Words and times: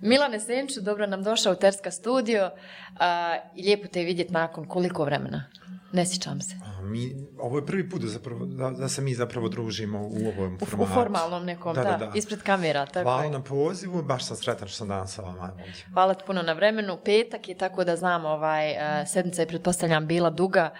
Milane 0.00 0.40
Senču, 0.40 0.80
dobro 0.80 1.06
nam 1.06 1.22
došao 1.22 1.52
u 1.52 1.56
Terska 1.56 1.90
studio 1.90 2.50
a, 2.96 3.36
i 3.54 3.62
lijepo 3.62 3.88
te 3.88 4.02
vidjeti 4.02 4.32
nakon 4.32 4.66
koliko 4.66 5.04
vremena. 5.04 5.44
Ne 5.92 6.06
sjećam 6.06 6.40
se. 6.40 6.54
A, 6.64 6.82
Mi, 6.82 7.12
ovo 7.38 7.58
je 7.58 7.66
prvi 7.66 7.90
put 7.90 8.00
da, 8.02 8.08
zapravo, 8.08 8.46
da, 8.46 8.70
da 8.70 8.88
se 8.88 9.02
mi 9.02 9.14
zapravo 9.14 9.48
družimo 9.48 9.98
u 10.00 10.28
ovom 10.28 10.52
U, 10.52 10.58
u 10.62 10.66
formatu. 10.66 10.92
formalnom 10.94 11.44
nekom, 11.44 11.74
da, 11.74 11.82
Da, 11.82 11.96
da, 11.96 12.12
ispred 12.14 12.42
kamera. 12.42 12.86
Tako 12.86 13.02
Hvala 13.02 13.24
je. 13.24 13.30
na 13.30 13.42
pozivu, 13.42 14.02
baš 14.02 14.24
sam 14.24 14.36
sretan 14.36 14.68
što 14.68 14.76
sam 14.76 14.88
danas 14.88 15.14
sa 15.14 15.22
vama. 15.22 15.52
Hvala 15.92 16.14
ti 16.14 16.24
puno 16.26 16.42
na 16.42 16.52
vremenu. 16.52 16.98
Petak 17.04 17.48
je 17.48 17.56
tako 17.56 17.84
da 17.84 17.96
znam, 17.96 18.24
ovaj, 18.24 18.70
uh, 18.70 18.78
sedmica 19.08 19.42
je 19.42 19.48
pretpostavljam 19.48 20.06
bila 20.06 20.30
duga, 20.30 20.70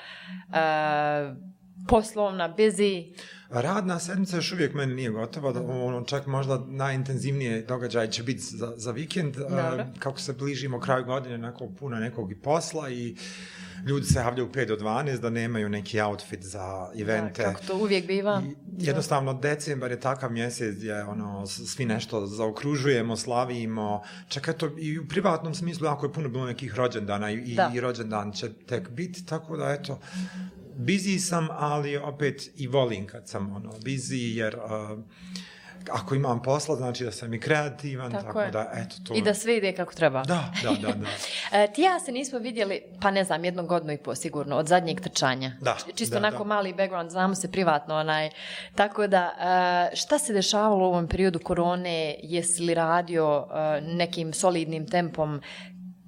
uh, 0.48 1.36
poslovna, 1.88 2.54
busy. 2.56 3.14
Radna 3.50 3.98
sedmica 3.98 4.36
još 4.36 4.52
uvijek 4.52 4.74
meni 4.74 4.94
nije 4.94 5.10
gotova, 5.10 5.52
da, 5.52 5.60
ono, 5.60 6.04
čak 6.04 6.26
možda 6.26 6.64
najintenzivnije 6.66 7.62
događaj 7.62 8.10
će 8.10 8.22
biti 8.22 8.40
za, 8.40 8.72
za 8.76 8.90
vikend, 8.90 9.36
a, 9.38 9.84
kako 9.98 10.20
se 10.20 10.32
bližimo 10.32 10.80
kraju 10.80 11.04
godine, 11.04 11.38
nekog 11.38 11.70
puno 11.78 11.96
nekog 11.96 12.32
i 12.32 12.34
posla 12.34 12.90
i 12.90 13.16
ljudi 13.86 14.06
se 14.06 14.18
javljaju 14.18 14.48
5 14.52 14.66
do 14.66 14.76
12 14.76 15.20
da 15.20 15.30
nemaju 15.30 15.68
neki 15.68 16.00
outfit 16.00 16.44
za 16.44 16.90
evente. 17.00 17.42
Da, 17.42 17.48
kako 17.52 17.64
to 17.66 17.76
uvijek 17.76 18.06
biva. 18.06 18.42
I 18.46 18.54
jednostavno 18.86 19.34
decembar 19.34 19.90
je 19.90 20.00
takav 20.00 20.32
mjesec 20.32 20.76
gdje 20.76 21.04
ono, 21.04 21.46
svi 21.46 21.84
nešto 21.84 22.26
zaokružujemo, 22.26 23.16
slavimo. 23.16 24.02
Čak 24.28 24.48
eto 24.48 24.70
i 24.78 24.98
u 24.98 25.08
privatnom 25.08 25.54
smislu 25.54 25.86
jako 25.86 26.06
je 26.06 26.12
puno 26.12 26.28
bilo 26.28 26.46
nekih 26.46 26.74
rođendana 26.74 27.30
i, 27.30 27.54
Da. 27.54 27.72
i 27.74 27.80
rođendan 27.80 28.32
će 28.32 28.52
tek 28.66 28.90
biti, 28.90 29.26
tako 29.26 29.56
da 29.56 29.70
eto, 29.70 30.00
busy 30.78 31.18
sam, 31.18 31.48
ali 31.50 31.96
opet 31.96 32.50
i 32.56 32.66
volim 32.66 33.06
kad 33.06 33.28
sam 33.28 33.56
ono, 33.56 33.72
busy, 33.72 34.36
jer 34.36 34.56
uh, 34.56 34.98
ako 35.90 36.14
imam 36.14 36.42
posla, 36.42 36.76
znači 36.76 37.04
da 37.04 37.12
sam 37.12 37.34
i 37.34 37.40
kreativan, 37.40 38.12
Tako 38.12 38.24
tako, 38.24 38.40
je. 38.40 38.50
da 38.50 38.70
eto 38.74 38.96
to. 39.06 39.14
I 39.14 39.22
da 39.22 39.34
sve 39.34 39.56
ide 39.56 39.72
kako 39.72 39.94
treba. 39.94 40.22
Da, 40.22 40.52
da, 40.62 40.70
da, 40.70 40.92
da. 40.92 41.06
E, 41.58 41.72
ti 41.72 41.82
ja 41.82 42.00
se 42.00 42.12
nismo 42.12 42.38
vidjeli, 42.38 42.82
pa 43.00 43.10
ne 43.10 43.24
znam, 43.24 43.44
jednu 43.44 43.66
godinu 43.66 43.92
i 43.92 43.98
po 43.98 44.14
sigurno, 44.14 44.56
od 44.56 44.66
zadnjeg 44.66 45.00
trčanja. 45.00 45.52
Da, 45.60 45.76
Čisto 45.94 46.12
da, 46.12 46.18
onako 46.18 46.38
da. 46.38 46.44
mali 46.44 46.74
background, 46.74 47.10
znamo 47.10 47.34
se 47.34 47.52
privatno, 47.52 47.94
onaj. 47.94 48.30
Tako 48.74 49.06
da, 49.06 49.30
e, 49.92 49.96
šta 49.96 50.18
se 50.18 50.32
dešavalo 50.32 50.84
u 50.84 50.88
ovom 50.88 51.08
periodu 51.08 51.38
korone? 51.38 52.16
Jesi 52.22 52.62
li 52.62 52.74
radio 52.74 53.46
e, 53.50 53.80
nekim 53.80 54.32
solidnim 54.32 54.86
tempom? 54.86 55.40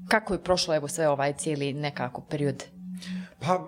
Kako 0.09 0.35
je 0.35 0.43
prošlo, 0.43 0.75
evo, 0.75 0.89
sve 0.89 1.09
ovaj 1.09 1.33
cijeli 1.33 1.73
nekako 1.73 2.21
period? 2.21 2.65
Pa, 3.41 3.67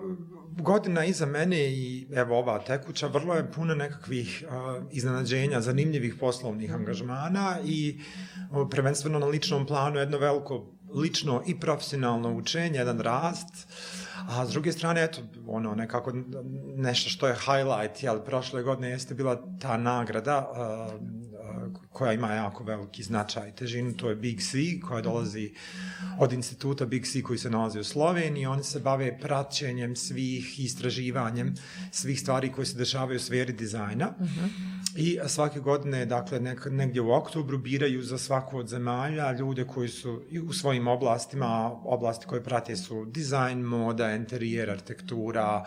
godina 0.57 1.05
iza 1.05 1.25
mene 1.25 1.57
i 1.57 2.07
evo 2.15 2.39
ova 2.39 2.59
tekuća 2.59 3.07
vrlo 3.07 3.33
je 3.33 3.51
puno 3.51 3.75
nekakvih 3.75 4.43
uh, 4.47 4.83
iznenađenja, 4.91 5.61
zanimljivih 5.61 6.15
poslovnih 6.19 6.73
angažmana 6.73 7.57
i 7.65 7.99
uh, 8.51 8.67
prvenstveno 8.71 9.19
na 9.19 9.25
ličnom 9.25 9.65
planu 9.65 9.99
jedno 9.99 10.17
veliko 10.17 10.73
lično 10.95 11.43
i 11.45 11.59
profesionalno 11.59 12.33
učenje, 12.33 12.79
jedan 12.79 12.99
rast, 12.99 13.67
a 14.29 14.45
s 14.45 14.49
druge 14.49 14.71
strane, 14.71 15.03
eto, 15.03 15.21
ono, 15.47 15.75
nekako 15.75 16.13
nešto 16.75 17.09
što 17.09 17.27
je 17.27 17.35
highlight, 17.35 18.03
jel, 18.03 18.19
prošle 18.19 18.63
godine 18.63 18.89
jeste 18.89 19.13
bila 19.13 19.41
ta 19.61 19.77
nagrada 19.77 20.51
uh, 20.51 20.57
uh, 20.57 21.32
koja 21.91 22.13
ima 22.13 22.33
jako 22.33 22.63
veliki 22.63 23.03
značaj 23.03 23.49
i 23.49 23.51
težinu, 23.51 23.93
to 23.93 24.09
je 24.09 24.15
Big 24.15 24.41
C, 24.41 24.57
koja 24.87 25.01
dolazi 25.01 25.51
od 26.19 26.33
instituta 26.33 26.85
Big 26.85 27.05
C 27.05 27.21
koji 27.21 27.39
se 27.39 27.49
nalazi 27.49 27.79
u 27.79 27.83
Sloveniji. 27.83 28.45
Oni 28.45 28.63
se 28.63 28.79
bave 28.79 29.19
praćenjem 29.19 29.95
svih, 29.95 30.59
istraživanjem 30.59 31.55
svih 31.91 32.19
stvari 32.19 32.51
koje 32.51 32.65
se 32.65 32.77
dešavaju 32.77 33.17
u 33.17 33.19
sferi 33.19 33.53
dizajna. 33.53 34.13
I 34.95 35.19
svake 35.27 35.59
godine, 35.59 36.05
dakle, 36.05 36.39
nek, 36.39 36.67
negdje 36.71 37.01
u 37.01 37.11
oktobru 37.11 37.57
biraju 37.57 38.03
za 38.03 38.17
svaku 38.17 38.57
od 38.57 38.67
zemalja 38.67 39.31
ljude 39.31 39.65
koji 39.65 39.89
su 39.89 40.21
u 40.47 40.53
svojim 40.53 40.87
oblastima, 40.87 41.71
oblasti 41.83 42.25
koje 42.25 42.43
prate 42.43 42.75
su 42.75 43.05
dizajn, 43.05 43.59
moda, 43.59 44.11
interijer, 44.11 44.69
arhitektura, 44.69 45.65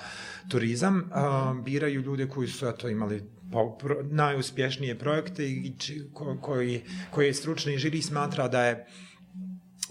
turizam, 0.48 1.11
a, 1.12 1.55
biraju 1.64 2.00
ljude 2.00 2.28
koji 2.28 2.48
su 2.48 2.68
eto, 2.68 2.89
imali 2.89 3.22
po, 3.52 3.77
pro, 3.79 4.02
najuspješnije 4.02 4.98
projekte 4.98 5.51
i 5.51 5.74
či, 5.79 6.11
ko, 6.12 6.39
koji, 6.42 6.83
koji 7.11 7.34
stručni 7.34 7.79
žiri 7.79 8.02
smatra 8.02 8.48
da 8.48 8.64
je 8.64 8.86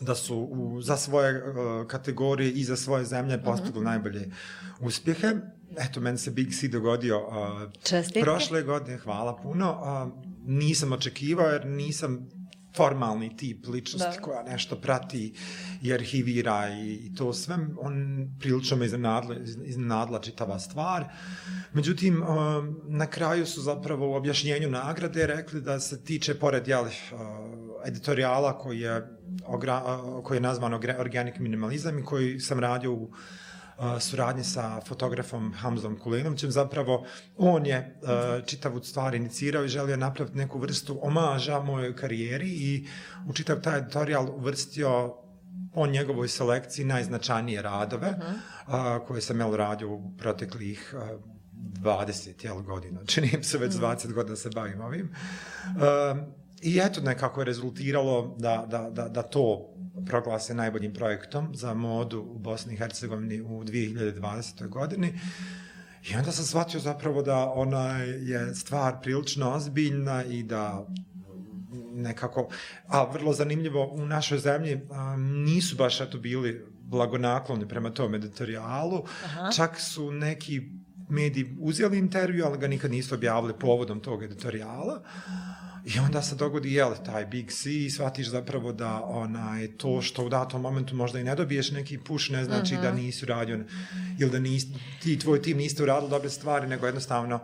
da 0.01 0.16
su 0.16 0.38
u, 0.38 0.81
za 0.81 0.97
svoje 0.97 1.43
uh, 1.43 1.88
kategorije 1.88 2.51
i 2.51 2.63
za 2.63 2.75
svoje 2.75 3.05
zemlje 3.05 3.43
postigli 3.43 3.83
najbolje 3.83 4.31
uspjehe. 4.79 5.33
Eto, 5.77 5.99
meni 5.99 6.17
se 6.17 6.31
Big 6.31 6.53
C 6.53 6.67
dogodio 6.67 7.27
uh, 7.27 8.23
prošle 8.23 8.63
godine, 8.63 8.97
hvala 8.97 9.35
puno. 9.35 9.72
Uh, 9.72 10.23
nisam 10.45 10.91
očekivao 10.91 11.47
jer 11.47 11.66
nisam 11.66 12.29
formalni 12.75 13.37
tip 13.37 13.67
ličnosti 13.67 14.17
Da. 14.17 14.21
koja 14.21 14.43
nešto 14.43 14.75
prati 14.75 15.33
i 15.81 15.93
arhivira 15.93 16.69
i, 16.69 16.93
i 16.93 17.15
to 17.15 17.33
sve. 17.33 17.57
On 17.77 18.27
prilično 18.39 18.77
me 18.77 18.85
iznenadla, 18.85 19.35
iznenadla 19.65 20.19
čitava 20.19 20.59
stvar. 20.59 21.05
Međutim, 21.73 22.21
uh, 22.21 22.27
na 22.87 23.05
kraju 23.05 23.45
su 23.45 23.61
zapravo 23.61 24.09
u 24.09 24.13
objašnjenju 24.13 24.69
nagrade 24.69 25.27
rekli 25.27 25.61
da 25.61 25.79
se 25.79 26.03
tiče, 26.03 26.39
pored 26.39 26.67
jel, 26.67 26.83
uh, 26.83 26.89
editorijala 27.85 28.57
koji 28.57 28.79
je, 28.79 28.97
uh, 29.47 30.23
koji 30.23 30.37
je 30.37 30.41
nazvan 30.41 30.73
Orga- 30.73 30.99
Organic 30.99 31.35
Minimalizam 31.39 31.99
i 31.99 32.03
koji 32.03 32.39
sam 32.39 32.59
radio 32.59 32.93
u 32.93 33.11
suradnji 33.99 34.43
sa 34.43 34.81
fotografom 34.81 35.53
Hamzom 35.53 35.99
Kulinovićem, 35.99 36.51
zapravo 36.51 37.05
on 37.37 37.65
je 37.65 37.99
uh, 38.01 38.45
čitavu 38.45 38.83
stvar 38.83 39.15
inicirao 39.15 39.65
i 39.65 39.67
želio 39.67 39.97
napraviti 39.97 40.37
neku 40.37 40.59
vrstu 40.59 40.99
omaža 41.01 41.59
mojoj 41.59 41.95
karijeri 41.95 42.49
i 42.49 42.87
u 43.29 43.33
čitav 43.33 43.61
taj 43.61 43.77
editorijal 43.77 44.29
uvrstio 44.35 45.15
po 45.73 45.87
njegovoj 45.87 46.27
selekciji 46.27 46.85
najznačajnije 46.85 47.61
radove 47.61 48.09
uh 48.09 48.23
-huh. 48.67 49.05
koje 49.05 49.21
sam 49.21 49.39
jel 49.39 49.55
radio 49.55 49.89
u 49.89 50.11
proteklih 50.17 50.95
uh, 50.97 51.35
20 51.83 52.45
jel, 52.45 52.61
godina. 52.61 52.99
Čini 53.05 53.31
mi 53.37 53.43
se 53.43 53.57
već 53.57 53.73
20 53.73 54.13
godina 54.13 54.35
se 54.35 54.49
bavim 54.49 54.81
ovim. 54.81 55.15
Uh, 55.65 56.17
I 56.61 56.79
eto 56.83 57.01
nekako 57.01 57.41
je 57.41 57.45
rezultiralo 57.45 58.35
da, 58.39 58.65
da, 58.69 58.89
da, 58.89 59.07
da 59.07 59.21
to 59.21 59.74
proglase 60.06 60.53
najboljim 60.53 60.94
projektom 60.94 61.56
za 61.56 61.73
modu 61.73 62.22
u 62.22 62.39
Bosni 62.39 62.73
i 62.73 62.78
Hercegovini 62.78 63.41
u 63.41 63.63
2020. 63.63 64.67
godini. 64.67 65.19
I 66.09 66.16
onda 66.16 66.31
sam 66.31 66.45
shvatio 66.45 66.79
zapravo 66.79 67.22
da 67.22 67.51
ona 67.51 67.97
je 67.97 68.55
stvar 68.55 69.01
prilično 69.01 69.51
ozbiljna 69.51 70.23
i 70.23 70.44
da 70.44 70.88
nekako, 71.94 72.50
a 72.88 73.03
vrlo 73.11 73.34
zanimljivo, 73.34 73.85
u 73.91 74.05
našoj 74.05 74.38
zemlji 74.38 74.81
a, 74.91 75.17
nisu 75.17 75.75
baš 75.75 76.01
eto 76.01 76.17
bili 76.17 76.66
blagonakloni 76.81 77.67
prema 77.67 77.89
tom 77.89 78.16
editorijalu, 78.16 79.03
Aha. 79.25 79.51
čak 79.51 79.79
su 79.79 80.11
neki 80.11 80.61
mediji 81.09 81.55
uzeli 81.59 81.97
intervju, 81.97 82.45
ali 82.45 82.57
ga 82.57 82.67
nikad 82.67 82.91
nisu 82.91 83.16
objavili 83.16 83.53
povodom 83.59 84.00
tog 84.00 84.23
editorijala. 84.23 85.01
I 85.85 86.00
onda 86.00 86.22
se 86.22 86.35
dogodi, 86.35 86.73
jel, 86.73 86.94
taj 87.06 87.25
Big 87.25 87.51
C 87.51 87.72
i 87.72 87.90
shvatiš 87.90 88.28
zapravo 88.28 88.72
da 88.72 89.01
onaj, 89.03 89.68
to 89.78 90.01
što 90.01 90.25
u 90.25 90.29
datom 90.29 90.62
momentu 90.62 90.96
možda 90.96 91.19
i 91.19 91.23
ne 91.23 91.35
dobiješ 91.35 91.72
neki 91.72 91.97
push, 91.97 92.31
ne 92.31 92.46
znači 92.46 92.73
mm 92.73 92.78
-hmm. 92.78 92.81
da 92.81 92.91
nisi 92.91 93.25
uradio, 93.25 93.59
ili 94.19 94.31
da 94.31 94.40
nis, 94.40 94.66
ti 95.03 95.13
i 95.13 95.19
tvoj 95.19 95.41
tim 95.41 95.57
niste 95.57 95.84
uradili 95.84 96.09
dobre 96.09 96.29
stvari, 96.29 96.68
nego 96.68 96.85
jednostavno 96.85 97.40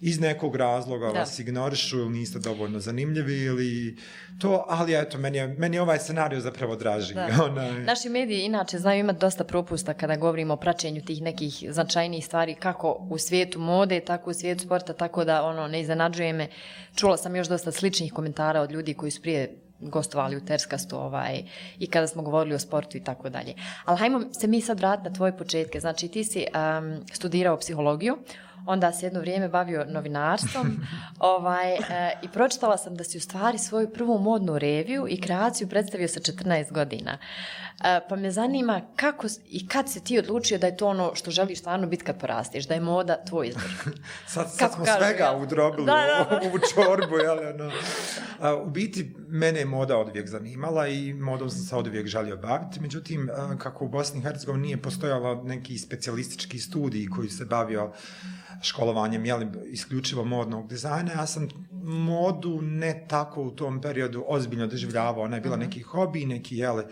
iz 0.00 0.20
nekog 0.20 0.56
razloga 0.56 1.06
Da. 1.06 1.12
da. 1.12 1.18
vas 1.18 1.38
ignorišu 1.38 1.98
ili 1.98 2.10
niste 2.10 2.38
dovoljno 2.38 2.80
zanimljivi 2.80 3.42
ili 3.42 3.96
to, 4.38 4.64
ali 4.68 4.94
eto, 4.94 5.18
meni 5.18 5.38
je, 5.38 5.48
meni 5.48 5.76
je 5.76 5.82
ovaj 5.82 5.98
scenario 5.98 6.40
zapravo 6.40 6.76
draži. 6.76 7.14
Da. 7.14 7.28
Onaj, 7.44 7.84
Naši 7.84 8.08
mediji 8.08 8.40
inače 8.40 8.78
znaju 8.78 9.00
imati 9.00 9.18
dosta 9.18 9.44
propusta 9.44 9.94
kada 9.94 10.16
govorimo 10.16 10.54
o 10.54 10.56
praćenju 10.56 11.02
tih 11.04 11.22
nekih 11.22 11.64
značajnijih 11.70 12.26
stvari 12.26 12.54
kako 12.54 13.06
u 13.10 13.18
svijetu 13.18 13.60
mode, 13.60 14.00
tako 14.00 14.30
u 14.30 14.34
svijetu 14.34 14.64
sporta, 14.64 14.92
tako 14.92 15.24
da 15.24 15.42
ono 15.42 15.68
ne 15.68 15.80
iznenađuje 15.80 16.32
me. 16.32 16.48
Čula 16.94 17.16
sam 17.16 17.36
još 17.36 17.48
dosta 17.48 17.72
sličnih 17.78 18.12
komentara 18.12 18.60
od 18.60 18.72
ljudi 18.72 18.94
koji 18.94 19.10
su 19.10 19.22
prije 19.22 19.54
gostovali 19.80 20.36
u 20.36 20.44
Terskastu 20.44 20.96
ovaj, 20.96 21.42
i 21.78 21.86
kada 21.86 22.06
smo 22.06 22.22
govorili 22.22 22.54
o 22.54 22.58
sportu 22.58 22.96
i 22.96 23.04
tako 23.04 23.28
dalje. 23.28 23.54
Ali 23.84 23.98
hajmo 23.98 24.20
se 24.40 24.46
mi 24.46 24.60
sad 24.60 24.78
vratiti 24.78 25.08
na 25.08 25.14
tvoje 25.14 25.36
početke. 25.36 25.80
Znači 25.80 26.08
ti 26.08 26.24
si 26.24 26.46
um, 26.46 27.04
studirao 27.12 27.56
psihologiju, 27.56 28.18
onda 28.66 28.92
se 28.92 29.06
jedno 29.06 29.20
vrijeme 29.20 29.48
bavio 29.48 29.86
novinarstvom 29.88 30.80
ovaj, 31.18 31.74
e, 31.74 31.78
i 32.22 32.28
pročitala 32.28 32.76
sam 32.76 32.96
da 32.96 33.04
si 33.04 33.18
u 33.18 33.20
stvari 33.20 33.58
svoju 33.58 33.92
prvu 33.92 34.18
modnu 34.18 34.58
reviju 34.58 35.06
i 35.08 35.20
kreaciju 35.20 35.68
predstavio 35.68 36.08
sa 36.08 36.20
14 36.20 36.72
godina. 36.72 37.18
E, 37.84 38.00
pa 38.08 38.16
me 38.16 38.30
zanima 38.30 38.80
kako 38.96 39.26
i 39.48 39.68
kad 39.68 39.92
se 39.92 40.00
ti 40.00 40.18
odlučio 40.18 40.58
da 40.58 40.66
je 40.66 40.76
to 40.76 40.86
ono 40.86 41.14
što 41.14 41.30
želiš 41.30 41.58
stvarno 41.58 41.86
biti 41.86 42.04
kad 42.04 42.20
porasteš, 42.20 42.66
da 42.66 42.74
je 42.74 42.80
moda 42.80 43.24
tvoj 43.24 43.48
izbor. 43.48 43.64
Sad, 44.26 44.50
sad 44.50 44.58
Kako 44.58 44.74
smo 44.74 44.84
kažu, 44.84 44.98
svega 44.98 45.24
jel? 45.24 45.42
udrobili 45.42 45.86
Da, 45.86 45.92
da, 45.92 46.38
da. 46.40 46.40
u, 46.48 46.54
u 46.54 46.58
čorbu, 46.58 47.16
jel, 47.16 47.38
ono. 47.54 47.70
A, 48.40 48.54
u 48.54 48.70
biti, 48.70 49.14
mene 49.28 49.58
je 49.58 49.64
moda 49.64 49.98
od 49.98 50.08
uvijek 50.08 50.28
zanimala 50.28 50.88
i 50.88 51.12
modom 51.12 51.50
sam 51.50 51.60
se 51.60 51.76
od 51.76 51.86
uvijek 51.86 52.06
želio 52.06 52.36
baviti, 52.36 52.80
međutim, 52.80 53.30
a, 53.36 53.56
kako 53.58 53.84
u 53.84 53.88
Bosni 53.88 54.20
i 54.20 54.22
Hercegovini 54.22 54.66
nije 54.66 54.82
postojalo 54.82 55.42
neki 55.44 55.78
specijalistički 55.78 56.58
studij 56.58 57.06
koji 57.16 57.28
se 57.28 57.44
bavio 57.44 57.92
školovanjem, 58.62 59.24
jel, 59.24 59.42
isključivo 59.66 60.24
modnog 60.24 60.68
dizajna, 60.68 61.12
ja 61.12 61.26
sam 61.26 61.48
modu 61.82 62.62
ne 62.62 63.04
tako 63.08 63.42
u 63.42 63.50
tom 63.50 63.80
periodu 63.80 64.24
ozbiljno 64.28 64.66
doživljavao. 64.66 65.24
Ona 65.24 65.36
je 65.36 65.40
bila 65.40 65.56
mm 65.56 65.60
-hmm. 65.60 65.64
neki 65.64 65.82
hobi, 65.82 66.26
neki 66.26 66.56
jele, 66.56 66.84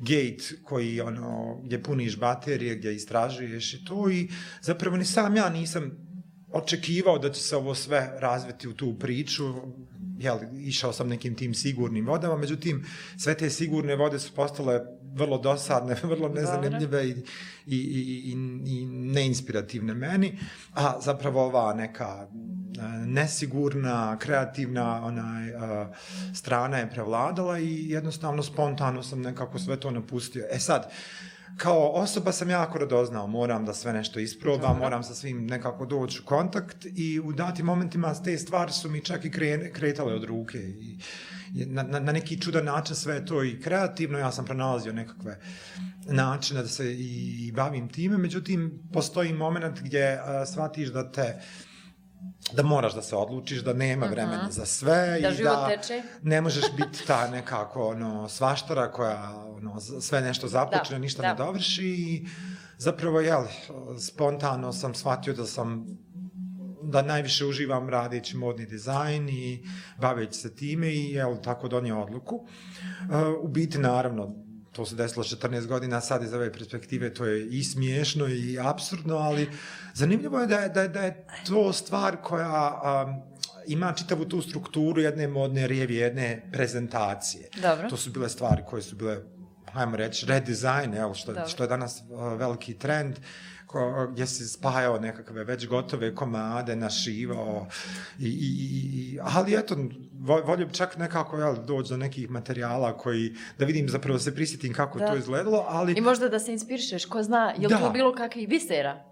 gate 0.00 0.62
koji, 0.64 1.00
ono, 1.00 1.60
gdje 1.64 1.82
puniš 1.82 2.18
baterije, 2.18 2.76
gdje 2.76 2.94
istražuješ 2.94 3.74
i 3.74 3.84
to 3.84 4.10
i 4.10 4.28
zapravo 4.60 4.96
ni 4.96 5.04
sam 5.04 5.36
ja 5.36 5.48
nisam 5.48 5.90
očekivao 6.52 7.18
da 7.18 7.32
će 7.32 7.42
se 7.42 7.56
ovo 7.56 7.74
sve 7.74 8.16
razviti 8.20 8.68
u 8.68 8.72
tu 8.72 8.98
priču, 8.98 9.44
jel, 10.18 10.38
išao 10.58 10.92
sam 10.92 11.08
nekim 11.08 11.34
tim 11.34 11.54
sigurnim 11.54 12.06
vodama, 12.06 12.36
međutim, 12.36 12.84
sve 13.18 13.34
te 13.34 13.50
sigurne 13.50 13.96
vode 13.96 14.18
su 14.18 14.32
postale 14.34 14.80
vrlo 15.14 15.38
dosadne, 15.38 15.96
vrlo 16.12 16.28
nezanimljive 16.28 17.08
i, 17.08 17.10
i, 17.10 17.76
i, 17.76 18.00
i, 18.24 18.32
i 18.66 18.86
neinspirativne 18.86 19.94
meni, 19.94 20.38
a 20.74 21.00
zapravo 21.00 21.44
ova 21.44 21.74
neka 21.74 22.28
nesigurna, 23.06 24.18
kreativna 24.18 25.04
onaj, 25.04 25.54
uh, 25.54 25.60
strana 26.34 26.78
je 26.78 26.90
prevladala 26.90 27.58
i 27.58 27.90
jednostavno 27.90 28.42
spontano 28.42 29.02
sam 29.02 29.20
nekako 29.20 29.58
sve 29.58 29.80
to 29.80 29.90
napustio. 29.90 30.46
E 30.50 30.58
sad, 30.58 30.86
uh, 30.86 31.30
kao 31.60 31.88
osoba 31.88 32.32
sam 32.32 32.50
jako 32.50 32.78
radoznao, 32.78 33.26
moram 33.26 33.64
da 33.64 33.74
sve 33.74 33.92
nešto 33.92 34.20
isprobam, 34.20 34.78
moram 34.78 35.02
sa 35.02 35.14
svim 35.14 35.46
nekako 35.46 35.86
doći 35.86 36.20
u 36.22 36.26
kontakt 36.26 36.86
i 36.94 37.20
u 37.20 37.32
datim 37.32 37.66
momentima 37.66 38.14
te 38.14 38.38
stvari 38.38 38.72
su 38.72 38.90
mi 38.90 39.04
čak 39.04 39.24
i 39.24 39.30
kretale 39.72 40.14
od 40.14 40.24
ruke 40.24 40.58
i 40.58 40.98
na, 41.66 41.82
na, 41.82 42.00
na 42.00 42.12
neki 42.12 42.40
čudan 42.40 42.64
način 42.64 42.96
sve 42.96 43.26
to 43.26 43.44
i 43.44 43.60
kreativno, 43.60 44.18
ja 44.18 44.32
sam 44.32 44.44
pronalazio 44.44 44.92
nekakve 44.92 45.38
načine 46.06 46.62
da 46.62 46.68
se 46.68 46.92
i, 46.92 47.46
i 47.46 47.52
bavim 47.52 47.88
time, 47.88 48.18
međutim 48.18 48.88
postoji 48.92 49.32
moment 49.32 49.80
gdje 49.80 50.20
a, 50.24 50.46
shvatiš 50.46 50.88
da 50.88 51.12
te 51.12 51.40
da 52.52 52.62
moraš 52.62 52.94
da 52.94 53.02
se 53.02 53.16
odlučiš, 53.16 53.64
da 53.64 53.72
nema 53.72 54.06
-huh. 54.06 54.10
vremena 54.10 54.50
za 54.50 54.66
sve 54.66 55.20
da 55.22 55.28
i 55.28 55.42
da 55.42 55.68
teče. 55.68 56.02
ne 56.22 56.40
možeš 56.40 56.64
biti 56.76 57.06
ta 57.06 57.30
nekako 57.30 57.88
ono, 57.88 58.28
svaštara 58.28 58.92
koja 58.92 59.44
ono, 59.56 59.80
sve 59.80 60.20
nešto 60.20 60.48
započne, 60.48 60.94
da, 60.94 60.98
ništa 60.98 61.22
da. 61.22 61.28
ne 61.28 61.34
dovrši 61.34 61.86
i 61.86 62.26
zapravo, 62.78 63.20
jel, 63.20 63.44
spontano 63.98 64.72
sam 64.72 64.94
shvatio 64.94 65.34
da 65.34 65.46
sam 65.46 65.86
da 66.82 67.02
najviše 67.02 67.46
uživam 67.46 67.88
radeći 67.88 68.36
modni 68.36 68.66
dizajn 68.66 69.28
i 69.28 69.64
baveći 69.98 70.38
se 70.38 70.54
time 70.54 70.88
i 70.88 71.10
jel, 71.10 71.36
tako 71.42 71.68
donio 71.68 72.02
odluku. 72.02 72.36
Uh, 72.36 73.44
u 73.44 73.48
biti, 73.48 73.78
naravno, 73.78 74.34
to 74.72 74.86
se 74.86 74.94
desilo 74.94 75.24
14 75.24 75.66
godina, 75.66 76.00
sad 76.00 76.22
iz 76.22 76.34
ove 76.34 76.52
perspektive 76.52 77.14
to 77.14 77.24
je 77.24 77.48
i 77.48 77.64
smiješno 77.64 78.28
i 78.28 78.58
absurdno, 78.62 79.16
ali 79.16 79.48
zanimljivo 79.94 80.40
je 80.40 80.46
da 80.46 80.58
je, 80.58 80.68
da 80.68 80.82
je, 80.82 80.88
da 80.88 81.00
je 81.00 81.26
to 81.46 81.72
stvar 81.72 82.16
koja 82.22 82.80
um, 83.06 83.22
ima 83.66 83.92
čitavu 83.92 84.24
tu 84.24 84.42
strukturu 84.42 85.00
jedne 85.00 85.28
modne 85.28 85.66
revije, 85.66 86.02
jedne 86.02 86.48
prezentacije. 86.52 87.48
Dobro. 87.62 87.88
To 87.88 87.96
su 87.96 88.10
bile 88.10 88.28
stvari 88.28 88.62
koje 88.66 88.82
su 88.82 88.96
bile 88.96 89.18
hajmo 89.72 89.96
reći, 89.96 90.26
redesign, 90.26 90.94
evo, 90.94 91.14
što, 91.14 91.32
Dobre. 91.32 91.48
što 91.48 91.64
je 91.64 91.68
danas 91.68 92.02
uh, 92.08 92.38
veliki 92.38 92.78
trend, 92.78 93.16
ko, 93.70 94.08
gdje 94.12 94.26
se 94.26 94.48
spajao 94.48 94.98
nekakve 94.98 95.44
već 95.44 95.66
gotove 95.66 96.14
komade, 96.14 96.76
našivao, 96.76 97.66
i, 98.18 98.28
i, 98.28 98.48
i, 98.92 99.18
ali 99.22 99.54
eto, 99.54 99.76
volio 100.18 100.66
bi 100.66 100.72
čak 100.72 100.96
nekako 100.98 101.36
jel, 101.36 101.56
doći 101.64 101.88
do 101.88 101.96
nekih 101.96 102.30
materijala 102.30 102.96
koji, 102.98 103.34
da 103.58 103.64
vidim 103.64 103.88
zapravo 103.88 104.18
se 104.18 104.34
prisjetim 104.34 104.72
kako 104.72 104.98
da. 104.98 105.06
to 105.06 105.16
izgledalo, 105.16 105.64
ali... 105.68 105.94
I 105.96 106.00
možda 106.00 106.28
da 106.28 106.38
se 106.38 106.52
inspirišeš, 106.52 107.04
ko 107.04 107.22
zna, 107.22 107.54
je 107.58 107.68
li 107.68 107.74
to 107.74 107.90
bilo 107.90 108.14
kakvih 108.14 108.48
bisera? 108.48 109.04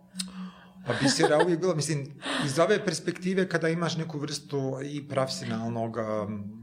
Pa 0.86 0.92
bisera 1.02 1.38
uvijek 1.44 1.60
bilo, 1.60 1.74
mislim, 1.74 2.06
iz 2.44 2.58
ove 2.58 2.84
perspektive 2.84 3.48
kada 3.48 3.68
imaš 3.68 3.96
neku 3.96 4.18
vrstu 4.18 4.78
i 4.84 5.08
profesionalnog 5.08 5.96
um, 5.96 6.57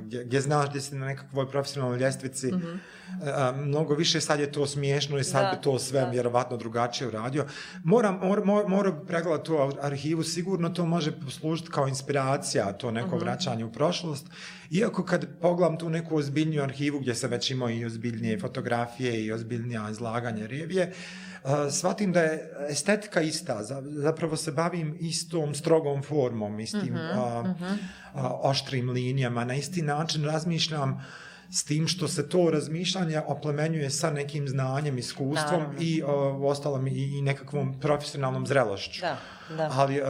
gdje, 0.00 0.24
gdje 0.24 0.40
znaš 0.40 0.68
gdje 0.68 0.80
si 0.80 0.94
na 0.94 1.06
nekakvoj 1.06 1.50
profesionalnoj 1.50 1.98
ljestvici, 1.98 2.46
mm 2.46 2.60
-hmm. 2.60 2.78
a, 3.22 3.52
mnogo 3.52 3.94
više 3.94 4.20
sad 4.20 4.40
je 4.40 4.52
to 4.52 4.66
smiješno 4.66 5.18
i 5.18 5.24
sad 5.24 5.42
da, 5.42 5.50
bi 5.50 5.62
to 5.62 5.78
sve 5.78 6.00
da. 6.00 6.10
vjerovatno 6.10 6.56
drugačije 6.56 7.08
uradio. 7.08 7.46
Moram, 7.84 8.18
mor, 8.22 8.44
mor, 8.44 8.68
moram 8.68 9.06
pregledati 9.06 9.46
tu 9.46 9.56
arhivu, 9.80 10.22
sigurno 10.22 10.68
to 10.68 10.86
može 10.86 11.20
poslužiti 11.20 11.70
kao 11.70 11.88
inspiracija, 11.88 12.72
to 12.72 12.90
neko 12.90 13.16
mm 13.16 13.18
-hmm. 13.18 13.22
vraćanje 13.22 13.64
u 13.64 13.72
prošlost. 13.72 14.26
Iako 14.70 15.04
kad 15.04 15.26
pogledam 15.40 15.78
tu 15.78 15.90
neku 15.90 16.16
ozbiljniju 16.16 16.62
arhivu 16.62 17.00
gdje 17.00 17.14
se 17.14 17.28
već 17.28 17.50
imao 17.50 17.70
i 17.70 17.84
ozbiljnije 17.84 18.40
fotografije 18.40 19.24
i 19.24 19.32
ozbiljnija 19.32 19.90
izlaganje 19.90 20.46
revije, 20.46 20.92
uh, 20.92 21.27
shvatim 21.70 22.12
da 22.12 22.20
je 22.20 22.50
estetika 22.70 23.20
ista, 23.20 23.62
zapravo 23.82 24.36
se 24.36 24.52
bavim 24.52 24.96
istom 25.00 25.54
strogom 25.54 26.02
formom, 26.02 26.60
istim 26.60 26.94
uh, 26.94 27.00
-hmm. 27.00 27.76
Uh, 28.14 28.22
oštrim 28.42 28.90
linijama, 28.90 29.44
na 29.44 29.54
isti 29.54 29.82
način 29.82 30.24
razmišljam 30.24 31.04
s 31.50 31.64
tim 31.64 31.88
što 31.88 32.08
se 32.08 32.28
to 32.28 32.50
razmišljanje 32.50 33.20
oplemenjuje 33.20 33.90
sa 33.90 34.10
nekim 34.10 34.48
znanjem, 34.48 34.98
iskustvom 34.98 35.60
Naravno. 35.60 35.80
i 35.80 36.02
uh, 36.02 36.10
ostalom 36.42 36.86
i, 36.86 37.18
i 37.18 37.22
nekakvom 37.22 37.80
profesionalnom 37.80 38.46
zrelošću. 38.46 39.00
Da, 39.00 39.18
da. 39.56 39.70
Ali 39.72 40.00
uh, 40.00 40.06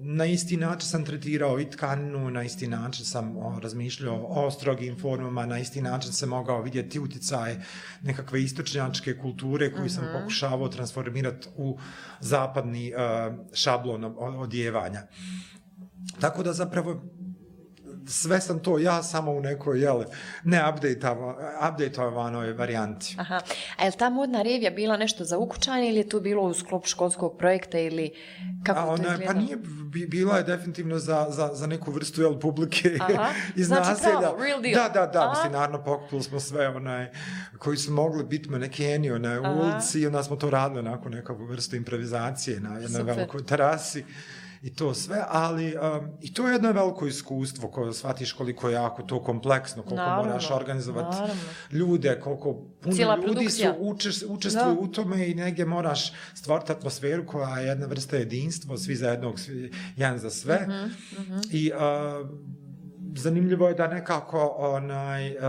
na 0.00 0.26
isti 0.26 0.56
način 0.56 0.88
sam 0.88 1.04
tretirao 1.04 1.60
i 1.60 1.70
tkaninu, 1.70 2.30
na 2.30 2.42
isti 2.42 2.68
način 2.68 3.04
sam 3.04 3.36
uh, 3.36 3.58
razmišljao 3.58 4.26
o 4.28 4.50
strogim 4.50 4.98
formama, 4.98 5.46
na 5.46 5.58
isti 5.58 5.82
način 5.82 6.12
sam 6.12 6.28
mogao 6.28 6.62
vidjeti 6.62 7.00
utjecaje 7.00 7.64
nekakve 8.02 8.42
istočnjačke 8.42 9.18
kulture 9.18 9.72
koju 9.72 9.84
uh 9.84 9.88
-huh. 9.88 9.94
sam 9.94 10.04
mhm. 10.04 10.12
pokušavao 10.18 10.68
transformirati 10.68 11.48
u 11.56 11.78
zapadni 12.20 12.92
uh, 12.94 13.34
šablon 13.52 14.04
odjevanja. 14.18 15.02
Tako 16.20 16.42
da 16.42 16.52
zapravo 16.52 17.02
sve 18.08 18.40
sam 18.40 18.58
to 18.58 18.78
ja 18.78 19.02
samo 19.02 19.32
u 19.32 19.40
nekoj, 19.40 19.80
jel, 19.80 20.04
ne 20.44 20.64
update-ovanoj 21.68 22.52
varijanti. 22.52 23.16
Aha. 23.18 23.40
A 23.76 23.84
je 23.84 23.90
li 23.90 23.96
ta 23.96 24.10
modna 24.10 24.42
revija 24.42 24.70
bila 24.70 24.96
nešto 24.96 25.24
za 25.24 25.38
ukućanje 25.38 25.88
ili 25.88 25.96
je 25.96 26.08
to 26.08 26.20
bilo 26.20 26.42
u 26.42 26.54
sklopu 26.54 26.88
školskog 26.88 27.38
projekta 27.38 27.78
ili 27.78 28.12
kako 28.64 28.80
A, 28.80 28.84
ona, 28.84 29.04
to 29.04 29.12
izgleda? 29.12 29.32
Pa 29.32 29.38
nije, 29.38 29.58
bila 30.08 30.36
je 30.36 30.42
definitivno 30.42 30.98
za, 30.98 31.26
za, 31.30 31.50
za 31.54 31.66
neku 31.66 31.90
vrstu, 31.90 32.22
jel, 32.22 32.40
publike 32.40 32.98
Aha. 33.00 33.30
iz 33.56 33.66
znači, 33.66 33.90
naselja. 33.90 34.18
Znači 34.18 34.42
real 34.42 34.62
deal. 34.62 34.74
Da, 34.74 34.88
da, 34.88 35.06
da, 35.06 35.30
mislim, 35.30 35.52
naravno 35.52 35.84
pokupili 35.84 36.22
smo 36.22 36.40
sve, 36.40 36.68
onaj, 36.68 37.10
koji 37.58 37.76
su 37.76 37.92
mogli 37.92 38.24
biti 38.24 38.50
manekeni, 38.50 39.10
onaj, 39.10 39.38
u 39.38 39.42
ulici 39.42 40.00
i 40.00 40.06
onda 40.06 40.22
smo 40.22 40.36
to 40.36 40.50
radili 40.50 40.78
onako 40.78 41.08
neku 41.08 41.34
vrstu 41.34 41.76
improvizacije 41.76 42.60
na 42.60 42.78
jednoj 42.78 43.02
velikoj 43.02 43.46
terasi 43.46 44.04
i 44.64 44.74
to 44.74 44.94
sve, 44.94 45.24
ali 45.28 45.76
um, 45.76 46.08
i 46.20 46.34
to 46.34 46.48
je 46.48 46.52
jedno 46.52 46.72
veliko 46.72 47.06
iskustvo 47.06 47.68
koje 47.68 47.92
shvatiš 47.92 48.32
koliko 48.32 48.68
je 48.68 48.74
jako 48.74 49.02
to 49.02 49.22
kompleksno, 49.22 49.82
koliko 49.82 50.02
naravno, 50.02 50.24
moraš 50.24 50.50
organizovati 50.50 51.16
naravno. 51.16 51.42
ljude, 51.72 52.20
koliko 52.20 52.54
puno 52.80 52.96
Cijela 52.96 53.16
ljudi 53.16 53.26
produkcija. 53.26 53.74
su 53.74 53.80
učest, 53.80 54.24
učestvuju 54.28 54.80
u 54.80 54.88
tome 54.88 55.30
i 55.30 55.34
negdje 55.34 55.64
moraš 55.64 56.12
stvoriti 56.34 56.72
atmosferu 56.72 57.26
koja 57.26 57.58
je 57.58 57.66
jedna 57.66 57.86
vrsta 57.86 58.16
jedinstva, 58.16 58.76
svi 58.78 58.96
za 58.96 59.08
jednog, 59.08 59.40
svi, 59.40 59.72
jedan 59.96 60.18
za 60.18 60.30
sve. 60.30 60.66
Uh 60.68 60.74
-huh, 60.74 60.90
uh 61.18 61.26
-huh. 61.28 61.46
I 61.50 61.72
uh, 61.72 62.63
zanimljivo 63.14 63.68
je 63.68 63.74
da 63.74 63.86
nekako 63.88 64.54
onaj 64.58 65.30
uh, 65.30 65.42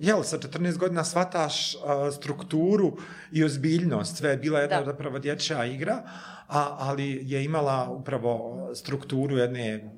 jel 0.00 0.22
sa 0.22 0.38
14 0.38 0.78
godina 0.78 1.04
shvataš 1.04 1.74
uh, 1.74 1.80
strukturu 2.14 2.96
i 3.32 3.44
ozbiljnost 3.44 4.16
sve 4.16 4.30
je 4.30 4.36
bila 4.36 4.60
jedna 4.60 4.78
da. 4.78 4.84
zapravo 4.84 5.18
dječja 5.18 5.64
igra 5.64 6.02
a, 6.48 6.76
ali 6.78 7.20
je 7.22 7.44
imala 7.44 7.90
upravo 7.90 8.68
strukturu 8.74 9.36
jedne 9.36 9.95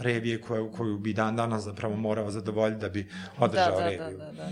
revije 0.00 0.40
koju, 0.40 0.70
koju 0.76 0.98
bi 0.98 1.12
dan 1.12 1.36
danas 1.36 1.62
zapravo 1.62 1.96
morao 1.96 2.30
zadovoljiti 2.30 2.80
da 2.80 2.88
bi 2.88 3.08
održao 3.38 3.70
da, 3.70 3.76
da, 3.76 3.88
reviju. 3.88 4.18
Da, 4.18 4.24
da, 4.24 4.32
da. 4.32 4.50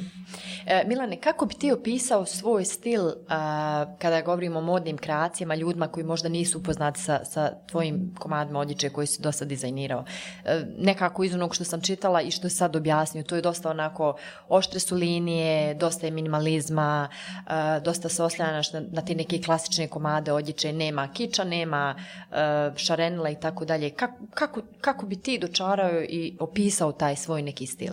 E, 0.66 0.84
Milane, 0.86 1.20
kako 1.20 1.46
bi 1.46 1.54
ti 1.54 1.72
opisao 1.72 2.26
svoj 2.26 2.64
stil 2.64 3.10
a, 3.28 3.86
kada 3.98 4.22
govorimo 4.22 4.58
o 4.58 4.62
modnim 4.62 4.98
kreacijama, 4.98 5.54
ljudima 5.54 5.88
koji 5.88 6.04
možda 6.04 6.28
nisu 6.28 6.58
upoznati 6.58 7.00
sa, 7.00 7.24
sa 7.24 7.52
tvojim 7.66 8.14
komadima 8.18 8.58
odjeće 8.58 8.90
koji 8.90 9.06
si 9.06 9.22
dosta 9.22 9.44
dizajnirao? 9.44 10.04
E, 10.44 10.64
nekako 10.78 11.24
iz 11.24 11.34
onog 11.34 11.54
što 11.54 11.64
sam 11.64 11.80
čitala 11.80 12.22
i 12.22 12.30
što 12.30 12.46
je 12.46 12.50
sad 12.50 12.76
objasnio, 12.76 13.22
to 13.22 13.36
je 13.36 13.42
dosta 13.42 13.70
onako 13.70 14.16
oštre 14.48 14.80
su 14.80 14.94
linije, 14.94 15.74
dosta 15.74 16.06
je 16.06 16.10
minimalizma, 16.10 17.08
a, 17.46 17.80
dosta 17.80 18.08
se 18.08 18.22
osljanaš 18.22 18.72
na, 18.72 18.82
na 18.92 19.02
ti 19.02 19.14
neke 19.14 19.42
klasične 19.42 19.88
komade 19.88 20.32
odjeće, 20.32 20.72
nema 20.72 21.08
kiča, 21.12 21.44
nema 21.44 21.94
a, 22.30 22.70
šarenila 22.76 23.30
i 23.30 23.40
tako 23.40 23.64
dalje. 23.64 23.90
Kako, 23.90 24.16
kako, 24.34 24.62
kako 24.80 25.06
bi 25.06 25.16
ti 25.16 25.37
dočarao 25.38 26.02
i 26.02 26.36
opisao 26.40 26.92
taj 26.92 27.16
svoj 27.16 27.42
neki 27.42 27.66
stil? 27.66 27.92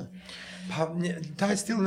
Pa, 0.70 0.96
taj 1.38 1.58
stil 1.58 1.78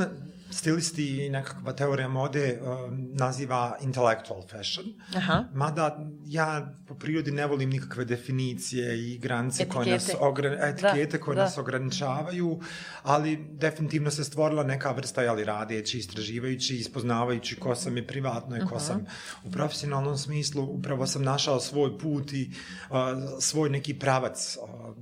stilisti 0.51 1.25
i 1.25 1.29
nekakva 1.29 1.73
teorija 1.73 2.07
mode 2.07 2.59
uh, 2.61 2.67
naziva 3.13 3.77
intellectual 3.81 4.41
fashion. 4.41 4.85
Aha. 5.15 5.43
Mada 5.53 5.99
ja 6.25 6.73
po 6.87 6.95
prirodi 6.95 7.31
ne 7.31 7.47
volim 7.47 7.69
nikakve 7.69 8.05
definicije 8.05 9.11
i 9.11 9.17
granice 9.17 9.69
koje 9.69 9.91
nas, 9.91 10.03
Etikete. 10.03 10.25
ogra, 10.25 10.67
etikete 10.67 11.17
Da, 11.17 11.23
koje 11.23 11.35
da. 11.35 11.43
nas 11.43 11.57
ograničavaju, 11.57 12.59
ali 13.03 13.45
definitivno 13.51 14.11
se 14.11 14.23
stvorila 14.23 14.63
neka 14.63 14.91
vrsta, 14.91 15.21
jeli, 15.21 15.43
radeći, 15.43 15.97
istraživajući, 15.97 16.75
ispoznavajući 16.75 17.55
ko 17.55 17.75
sam 17.75 17.97
i 17.97 18.07
privatno 18.07 18.57
i 18.57 18.65
ko 18.69 18.79
sam 18.79 19.05
u 19.43 19.51
profesionalnom 19.51 20.17
smislu. 20.17 20.63
Upravo 20.63 21.07
sam 21.07 21.23
našao 21.23 21.59
svoj 21.59 21.99
put 21.99 22.33
i 22.33 22.51
uh, 22.89 22.97
svoj 23.39 23.69
neki 23.69 23.99
pravac. 23.99 24.57
Uh, 24.63 24.95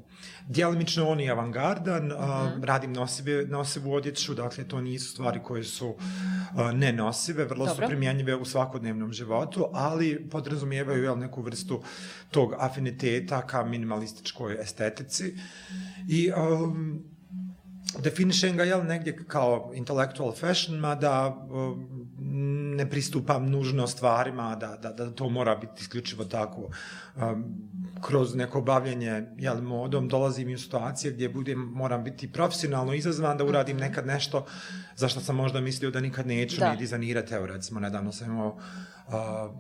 Djelimično 0.48 1.10
on 1.10 1.20
je 1.20 1.32
avangardan, 1.32 2.12
uh, 2.12 2.18
radim 2.63 2.94
nosive, 2.94 3.46
nosivu 3.46 3.94
odjeću, 3.94 4.34
dakle 4.34 4.63
to 4.63 4.82
nisu 4.82 5.12
stvari 5.12 5.39
koje 5.44 5.63
su 5.63 5.88
uh, 5.89 6.72
nenosive, 6.74 7.46
vrlo 7.46 7.66
Dobro. 7.66 7.86
su 7.86 7.89
primjenjive 7.89 8.36
u 8.36 8.46
svakodnevnom 8.46 9.13
životu, 9.13 9.68
ali 9.74 10.30
podrazumijevaju 10.32 11.04
jel, 11.04 11.20
neku 11.20 11.42
vrstu 11.42 11.82
tog 12.32 12.54
afiniteta 12.60 13.48
ka 13.48 13.63
minimalističkoj 13.63 14.58
estetici. 14.62 15.36
I 16.08 16.32
um, 16.32 17.04
definišem 18.00 18.58
ga 18.58 18.63
jel, 18.63 18.84
negdje 18.84 19.25
kao 19.27 19.72
intellectual 19.75 20.32
fashion, 20.32 20.80
mada 20.80 21.36
um, 21.50 22.08
ne 22.75 22.89
pristupam 22.89 23.50
nužno 23.50 23.88
stvarima, 23.88 24.56
da, 24.56 24.77
da, 24.77 24.92
da 24.92 25.12
to 25.12 25.30
mora 25.30 25.56
biti 25.56 25.82
isključivo 25.82 26.25
tako. 26.25 26.70
Um, 27.16 27.70
kroz 28.01 28.36
neko 28.36 28.62
bavljenje 28.62 29.24
jel, 29.38 29.62
modom 29.62 30.08
dolazim 30.08 30.50
i 30.50 30.56
u 30.56 30.60
situacije 30.60 31.13
gdje 31.13 31.30
budem, 31.30 31.60
moram 31.60 32.04
biti 32.04 32.32
profesionalno 32.32 32.94
izazvan 32.94 33.38
da 33.38 33.44
uradim 33.44 33.77
nekad 33.77 34.08
nešto 34.08 34.46
za 34.96 35.08
što 35.08 35.20
sam 35.20 35.36
možda 35.36 35.62
mislio 35.62 35.92
da 35.92 36.00
nikad 36.00 36.27
neću 36.27 36.60
Da. 36.60 36.72
ni 36.72 36.77
dizajnirati. 36.77 37.34
Evo 37.34 37.46
recimo, 37.46 37.80
nedavno 37.80 38.12
sam 38.12 38.32
imao 38.32 38.58
uh, 39.08 39.14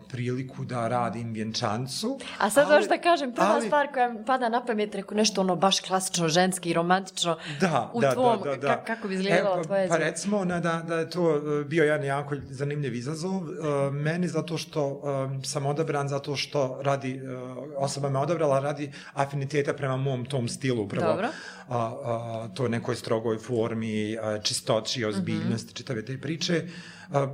priliku 0.09 0.65
da 0.65 0.87
radim 0.87 1.33
vjenčancu. 1.33 2.19
A 2.39 2.49
sad 2.49 2.65
ali- 2.65 2.75
možda 2.75 2.97
kažem, 2.97 3.33
prva 3.33 3.47
ali- 3.47 3.65
stvar 3.65 3.93
koja 3.93 4.09
mi 4.09 4.25
pada 4.25 4.49
na 4.49 4.65
pamet, 4.65 4.95
reko 4.95 5.15
nešto 5.15 5.41
ono 5.41 5.55
baš 5.55 5.79
klasično, 5.79 6.27
ženski, 6.27 6.73
romantično, 6.73 7.37
da, 7.61 7.91
u 7.93 8.01
da, 8.01 8.13
tvom, 8.13 8.39
da, 8.43 8.49
da, 8.49 8.55
da. 8.57 8.67
ka- 8.67 8.85
kako 8.85 9.07
bi 9.07 9.13
izgledalo 9.15 9.55
e, 9.55 9.57
pa, 9.57 9.63
tvoje 9.63 9.87
Pa 9.87 9.97
recimo 9.97 10.45
na, 10.45 10.59
da, 10.59 10.83
da 10.87 10.95
je 10.95 11.09
to 11.09 11.35
e, 11.35 11.63
bio 11.63 11.83
jedan 11.83 12.03
jako 12.03 12.35
zanimljiv 12.49 12.95
izazov. 12.95 13.31
E, 13.31 13.91
meni 13.91 14.27
zato 14.27 14.57
što 14.57 15.01
e, 15.41 15.45
sam 15.45 15.65
odabran, 15.65 16.07
zato 16.07 16.35
što 16.35 16.79
radi, 16.81 17.11
e, 17.15 17.37
osoba 17.77 18.09
me 18.09 18.19
odabrala 18.19 18.59
radi 18.59 18.91
afiniteta 19.13 19.73
prema 19.73 19.97
mom 19.97 20.25
tom 20.25 20.47
stilu. 20.47 20.83
Upravo, 20.83 21.11
Dobro. 21.11 21.27
A, 21.69 21.77
a, 21.77 22.47
to 22.53 22.67
nekoj 22.67 22.95
strogoj 22.95 23.37
formi, 23.37 24.17
a, 24.17 24.39
čistoći, 24.39 25.05
ozbiljnosti, 25.05 25.73
čitave 25.73 26.05
te 26.05 26.17
priče. 26.21 26.63
A, 27.13 27.27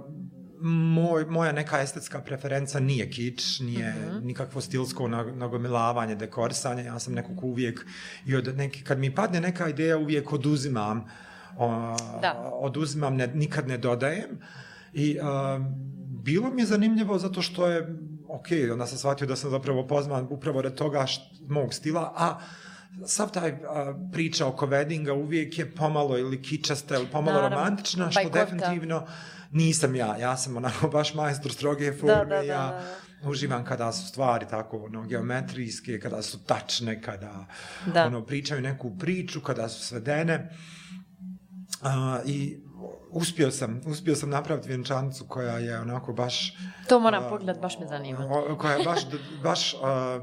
moj, 0.64 1.26
moja 1.26 1.52
neka 1.52 1.82
estetska 1.82 2.22
preferenca 2.22 2.80
nije 2.80 3.10
kič, 3.10 3.60
nije 3.60 3.96
nikakvo 4.22 4.62
stilsko 4.62 5.04
nag- 5.04 5.36
nagomilavanje, 5.36 6.16
dekorisanje. 6.16 6.84
Ja 6.84 7.00
sam 7.00 7.14
nekog 7.14 7.44
uvijek 7.44 7.86
i 8.26 8.36
od 8.36 8.58
neki, 8.58 8.84
kad 8.84 9.00
mi 9.00 9.16
padne 9.16 9.42
neka 9.42 9.70
ideja 9.70 9.98
uvijek 9.98 10.34
oduzimam 10.34 11.06
o, 11.58 11.96
Da. 12.22 12.50
oduzimam, 12.54 13.16
ne, 13.16 13.28
nikad 13.28 13.68
ne 13.68 13.78
dodajem. 13.78 14.40
I 14.94 15.20
a, 15.22 15.60
bilo 16.24 16.50
mi 16.50 16.62
je 16.62 16.66
zanimljivo 16.66 17.18
zato 17.20 17.42
što 17.42 17.68
je, 17.68 17.96
ok, 18.28 18.48
onda 18.72 18.88
sam 18.88 18.98
shvatio 18.98 19.28
da 19.28 19.36
sam 19.36 19.50
zapravo 19.50 19.88
pozvan 19.88 20.28
upravo 20.30 20.60
od 20.60 20.76
toga 20.76 21.06
št, 21.08 21.22
mog 21.48 21.74
stila, 21.74 22.14
a 22.16 22.40
sav 23.06 23.32
taj 23.32 23.50
a, 23.50 23.94
priča 24.12 24.48
oko 24.48 24.68
weddinga 24.68 25.12
uvijek 25.14 25.60
je 25.60 25.72
pomalo 25.72 26.18
ili 26.18 26.42
kičasta 26.42 26.96
ili 26.96 27.08
pomalo 27.12 27.36
Naravno, 27.36 27.58
romantična, 27.58 28.12
što 28.12 28.30
definitivno 28.30 29.06
nisam 29.54 29.96
ja. 29.96 30.18
Ja 30.18 30.38
sam 30.38 30.58
onako 30.58 30.88
baš 30.90 31.14
majstor 31.14 31.52
stroge 31.52 31.94
forme, 31.94 32.16
Da, 32.16 32.26
da, 32.26 32.36
da, 32.36 32.42
ja 32.42 32.82
da, 33.22 33.30
uživam 33.30 33.66
kada 33.66 33.92
su 33.92 34.08
stvari 34.08 34.46
tako 34.50 34.78
ono, 34.78 35.04
geometrijske, 35.04 36.00
kada 36.00 36.22
su 36.22 36.40
tačne, 36.40 37.02
kada 37.02 37.46
Da. 37.86 38.06
ono, 38.06 38.22
pričaju 38.22 38.62
neku 38.62 38.98
priču, 38.98 39.42
kada 39.42 39.70
su 39.70 39.86
svedene. 39.86 40.50
A, 41.82 42.20
I 42.26 42.58
uspio 43.12 43.52
sam, 43.52 43.82
uspio 43.86 44.16
sam 44.16 44.30
napraviti 44.30 44.68
vjenčancu 44.68 45.26
koja 45.26 45.58
je 45.58 45.80
onako 45.80 46.14
baš... 46.14 46.54
To 46.88 47.00
moram 47.00 47.24
a, 47.24 47.30
pogledat, 47.30 47.62
baš 47.62 47.80
me 47.80 47.88
zanima. 47.88 48.28
o- 48.28 48.56
Koja 48.56 48.74
je 48.74 48.84
baš, 48.86 49.00
baš 49.44 49.74
a, 49.74 50.20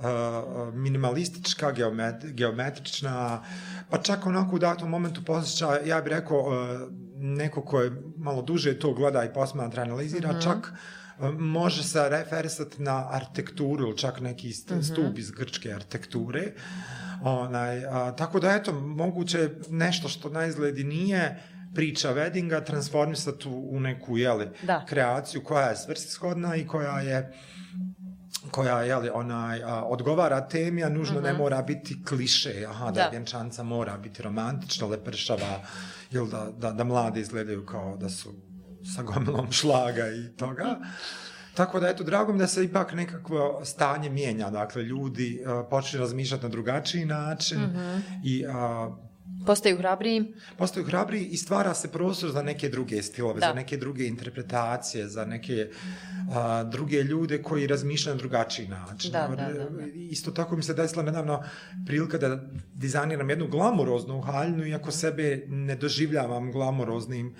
a, 0.00 0.42
minimalistička, 0.74 1.72
geomet, 1.72 2.24
geometrična, 2.24 3.42
pa 3.90 3.98
čak 3.98 4.26
onako 4.26 4.56
u 4.56 4.58
datom 4.58 4.90
momentu 4.90 5.24
posjeća, 5.24 5.78
ja 5.80 6.00
bih 6.00 6.12
rekao, 6.12 6.52
a, 6.52 6.88
neko 7.18 7.62
ko 7.62 7.80
je 7.80 7.92
malo 8.16 8.42
duže 8.42 8.74
to 8.74 8.92
gleda 8.92 9.24
i 9.24 9.32
posmatra, 9.32 9.82
analizira, 9.82 10.30
Mhm. 10.30 10.40
čak 10.40 10.72
a, 11.18 11.30
može 11.30 11.82
se 11.84 12.08
referisati 12.08 12.82
na 12.82 13.08
arhitekturu 13.10 13.84
ili 13.84 13.98
čak 13.98 14.20
neki 14.20 14.48
st- 14.48 14.70
Mhm. 14.72 14.82
stup 14.82 15.18
iz 15.18 15.30
grčke 15.30 15.72
arhitekture. 15.72 16.52
Onaj, 17.22 17.84
a, 17.86 18.12
tako 18.12 18.40
da, 18.40 18.50
eto, 18.50 18.72
moguće 18.74 19.50
nešto 19.68 20.08
što 20.08 20.28
na 20.30 20.46
izgledi 20.46 20.84
nije 20.84 21.42
priča 21.74 22.08
weddinga 22.10 22.64
transformisati 22.64 23.48
u, 23.48 23.68
u 23.70 23.80
neku, 23.80 24.18
jeli, 24.18 24.48
Da. 24.62 24.84
kreaciju 24.84 25.42
koja 25.42 25.66
je 25.66 25.76
svrsishodna 25.76 26.56
i 26.56 26.66
koja 26.66 27.00
je 27.00 27.32
koja 28.50 28.82
je 28.82 28.96
li 28.96 29.10
onaj 29.10 29.62
a, 29.62 29.82
odgovara 29.84 30.40
temi, 30.42 30.84
a 30.84 30.88
nužno 30.88 31.20
ne 31.20 31.32
mora 31.34 31.62
biti 31.62 32.04
kliše, 32.04 32.64
aha, 32.66 32.84
da, 32.84 32.90
Mhm. 32.90 32.94
Da. 32.96 33.08
vjenčanca 33.08 33.62
mora 33.62 33.96
biti 33.96 34.22
romantična, 34.22 34.86
lepršava, 34.86 35.60
ili 36.10 36.30
da, 36.30 36.50
da, 36.58 36.72
da 36.72 36.84
mlade 36.84 37.20
izgledaju 37.20 37.66
kao 37.66 37.96
da 37.96 38.08
su 38.08 38.34
sa 38.94 39.02
gomilom 39.02 39.52
šlaga 39.52 40.08
i 40.08 40.36
toga. 40.36 40.78
Tako 41.54 41.80
da, 41.80 41.88
eto, 41.88 42.04
drago 42.04 42.32
mi 42.32 42.38
da 42.38 42.46
se 42.46 42.64
ipak 42.64 42.92
nekakvo 42.92 43.60
stanje 43.64 44.10
mijenja, 44.10 44.50
dakle, 44.50 44.82
ljudi 44.82 45.42
a, 45.46 45.64
počeli 45.70 46.00
razmišljati 46.00 46.42
na 46.42 46.48
drugačiji 46.48 47.04
način 47.04 47.60
Mhm. 47.62 47.98
i 48.24 48.44
a, 48.46 48.90
Postaju 49.46 49.78
hrabriji, 49.78 50.34
postaju 50.58 50.86
hrabri 50.86 51.20
i 51.24 51.36
stvara 51.36 51.74
se 51.74 51.88
prostor 51.92 52.30
za 52.30 52.42
neke 52.42 52.68
druge 52.68 53.02
stilove, 53.02 53.40
Da. 53.40 53.46
za 53.46 53.52
neke 53.52 53.76
druge 53.76 54.06
interpretacije, 54.06 55.08
za 55.08 55.24
neke 55.24 55.68
a, 56.34 56.64
druge 56.64 57.02
ljude 57.02 57.42
koji 57.42 57.66
razmišljaju 57.66 58.14
na 58.16 58.18
drugačiji 58.18 58.68
način. 58.68 59.12
Da, 59.12 59.28
da, 59.36 59.52
da, 59.52 59.64
da. 59.70 59.84
Isto 59.94 60.30
tako 60.30 60.56
mi 60.56 60.62
se 60.62 60.74
desila 60.74 61.02
nedavno 61.02 61.42
prilika 61.86 62.18
da 62.18 62.40
dizajniram 62.74 63.30
jednu 63.30 63.46
glamuroznu 63.48 64.20
haljnu, 64.20 64.66
iako 64.66 64.90
sebe 64.90 65.44
ne 65.48 65.76
doživljavam 65.76 66.52
glamuroznim 66.52 67.34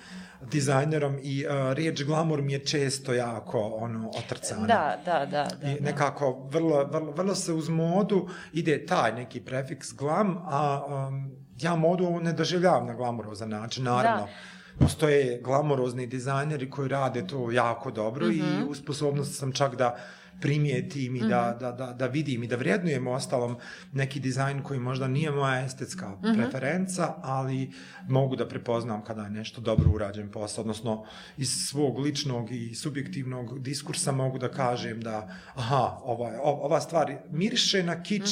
dizajnerom 0.51 1.19
i 1.23 1.45
a, 1.49 1.73
riječ 1.73 2.03
glamur 2.03 2.41
mi 2.41 2.53
je 2.53 2.65
često 2.65 3.13
jako 3.13 3.59
ono 3.61 4.09
otrcana. 4.09 4.67
da, 4.67 4.99
da, 5.05 5.25
da. 5.25 5.47
da, 5.61 5.71
I 5.71 5.79
nekako 5.81 6.47
vrlo, 6.51 6.85
vrlo, 6.85 7.11
vrlo 7.11 7.35
se 7.35 7.53
uz 7.53 7.69
modu 7.69 8.29
ide 8.53 8.85
taj 8.85 9.13
neki 9.15 9.41
prefiks 9.41 9.93
glam, 9.93 10.37
a 10.45 10.85
um, 11.07 11.48
ja 11.61 11.75
modu 11.75 12.19
ne 12.19 12.33
doživljavam 12.33 12.87
na 12.87 12.93
glamurozan 12.93 13.49
način, 13.49 13.83
naravno. 13.83 14.25
Da. 14.25 14.85
Postoje 14.85 15.41
glamurozni 15.43 16.07
dizajneri 16.07 16.69
koji 16.69 16.89
rade 16.89 17.27
to 17.27 17.51
jako 17.51 17.91
dobro 17.91 18.27
mm 18.27 18.31
-hmm. 18.31 18.61
i 18.61 18.69
u 18.69 18.75
sposobnosti 18.75 19.33
sam 19.33 19.51
čak 19.51 19.75
da 19.75 19.97
primijetim 20.41 21.15
i 21.15 21.19
da, 21.19 21.57
da, 21.59 21.71
da, 21.71 21.93
da 21.93 22.07
vidim 22.07 22.43
i 22.43 22.47
da 22.47 22.55
vrednujem 22.55 23.07
ostalom 23.07 23.57
neki 23.93 24.19
dizajn 24.19 24.63
koji 24.63 24.79
možda 24.79 25.07
nije 25.07 25.31
moja 25.31 25.65
estetska 25.65 26.17
preferenca, 26.35 27.13
ali 27.21 27.71
mogu 28.07 28.35
da 28.35 28.47
prepoznam 28.47 29.03
kada 29.03 29.23
je 29.23 29.29
nešto 29.29 29.61
dobro 29.61 29.91
urađen 29.91 30.31
posao, 30.31 30.61
odnosno 30.61 31.05
iz 31.37 31.49
svog 31.49 31.99
ličnog 31.99 32.51
i 32.51 32.75
subjektivnog 32.75 33.59
diskursa 33.59 34.11
mogu 34.11 34.37
da 34.37 34.51
kažem 34.51 35.01
da 35.01 35.35
aha, 35.55 35.97
ova, 36.03 36.31
ova 36.41 36.81
stvar 36.81 37.15
miriše 37.31 37.83
na 37.83 38.03
kič, 38.03 38.29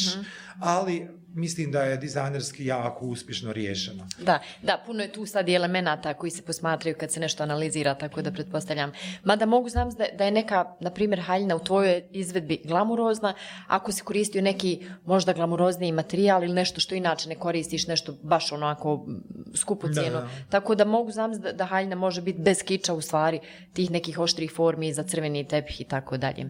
ali 0.59 1.07
mislim 1.33 1.71
da 1.71 1.81
je 1.83 1.97
dizajnerski 1.97 2.65
jako 2.65 3.05
uspješno 3.05 3.53
riješena. 3.53 4.07
Da, 4.19 4.39
da, 4.63 4.83
puno 4.85 5.01
je 5.03 5.11
tu 5.11 5.25
sad 5.25 5.49
i 5.49 5.53
elemenata 5.53 6.13
koji 6.13 6.31
se 6.31 6.41
posmatraju 6.41 6.95
kad 6.99 7.11
se 7.11 7.19
nešto 7.19 7.43
analizira, 7.43 7.95
tako 7.95 8.21
da 8.21 8.31
pretpostavljam. 8.31 8.91
Mada 9.23 9.45
mogu 9.45 9.69
znam 9.69 9.89
da, 9.89 10.05
da 10.17 10.25
je 10.25 10.31
neka, 10.31 10.65
na 10.79 10.89
primjer, 10.89 11.19
haljina 11.21 11.55
u 11.55 11.59
tvojoj 11.59 12.03
izvedbi 12.11 12.61
glamurozna, 12.63 13.33
ako 13.67 13.91
se 13.91 14.03
koristio 14.03 14.41
neki 14.41 14.85
možda 15.05 15.33
glamurozniji 15.33 15.91
materijal 15.91 16.43
ili 16.43 16.53
nešto 16.53 16.79
što 16.79 16.95
inače 16.95 17.29
ne 17.29 17.35
koristiš, 17.35 17.87
nešto 17.87 18.13
baš 18.23 18.51
onako 18.51 19.07
skupo 19.55 19.87
Da, 19.87 20.01
cijeno. 20.01 20.19
da. 20.19 20.29
Tako 20.49 20.75
da 20.75 20.85
mogu 20.85 21.11
znam 21.11 21.31
da, 21.41 21.51
da 21.51 21.65
haljina 21.65 21.95
može 21.95 22.21
biti 22.21 22.39
bez 22.41 22.63
kiča 22.63 22.93
u 22.93 23.01
stvari 23.01 23.39
tih 23.73 23.91
nekih 23.91 24.19
oštrih 24.19 24.51
formi 24.55 24.93
za 24.93 25.03
crveni 25.03 25.47
tepih 25.47 25.81
i 25.81 25.83
tako 25.83 26.17
dalje. 26.17 26.45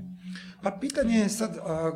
Pa 0.64 0.72
pitanje 0.82 1.16
je 1.16 1.30
sad 1.30 1.58
a, 1.58 1.92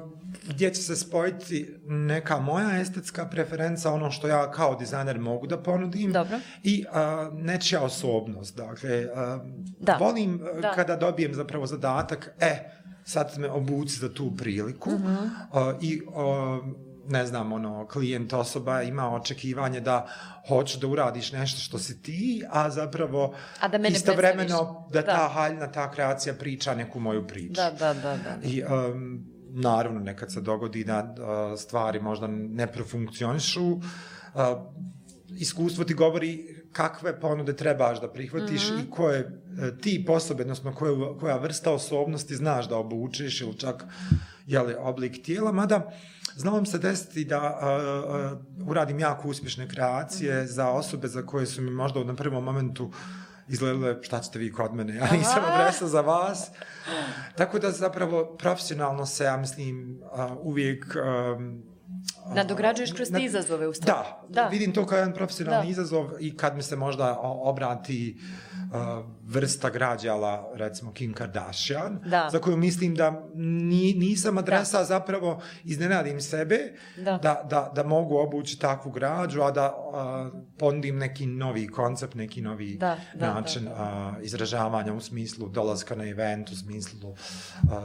gdje 0.48 0.74
će 0.74 0.82
se 0.82 0.96
spojiti 0.96 1.76
neka 1.86 2.40
moja 2.40 2.80
estetska 2.80 3.26
preferenca, 3.26 3.94
ono 3.94 4.12
što 4.12 4.28
ja 4.28 4.52
kao 4.52 4.76
dizajner 4.76 5.20
mogu 5.20 5.48
da 5.48 5.58
ponudim 5.58 6.12
Dobro. 6.12 6.40
i 6.64 6.86
a, 6.92 7.30
nečija 7.34 7.82
osobnost. 7.82 8.58
Dakle, 8.58 9.08
a, 9.16 9.40
Da. 9.80 9.98
volim 10.00 10.42
Da. 10.62 10.72
kada 10.72 10.96
dobijem 10.96 11.34
zapravo 11.34 11.66
zadatak, 11.66 12.30
e, 12.40 12.70
sad 13.04 13.38
me 13.38 13.50
obuci 13.50 13.96
za 14.00 14.14
tu 14.14 14.36
priliku 14.38 14.92
Mhm. 14.92 15.16
a, 15.54 15.74
i 15.82 16.02
a, 16.16 16.60
ne 17.08 17.26
znam, 17.26 17.54
ono, 17.54 17.88
klijent 17.88 18.34
osoba 18.34 18.82
ima 18.82 19.14
očekivanje 19.16 19.80
da 19.80 20.08
hoće 20.48 20.80
da 20.80 20.88
uradiš 20.88 21.32
nešto 21.32 21.60
što 21.60 21.80
si 21.80 22.02
ti, 22.02 22.44
a 22.50 22.70
zapravo 22.70 23.34
a 23.62 23.68
da 23.68 23.88
istovremeno 23.88 24.88
da, 24.94 25.02
da 25.02 25.08
ta 25.08 25.30
haljna, 25.34 25.72
ta 25.72 25.92
kreacija 25.92 26.34
priča 26.34 26.76
neku 26.76 27.00
moju 27.00 27.28
priču. 27.28 27.54
Da, 27.54 27.72
da, 27.72 27.94
da. 27.94 28.18
da. 28.18 28.38
I, 28.44 28.64
um, 28.64 29.26
naravno, 29.54 30.00
nekad 30.00 30.32
se 30.32 30.42
dogodi 30.42 30.84
da 30.84 31.16
uh, 31.18 31.60
stvari 31.60 32.00
možda 32.00 32.28
ne 32.28 32.68
profunkcionišu, 32.68 33.72
uh, 33.72 33.82
iskustvo 35.38 35.84
ti 35.84 35.94
govori 35.94 36.62
kakve 36.72 37.20
ponude 37.20 37.56
trebaš 37.56 38.02
da 38.02 38.12
prihvatiš 38.12 38.70
mm 38.70 38.74
-hmm. 38.74 38.88
i 38.88 38.92
koje 38.92 39.20
uh, 39.22 39.80
ti 39.82 40.04
posobe, 40.08 40.44
odnosno 40.44 40.74
koje, 40.76 41.18
koja 41.20 41.38
vrsta 41.38 41.72
osobnosti 41.72 42.36
znaš 42.36 42.70
da 42.70 42.78
obučeš 42.78 43.42
ili 43.42 43.58
čak 43.58 43.86
jeli, 44.48 44.76
oblik 44.80 45.24
tijela, 45.24 45.52
mada 45.52 45.92
znalo 46.36 46.66
se 46.66 46.78
desiti 46.78 47.26
da 47.26 47.60
uh, 47.62 48.62
uh, 48.62 48.68
uradim 48.70 49.00
jako 49.00 49.28
uspješne 49.28 49.68
kreacije 49.70 50.36
mm 50.36 50.46
-hmm. 50.46 50.52
za 50.52 50.70
osobe 50.70 51.08
za 51.08 51.26
koje 51.26 51.46
su 51.46 51.62
mi 51.62 51.72
možda 51.72 52.04
na 52.04 52.16
prvom 52.16 52.44
momentu 52.44 52.92
izgledale 53.52 53.98
šta 54.02 54.20
ćete 54.20 54.40
vi 54.40 54.52
kod 54.52 54.74
mene, 54.74 54.96
ja 54.96 55.12
nisam 55.12 55.44
adresa 55.46 55.88
za 55.88 56.02
vas. 56.02 56.52
Tako 57.36 57.60
da 57.60 57.72
zapravo 57.72 58.36
profesionalno 58.38 59.06
se, 59.06 59.24
ja 59.24 59.38
mislim, 59.38 60.02
uh, 60.02 60.38
uvijek 60.42 60.86
um, 61.36 61.64
Nadograđuješ 62.36 62.92
kroz 62.92 63.10
te 63.12 63.24
izazove 63.24 63.68
u 63.68 63.74
stvari. 63.74 64.10
Da, 64.30 64.42
da, 64.42 64.48
vidim 64.48 64.74
to 64.74 64.86
kao 64.86 64.98
jedan 64.98 65.14
profesionalni 65.14 65.66
da. 65.68 65.72
izazov 65.72 66.10
i 66.20 66.38
kad 66.38 66.56
mi 66.56 66.64
se 66.64 66.76
možda 66.76 67.20
obrati 67.22 68.18
uh, 68.72 69.06
vrsta 69.24 69.70
građala, 69.70 70.52
recimo 70.56 70.94
Kim 70.94 71.14
Kardashian, 71.14 72.00
da. 72.06 72.30
za 72.32 72.40
koju 72.40 72.58
mislim 72.58 72.96
da 72.96 73.24
ni, 73.36 73.94
nisam 73.94 74.38
adresa, 74.38 74.78
da. 74.78 74.86
zapravo 74.86 75.42
iznenadim 75.64 76.22
sebe 76.22 76.60
da. 76.98 77.18
Da, 77.18 77.48
da, 77.50 77.72
da 77.76 77.84
mogu 77.84 78.18
obući 78.18 78.60
takvu 78.60 78.92
građu, 78.92 79.42
a 79.42 79.52
da 79.52 79.76
uh, 79.76 80.40
ponudim 80.58 80.98
neki 80.98 81.26
novi 81.26 81.68
koncept, 81.68 82.16
neki 82.16 82.42
novi 82.42 82.78
da, 82.78 82.98
da, 83.14 83.34
način 83.34 83.64
da, 83.64 83.70
da. 83.70 84.16
Uh, 84.18 84.26
izražavanja 84.26 84.94
u 84.94 85.02
smislu 85.02 85.50
dolazka 85.50 85.96
na 85.96 86.08
event, 86.08 86.50
u 86.50 86.56
smislu 86.56 87.10
uh, 87.10 87.18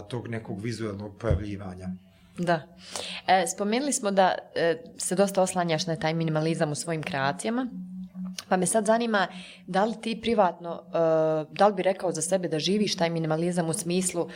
tog 0.08 0.28
nekog 0.28 0.60
vizualnog 0.60 1.18
pojavljivanja. 1.18 1.88
Da. 2.38 2.62
E, 3.26 3.46
spomenuli 3.46 3.92
smo 3.92 4.10
da 4.10 4.34
e, 4.54 4.76
se 4.98 5.14
dosta 5.14 5.42
oslanjaš 5.42 5.86
na 5.86 5.96
taj 5.96 6.14
minimalizam 6.14 6.72
u 6.72 6.74
svojim 6.74 7.02
kreacijama. 7.02 7.66
Pa 8.48 8.56
me 8.56 8.66
sad 8.66 8.86
zanima, 8.86 9.26
da 9.66 9.84
li 9.84 9.94
ti 10.00 10.20
privatno, 10.20 10.82
uh, 10.86 11.56
da 11.56 11.66
li 11.68 11.74
bi 11.74 11.82
rekao 11.82 12.12
za 12.12 12.22
sebe 12.22 12.48
da 12.48 12.58
živiš 12.58 12.96
taj 12.96 13.10
minimalizam 13.10 13.68
u 13.68 13.72
smislu 13.72 14.22
uh, 14.22 14.30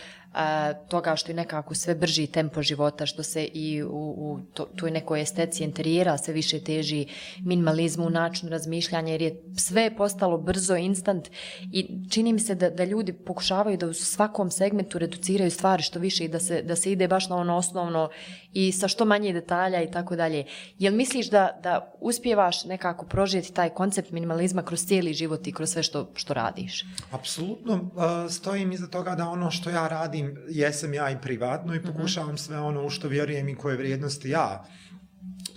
toga 0.89 1.17
što 1.17 1.31
je 1.31 1.37
nekako 1.37 1.75
sve 1.75 1.95
brži 1.95 2.27
tempo 2.27 2.63
života, 2.63 3.07
što 3.07 3.23
se 3.23 3.45
i 3.45 3.83
u, 3.83 4.15
u 4.19 4.39
to, 4.55 4.65
toj 4.65 4.91
nekoj 4.91 5.21
esteci 5.21 5.65
interijera 5.65 6.19
sve 6.19 6.35
više 6.35 6.61
teži 6.65 7.07
minimalizmu 7.45 8.07
u 8.07 8.11
načinu 8.11 8.51
razmišljanja, 8.51 9.13
jer 9.13 9.23
je 9.23 9.43
sve 9.57 9.97
postalo 9.97 10.39
brzo, 10.39 10.77
instant 10.77 11.31
i 11.73 11.87
čini 12.11 12.33
mi 12.33 12.41
se 12.41 12.55
da, 12.55 12.71
da 12.71 12.85
ljudi 12.85 13.13
pokušavaju 13.13 13.77
da 13.77 13.87
u 13.87 13.93
svakom 13.93 14.51
segmentu 14.51 14.99
reduciraju 14.99 15.51
stvari 15.51 15.83
što 15.83 15.99
više 15.99 16.25
i 16.25 16.29
da 16.29 16.39
se, 16.41 16.63
da 16.63 16.77
se 16.77 16.93
ide 16.93 17.09
baš 17.09 17.29
na 17.29 17.37
ono 17.37 17.57
osnovno 17.57 18.11
i 18.53 18.73
sa 18.73 18.89
što 18.89 19.05
manje 19.05 19.33
detalja 19.33 19.83
i 19.83 19.91
tako 19.91 20.17
dalje. 20.17 20.45
Jel 20.79 20.95
misliš 20.95 21.31
da, 21.31 21.61
da 21.63 21.93
uspijevaš 22.01 22.65
nekako 22.65 23.07
prožijeti 23.07 23.53
taj 23.55 23.69
koncept 23.71 23.90
minimalizma 24.11 24.63
kroz 24.63 24.87
cijeli 24.87 25.15
život 25.15 25.47
i 25.47 25.53
kroz 25.53 25.71
sve 25.71 25.83
što, 25.83 26.11
što 26.15 26.35
radiš? 26.35 26.85
Apsolutno. 27.11 27.75
Uh, 27.75 28.31
stojim 28.31 28.73
iza 28.73 28.87
toga 28.87 29.15
da 29.15 29.29
ono 29.29 29.51
što 29.51 29.71
ja 29.71 29.89
radim 29.89 30.37
jesam 30.49 30.95
ja 30.95 31.11
i 31.11 31.21
privatno 31.23 31.75
i 31.75 31.79
mhm. 31.79 31.93
pokušavam 31.93 32.39
sve 32.39 32.61
ono 32.61 32.87
u 32.87 32.91
što 32.91 33.09
vjerujem 33.09 33.49
i 33.49 33.57
koje 33.57 33.77
vrijednosti 33.77 34.31
ja 34.31 34.65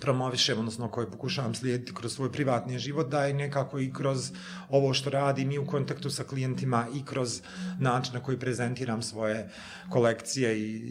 promovišem, 0.00 0.58
odnosno 0.58 0.88
koje 0.88 1.10
pokušavam 1.10 1.54
slijediti 1.54 1.94
kroz 1.94 2.14
svoj 2.14 2.32
privatni 2.32 2.78
život, 2.78 3.08
da 3.10 3.24
je 3.24 3.34
nekako 3.34 3.80
i 3.80 3.92
kroz 3.92 4.32
ovo 4.68 4.94
što 4.94 5.10
radim 5.10 5.52
i 5.52 5.58
u 5.58 5.66
kontaktu 5.66 6.10
sa 6.10 6.24
klijentima 6.24 6.86
i 6.94 7.04
kroz 7.04 7.40
način 7.80 8.14
na 8.14 8.22
koji 8.22 8.38
prezentiram 8.38 9.02
svoje 9.02 9.48
kolekcije 9.90 10.58
i, 10.60 10.82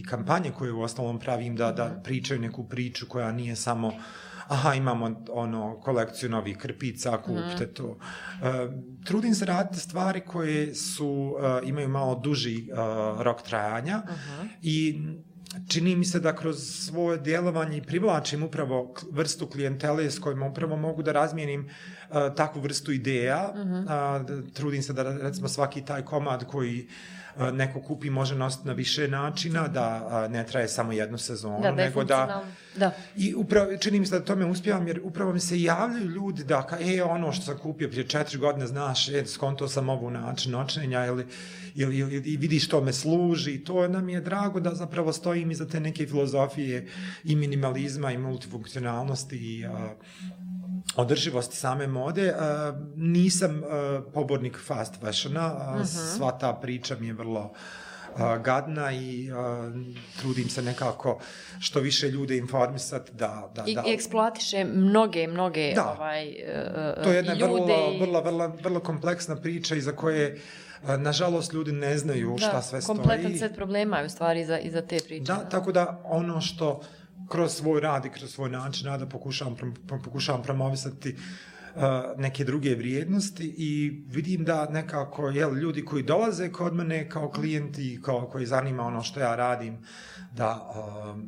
i 0.00 0.04
kampanje 0.08 0.50
koje 0.50 0.72
u 0.72 0.82
ostalom 0.82 1.18
pravim 1.18 1.56
da, 1.56 1.72
da 1.72 2.00
pričaju 2.04 2.40
neku 2.40 2.68
priču 2.68 3.06
koja 3.08 3.32
nije 3.32 3.56
samo 3.56 3.92
aha, 4.48 4.74
imamo 4.74 5.24
ono 5.30 5.80
kolekciju 5.80 6.30
novih 6.30 6.56
krpica, 6.56 7.18
kupite 7.22 7.66
mm. 7.66 7.74
to. 7.74 7.86
Uh, 7.86 7.98
trudim 9.04 9.34
se 9.34 9.44
raditi 9.44 9.80
stvari 9.80 10.20
koje 10.20 10.74
su, 10.74 11.36
uh, 11.38 11.68
imaju 11.68 11.88
malo 11.88 12.14
duži 12.14 12.68
uh, 12.72 13.22
rok 13.22 13.42
trajanja 13.42 14.02
uh 14.04 14.10
-huh. 14.10 14.48
i 14.62 15.00
čini 15.68 15.96
mi 15.96 16.04
se 16.04 16.20
da 16.20 16.36
kroz 16.36 16.56
svoje 16.58 17.18
djelovanje 17.18 17.76
i 17.76 17.82
privlačim 17.82 18.42
upravo 18.42 18.94
vrstu 19.10 19.46
klijentele 19.46 20.10
s 20.10 20.18
kojima 20.18 20.46
upravo 20.46 20.76
mogu 20.76 21.02
da 21.02 21.12
razmijenim 21.12 21.60
uh, 22.10 22.16
takvu 22.36 22.60
vrstu 22.60 22.92
ideja. 22.92 23.52
Uh 23.54 23.60
-huh. 23.60 24.44
uh, 24.44 24.52
trudim 24.52 24.82
se 24.82 24.92
da 24.92 25.02
recimo 25.02 25.48
svaki 25.48 25.84
taj 25.84 26.04
komad 26.04 26.44
koji 26.44 26.82
uh, 26.82 27.17
neko 27.52 27.80
kupi 27.80 28.10
može 28.10 28.34
nositi 28.34 28.66
na 28.66 28.72
više 28.72 29.08
načina, 29.08 29.68
da 29.68 30.28
ne 30.28 30.46
traje 30.46 30.68
samo 30.68 30.92
jednu 30.92 31.18
sezonu, 31.18 31.60
da, 31.62 31.72
nego 31.72 32.04
da... 32.04 32.44
Da. 32.76 32.92
I 33.16 33.34
upravo, 33.34 33.76
čini 33.76 34.00
mi 34.00 34.06
se 34.06 34.18
da 34.18 34.24
tome 34.24 34.46
uspijevam, 34.46 34.88
jer 34.88 35.00
upravo 35.04 35.32
mi 35.32 35.40
se 35.40 35.62
javljaju 35.62 36.06
ljudi 36.06 36.44
da, 36.44 36.66
ka, 36.66 36.78
e, 36.80 37.02
ono 37.02 37.32
što 37.32 37.44
sam 37.44 37.58
kupio 37.58 37.88
prije 37.88 38.08
četiri 38.08 38.38
godine, 38.38 38.66
znaš, 38.66 39.08
e, 39.08 39.26
skonto 39.26 39.68
sam 39.68 39.88
ovu 39.88 40.10
način 40.10 40.52
noćenja, 40.52 41.06
ili, 41.06 41.26
ili, 41.74 41.98
ili, 41.98 42.14
ili 42.14 42.36
vidiš 42.36 42.64
što 42.66 42.80
me 42.80 42.92
služi, 42.92 43.64
to 43.64 43.88
nam 43.88 44.08
je 44.08 44.20
drago 44.20 44.60
da 44.60 44.74
zapravo 44.74 45.12
stojim 45.12 45.50
iza 45.50 45.66
te 45.66 45.80
neke 45.80 46.06
filozofije 46.06 46.88
i 47.24 47.36
minimalizma 47.36 48.12
i 48.12 48.18
multifunkcionalnosti 48.18 49.36
i 49.36 49.66
a, 49.66 49.94
održivosti 50.96 51.56
same 51.56 51.86
mode. 51.86 52.34
A, 52.38 52.72
nisam 52.96 53.62
a, 53.64 54.00
pobornik 54.14 54.58
fast 54.66 55.00
fashiona, 55.00 55.54
uh 55.54 55.74
mhm. 55.74 55.82
-huh. 55.82 56.16
sva 56.16 56.38
ta 56.38 56.52
priča 56.52 56.96
mi 57.00 57.06
je 57.06 57.12
vrlo 57.12 57.52
a, 58.16 58.38
gadna 58.38 58.92
i 58.92 59.30
a, 59.32 59.70
trudim 60.20 60.48
se 60.48 60.62
nekako 60.62 61.20
što 61.60 61.80
više 61.80 62.08
ljude 62.08 62.36
informisati 62.36 63.12
da... 63.12 63.50
da, 63.54 63.64
I, 63.66 63.74
da. 63.74 63.82
I 63.86 63.92
eksploatiše 63.92 64.64
mnoge, 64.64 65.26
mnoge 65.26 65.72
da. 65.74 65.94
ovaj, 65.98 66.28
uh, 66.28 67.04
to 67.04 67.10
je 67.10 67.16
jedna 67.16 67.34
ljude 67.34 67.52
vrlo, 67.52 67.92
i... 67.92 68.00
vrlo, 68.00 68.20
vrlo, 68.20 68.56
vrlo 68.62 68.80
kompleksna 68.80 69.36
priča 69.36 69.74
iza 69.74 69.92
koje 69.92 70.40
nažalost 70.98 71.52
ljudi 71.52 71.72
ne 71.72 71.98
znaju 71.98 72.36
da, 72.38 72.46
šta 72.46 72.62
sve 72.62 72.80
stoji. 72.80 72.96
Kompletan 72.96 73.38
set 73.38 73.54
problema 73.54 73.98
je 73.98 74.06
u 74.06 74.08
stvari 74.08 74.40
iza, 74.40 74.58
iza 74.58 74.82
te 74.82 74.98
priče. 75.06 75.32
Da, 75.32 75.48
tako 75.48 75.72
da 75.72 76.02
ono 76.04 76.40
što 76.40 76.80
kroz 77.28 77.52
svoj 77.52 77.80
rad 77.80 78.04
i 78.04 78.10
kroz 78.10 78.30
svoj 78.30 78.50
način 78.50 78.86
rada 78.86 79.06
pokušavam, 79.06 79.56
pokušavam 80.04 80.42
promovisati 80.42 81.16
uh, 81.74 81.82
neke 82.16 82.44
druge 82.44 82.74
vrijednosti 82.74 83.54
i 83.56 84.02
vidim 84.06 84.44
da 84.44 84.68
nekako 84.70 85.28
jel, 85.28 85.56
ljudi 85.56 85.84
koji 85.84 86.02
dolaze 86.02 86.52
kod 86.52 86.74
mene 86.74 87.08
kao 87.08 87.30
klijenti, 87.30 88.00
kao, 88.02 88.26
koji 88.26 88.46
zanima 88.46 88.82
ono 88.82 89.02
što 89.02 89.20
ja 89.20 89.36
radim, 89.36 89.78
da 90.36 90.70
uh, 90.70 91.18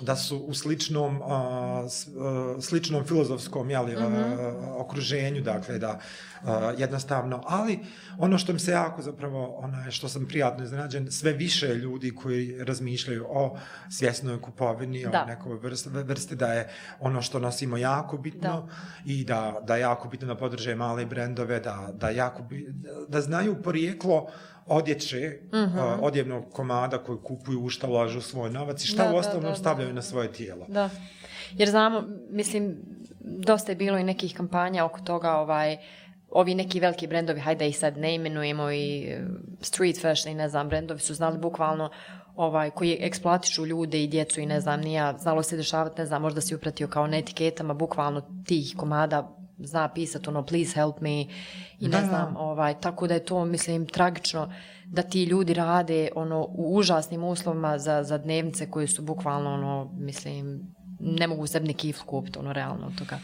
da 0.00 0.16
su 0.16 0.38
u 0.38 0.54
sličnom 0.54 1.20
uh, 1.20 2.60
sličnom 2.60 3.04
filozofskom 3.04 3.70
jeli, 3.70 3.92
mm 3.92 3.98
-hmm. 3.98 4.48
uh, 4.48 4.80
okruženju, 4.80 5.42
dakle 5.42 5.78
da 5.78 5.90
uh, 5.90 6.31
jednostavno, 6.78 7.42
ali 7.46 7.78
ono 8.18 8.38
što 8.38 8.52
mi 8.52 8.58
se 8.58 8.70
jako 8.70 9.02
zapravo, 9.02 9.56
ona 9.56 9.84
je 9.84 9.90
što 9.90 10.08
sam 10.08 10.26
prijatno 10.28 10.64
iznenađen, 10.64 11.10
sve 11.10 11.32
više 11.32 11.74
ljudi 11.74 12.14
koji 12.14 12.64
razmišljaju 12.64 13.26
o 13.28 13.58
svjesnoj 13.90 14.40
kupovini, 14.40 15.06
da. 15.12 15.22
o 15.22 15.26
nekoj 15.26 15.58
vrsti, 15.58 15.88
vrsti 15.88 16.36
da 16.36 16.52
je 16.52 16.68
ono 17.00 17.22
što 17.22 17.38
nosimo 17.38 17.76
jako 17.76 18.18
bitno 18.18 18.66
da. 18.66 18.72
i 19.04 19.24
da, 19.24 19.60
da 19.66 19.76
jako 19.76 20.08
bitno 20.08 20.26
da 20.26 20.34
podrže 20.34 20.74
male 20.74 21.06
brendove, 21.06 21.60
da, 21.60 21.88
da, 21.94 22.10
jako, 22.10 22.42
da 23.08 23.20
znaju 23.20 23.62
porijeklo 23.62 24.22
uh, 24.22 24.30
odjeće, 24.66 25.38
uh 25.46 25.52
-huh. 25.52 25.94
uh, 25.94 26.02
odjevnog 26.02 26.44
komada 26.52 26.98
koji 26.98 27.18
kupuju, 27.18 27.64
u 27.64 27.68
šta 27.68 27.88
ulažu 27.88 28.20
svoj 28.20 28.50
novac 28.50 28.84
i 28.84 28.86
šta 28.86 29.08
da, 29.08 29.14
u 29.14 29.16
osnovnom 29.16 29.42
da, 29.42 29.48
da, 29.50 29.56
stavljaju 29.56 29.88
da. 29.88 29.94
na 29.94 30.02
svoje 30.02 30.32
tijelo. 30.32 30.66
Da. 30.68 30.90
Jer 31.52 31.70
znamo, 31.70 32.04
mislim, 32.30 32.76
dosta 33.20 33.72
je 33.72 33.76
bilo 33.76 33.98
i 33.98 34.04
nekih 34.04 34.36
kampanja 34.36 34.84
oko 34.84 35.00
toga, 35.00 35.32
ovaj, 35.32 35.76
ovi 36.34 36.54
neki 36.54 36.80
veliki 36.80 37.06
brendovi, 37.06 37.40
hajde 37.40 37.68
ih 37.68 37.78
sad 37.78 37.98
ne 37.98 38.14
imenujemo 38.14 38.70
i 38.70 39.02
e, 39.02 39.20
street 39.60 40.00
fashion 40.00 40.32
i 40.32 40.34
ne 40.34 40.48
znam, 40.48 40.68
brendovi 40.68 41.00
su 41.00 41.14
znali 41.14 41.38
bukvalno 41.38 41.90
ovaj, 42.36 42.70
koji 42.70 42.98
eksploatišu 43.00 43.66
ljude 43.66 44.02
i 44.02 44.06
djecu 44.06 44.40
i 44.40 44.46
ne 44.46 44.60
znam, 44.60 44.80
nija, 44.80 45.14
znalo 45.18 45.42
se 45.42 45.56
dešavati, 45.56 46.00
ne 46.00 46.06
znam, 46.06 46.22
možda 46.22 46.40
si 46.40 46.54
upratio 46.54 46.88
kao 46.88 47.06
na 47.06 47.16
etiketama, 47.16 47.74
bukvalno 47.74 48.22
tih 48.46 48.74
komada 48.76 49.36
zna 49.58 49.88
pisati 49.88 50.28
ono 50.28 50.46
please 50.46 50.74
help 50.74 51.00
me 51.00 51.20
i 51.80 51.88
ne 51.88 52.00
da. 52.00 52.06
znam, 52.06 52.36
ovaj, 52.36 52.80
tako 52.80 53.06
da 53.06 53.14
je 53.14 53.24
to, 53.24 53.44
mislim, 53.44 53.86
tragično 53.86 54.52
da 54.86 55.02
ti 55.02 55.24
ljudi 55.24 55.54
rade 55.54 56.08
ono 56.14 56.46
u 56.48 56.76
užasnim 56.76 57.24
uslovima 57.24 57.78
za, 57.78 58.02
za 58.02 58.18
dnevnice 58.18 58.70
koje 58.70 58.86
su 58.86 59.02
bukvalno, 59.02 59.54
ono, 59.54 59.90
mislim, 59.94 60.60
ne 61.00 61.26
mogu 61.26 61.46
sebi 61.46 61.66
ni 61.66 61.74
kiflu 61.74 62.06
kupiti, 62.06 62.38
ono, 62.38 62.52
realno 62.52 62.86
od 62.86 62.98
toga. 62.98 63.18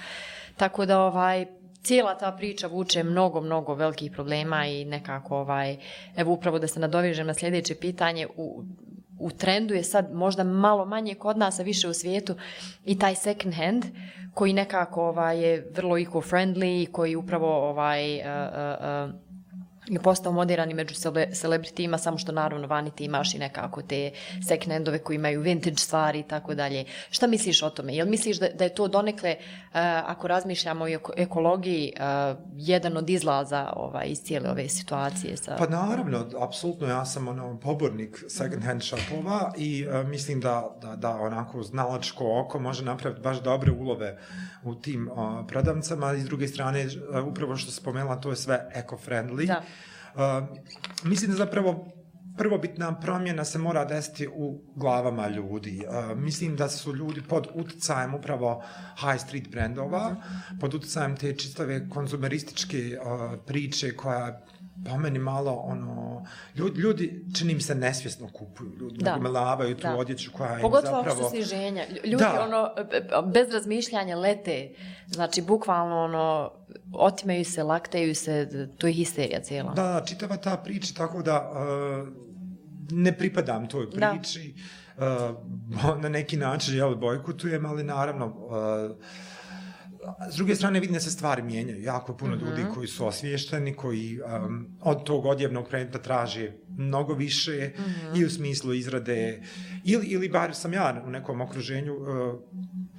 Tako 0.56 0.86
da, 0.86 1.00
ovaj, 1.00 1.46
cijela 1.88 2.14
ta 2.14 2.32
priča 2.32 2.66
vuče 2.66 3.02
mnogo, 3.02 3.40
mnogo 3.40 3.74
velikih 3.74 4.12
problema 4.12 4.66
i 4.66 4.84
nekako, 4.84 5.36
ovaj, 5.36 5.76
evo 6.16 6.32
upravo 6.32 6.58
da 6.58 6.68
se 6.68 6.80
nadovežem 6.80 7.26
na 7.26 7.34
sljedeće 7.34 7.74
pitanje, 7.74 8.26
u, 8.36 8.64
u 9.18 9.30
trendu 9.30 9.74
je 9.74 9.84
sad 9.84 10.12
možda 10.12 10.44
malo 10.44 10.84
manje 10.84 11.14
kod 11.14 11.38
nas, 11.38 11.60
a 11.60 11.62
više 11.62 11.88
u 11.88 11.94
svijetu 11.94 12.34
i 12.84 12.98
taj 12.98 13.14
second 13.14 13.54
hand 13.54 13.84
koji 14.34 14.52
nekako 14.52 15.08
ovaj, 15.08 15.40
je 15.40 15.70
vrlo 15.76 15.96
eco-friendly, 15.96 16.90
koji 16.92 17.16
upravo 17.16 17.68
ovaj, 17.70 18.16
uh, 18.16 18.22
uh, 18.22 19.14
uh, 19.14 19.27
je 19.88 20.00
postao 20.02 20.32
moderan 20.32 20.70
i 20.70 20.74
među 20.74 20.94
celebritima, 21.32 21.98
samo 21.98 22.18
što 22.18 22.32
naravno 22.32 22.66
vani 22.66 22.90
ti 22.90 23.04
imaš 23.04 23.34
i 23.34 23.38
nekako 23.38 23.82
te 23.82 24.10
second 24.48 24.72
handove 24.72 24.98
koji 24.98 25.14
imaju 25.14 25.40
vintage 25.40 25.76
stvari 25.76 26.18
i 26.18 26.22
tako 26.22 26.54
dalje. 26.54 26.84
Šta 27.10 27.26
misliš 27.26 27.62
o 27.62 27.70
tome? 27.70 27.94
Jel 27.94 28.08
misliš 28.08 28.38
da, 28.38 28.48
da 28.48 28.64
je 28.64 28.74
to 28.74 28.88
donekle, 28.88 29.36
uh, 29.38 29.70
ako 30.04 30.28
razmišljamo 30.28 30.84
o 30.84 31.12
ekologiji, 31.16 31.92
uh, 31.96 32.38
jedan 32.56 32.96
od 32.96 33.10
izlaza 33.10 33.72
ovaj, 33.76 34.06
iz 34.06 34.22
cijele 34.22 34.50
ove 34.50 34.68
situacije? 34.68 35.36
Sa... 35.36 35.56
Pa 35.58 35.66
naravno, 35.66 36.26
apsolutno, 36.40 36.86
ja 36.86 37.04
sam 37.04 37.28
ono, 37.28 37.60
pobornik 37.60 38.24
second 38.28 38.64
hand 38.64 38.82
shopova 38.82 39.52
i 39.56 39.86
uh, 39.86 40.08
mislim 40.08 40.40
da, 40.40 40.76
da, 40.82 40.96
da 40.96 41.10
onako 41.10 41.62
znalačko 41.62 42.40
oko 42.40 42.58
može 42.58 42.84
napraviti 42.84 43.22
baš 43.22 43.42
dobre 43.42 43.72
ulove 43.72 44.18
u 44.64 44.74
tim 44.74 45.08
uh, 45.08 45.46
prodavnicama 45.48 46.12
i 46.12 46.20
s 46.20 46.24
druge 46.24 46.48
strane, 46.48 46.86
uh, 46.86 47.26
upravo 47.26 47.56
što 47.56 47.72
spomenula, 47.72 48.16
to 48.16 48.30
je 48.30 48.36
sve 48.36 48.70
eco-friendly. 48.74 49.46
Da. 49.46 49.62
Mislim 51.04 51.30
da 51.30 51.36
zapravo 51.36 51.92
prvobitna 52.38 53.00
promjena 53.00 53.44
se 53.44 53.58
mora 53.58 53.84
desiti 53.84 54.28
u 54.28 54.60
glavama 54.76 55.28
ljudi. 55.28 55.82
Mislim 56.16 56.56
da 56.56 56.68
su 56.68 56.94
ljudi 56.94 57.22
pod 57.28 57.46
utjecajem 57.54 58.14
upravo 58.14 58.62
high 59.00 59.20
street 59.20 59.50
brendova, 59.50 60.16
pod 60.60 60.74
utjecajem 60.74 61.16
te 61.16 61.36
čistave 61.36 61.88
konzumerističke 61.88 62.98
priče 63.46 63.96
koja 63.96 64.46
po 64.84 64.96
meni 64.96 65.18
malo 65.18 65.52
ono 65.52 66.24
ljudi, 66.56 66.80
ljudi 66.80 67.24
čini 67.38 67.54
mi 67.54 67.60
se 67.60 67.74
nesvjesno 67.74 68.28
kupuju 68.32 68.72
ljudi 68.80 68.98
da. 68.98 69.10
nagomelavaju 69.10 69.76
tu 69.76 69.82
da. 69.82 69.96
odjeću 69.96 70.30
koja 70.32 70.58
Pogotovo 70.60 70.78
im 70.78 70.84
zapravo 70.84 71.04
Pogotovo 71.04 71.30
sniženja 71.30 71.84
ljudi 72.04 72.24
da. 72.34 72.42
ono 72.42 72.70
bez 73.32 73.50
razmišljanja 73.52 74.16
lete 74.16 74.74
znači 75.06 75.42
bukvalno 75.42 76.04
ono 76.04 76.52
otimaju 76.92 77.44
se 77.44 77.62
laktaju 77.62 78.14
se 78.14 78.68
to 78.78 78.86
je 78.86 78.92
histerija 78.92 79.40
cijela 79.40 79.72
da 79.72 80.02
čitava 80.06 80.36
ta 80.36 80.56
priča 80.56 80.94
tako 80.94 81.22
da 81.22 81.50
uh, 81.52 82.08
ne 82.90 83.18
pripadam 83.18 83.68
toj 83.68 83.90
priči 83.90 84.54
da. 84.96 85.34
uh, 85.70 86.02
na 86.02 86.08
neki 86.08 86.36
način 86.36 86.76
jel 86.76 86.94
bojkotujem 86.94 87.66
ali 87.66 87.84
naravno 87.84 88.26
uh, 88.26 88.96
s 90.30 90.36
druge 90.36 90.54
strane 90.54 90.80
vidim 90.80 90.94
da 90.94 91.00
se 91.00 91.10
stvari 91.10 91.42
mijenjaju. 91.42 91.82
Jako 91.82 92.16
puno 92.16 92.36
mm 92.36 92.38
-hmm. 92.38 92.50
ljudi 92.50 92.64
koji 92.74 92.88
su 92.88 93.06
osviješteni, 93.06 93.74
koji 93.74 94.18
um, 94.20 94.66
od 94.80 95.04
tog 95.04 95.26
odjevnog 95.26 95.68
predmeta 95.68 95.98
traže 95.98 96.52
mnogo 96.68 97.14
više 97.14 97.72
mm 97.78 97.82
-hmm. 97.82 98.20
i 98.20 98.24
u 98.24 98.30
smislu 98.30 98.74
izrade 98.74 99.42
ili, 99.84 100.06
ili 100.06 100.28
bar 100.28 100.54
sam 100.54 100.72
ja 100.72 101.02
u 101.06 101.10
nekom 101.10 101.40
okruženju 101.40 101.94
uh, 101.94 102.08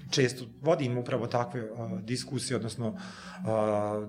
često 0.09 0.45
vodim 0.61 0.97
upravo 0.97 1.27
takve 1.27 1.71
uh, 1.71 2.01
diskusije, 2.01 2.57
odnosno 2.57 2.87
uh, 2.87 2.97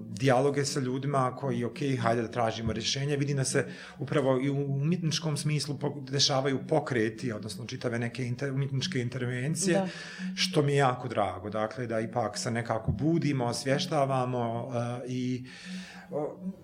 dijaloge 0.09 0.65
sa 0.65 0.81
ljudima 0.81 1.37
koji, 1.37 1.65
ok, 1.65 1.79
hajde 2.01 2.23
da 2.23 2.29
tražimo 2.29 2.73
rješenje. 2.73 3.17
Vidim 3.17 3.37
da 3.37 3.45
se 3.45 3.67
upravo 3.99 4.41
i 4.41 4.51
u 4.51 4.75
umjetničkom 4.75 5.37
smislu 5.37 5.79
dešavaju 6.11 6.59
pokreti, 6.69 7.33
odnosno 7.33 7.67
čitave 7.67 7.99
neke 7.99 8.27
inter, 8.27 8.53
umjetničke 8.53 9.01
intervencije, 9.01 9.79
da. 9.79 9.89
što 10.35 10.63
mi 10.63 10.73
je 10.73 10.79
jako 10.79 11.09
drago. 11.09 11.51
Dakle, 11.51 11.87
da 11.87 12.01
ipak 12.01 12.39
se 12.39 12.51
nekako 12.51 12.93
budimo, 12.93 13.45
osvještavamo 13.45 14.67
uh, 14.67 14.75
i 15.09 15.45
uh, 15.45 15.90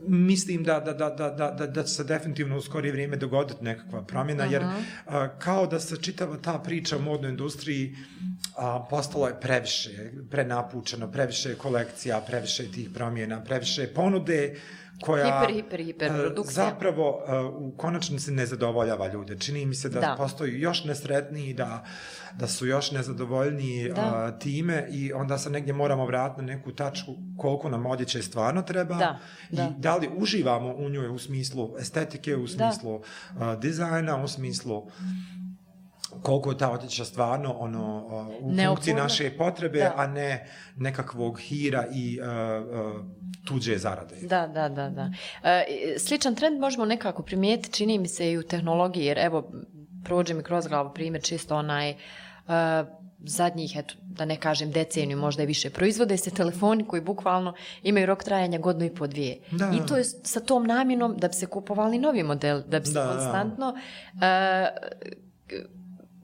mislim 0.09 0.65
da, 0.65 0.81
da, 0.81 0.93
da, 0.93 1.11
da, 1.11 1.31
da, 1.31 1.51
da, 1.51 1.67
da 1.67 1.87
se 1.87 2.05
definitivno 2.05 2.57
u 2.57 2.61
skorije 2.61 2.93
vrijeme 2.93 3.17
dogoditi 3.17 3.65
nekakva 3.65 4.03
promjena, 4.03 4.45
-huh. 4.45 4.53
jer 4.53 4.63
uh, 4.63 5.13
kao 5.39 5.67
da 5.67 5.81
se 5.81 5.97
čitava 6.03 6.37
ta 6.37 6.59
priča 6.59 6.97
u 6.97 7.03
modnoj 7.03 7.31
industriji 7.31 7.93
uh, 7.93 8.87
postala 8.91 9.29
je 9.29 9.41
previše, 9.41 10.11
prenapučeno, 10.31 11.13
previše 11.13 11.55
kolekcija, 11.55 12.21
previše 12.21 12.71
tih 12.73 12.91
promjena, 12.95 13.45
previše 13.45 13.87
ponude 13.95 14.57
koja 15.01 15.41
hiper, 15.41 15.55
hiper, 15.55 15.81
hiper 15.81 16.09
produkcija. 16.09 16.53
zapravo 16.53 17.11
uh, 17.11 17.63
u 17.63 17.77
konačnici 17.77 18.31
ne 18.31 18.47
zadovoljava 18.47 19.13
ljude. 19.13 19.39
Čini 19.39 19.67
mi 19.67 19.75
se 19.75 19.89
da, 19.89 20.01
da. 20.01 20.15
postoji 20.19 20.61
još 20.61 20.85
nesretniji, 20.85 21.55
da, 21.55 21.85
da 22.39 22.47
su 22.47 22.67
još 22.67 22.91
nezadovoljniji 22.91 23.89
da. 23.89 24.33
uh, 24.33 24.39
time 24.39 24.89
i 24.91 25.13
onda 25.13 25.39
se 25.39 25.51
negdje 25.51 25.73
moramo 25.73 26.07
vratiti 26.07 26.43
na 26.43 26.47
neku 26.47 26.73
tačku 26.73 27.15
koliko 27.37 27.69
nam 27.69 27.87
odjeće 27.87 28.23
stvarno 28.23 28.63
treba 28.63 28.95
da. 28.95 29.19
i 29.51 29.57
da. 29.57 29.73
da 29.79 29.97
li 29.97 30.11
uživamo 30.17 30.75
u 30.75 30.89
njoj 30.89 31.09
u 31.09 31.19
smislu 31.19 31.75
estetike, 31.79 32.37
u 32.37 32.49
smislu 32.49 33.01
da. 33.39 33.57
dizajna, 33.57 34.23
u 34.25 34.29
smislu 34.29 34.87
koliko 36.23 36.51
je 36.51 36.59
ta 36.59 36.71
odjeća 36.71 37.05
stvarno 37.05 37.53
ono, 37.53 38.07
u 38.41 38.53
Neopurno. 38.53 38.75
funkciji 38.75 38.95
naše 38.95 39.37
potrebe, 39.39 39.79
da. 39.79 39.93
a 39.97 40.07
ne 40.07 40.47
nekakvog 40.77 41.41
hira 41.41 41.87
i 41.95 42.21
uh, 42.21 42.27
uh, 42.27 43.05
tuđe 43.45 43.79
zarade. 43.79 44.17
Da, 44.23 44.47
da, 44.47 44.69
da. 44.69 44.89
da. 44.89 45.03
Uh, 45.03 45.49
sličan 45.99 46.35
trend 46.35 46.61
možemo 46.61 46.85
nekako 46.85 47.23
primijeti, 47.23 47.73
čini 47.73 47.99
mi 47.99 48.09
se 48.09 48.33
i 48.33 48.39
u 48.39 48.43
tehnologiji, 48.43 49.05
jer 49.05 49.19
evo, 49.19 49.53
prođe 50.05 50.35
mi 50.35 50.43
kroz 50.43 50.67
glavu 50.67 50.95
primjer 50.95 51.23
čisto 51.23 51.57
onaj 51.57 51.91
uh, 51.91 51.97
zadnjih, 53.25 53.77
eto, 53.77 53.95
da 54.03 54.25
ne 54.25 54.37
kažem 54.37 54.71
deceniju, 54.71 55.19
možda 55.19 55.43
i 55.43 55.47
više, 55.47 55.71
proizvode 55.71 56.17
se 56.17 56.31
telefoni 56.31 56.85
koji 56.87 57.03
bukvalno 57.03 57.55
imaju 57.83 58.07
rok 58.07 58.25
trajanja 58.25 58.59
godinu 58.59 58.85
i 58.85 58.95
po 58.95 59.07
dvije. 59.07 59.39
Da. 59.51 59.73
I 59.75 59.87
to 59.87 59.97
je 59.97 60.05
sa 60.05 60.41
tom 60.41 60.67
namjenom 60.67 61.17
da 61.17 61.29
bi 61.29 61.35
se 61.35 61.47
kupovali 61.47 61.99
novi 61.99 62.23
model, 62.23 62.63
da 62.67 62.81
bi 62.81 62.87
se 62.87 62.93
da, 62.93 63.09
konstantno 63.09 63.69
uh, 64.15 64.21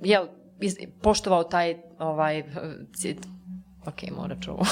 jel, 0.05 0.27
poštovao 1.03 1.45
taj 1.45 1.77
ovaj 1.99 2.45
cit. 2.97 3.27
Ok, 3.87 4.03
mora 4.17 4.37
čuo. 4.41 4.59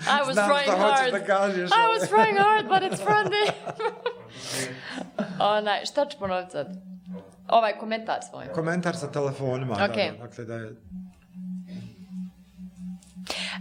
I 0.00 0.20
was 0.26 0.32
Znam 0.32 0.50
trying 0.50 0.78
hard. 0.78 1.12
Da 1.12 1.24
kažeš, 1.24 1.70
I 1.70 1.98
was 1.98 2.08
trying 2.08 2.38
hard, 2.38 2.68
but 2.68 2.82
it's 2.82 3.04
funny. 3.04 3.52
Onaj, 5.58 5.84
šta 5.84 6.06
ću 6.06 6.18
ponoviti 6.18 6.52
sad? 6.52 6.66
Ovaj 7.48 7.78
komentar 7.78 8.18
svoj. 8.30 8.44
Komentar 8.54 8.96
sa 8.96 9.12
telefonima. 9.12 9.74
Okay. 9.74 10.12
Da, 10.18 10.26
dakle, 10.26 10.44
da 10.44 10.54
je 10.54 10.76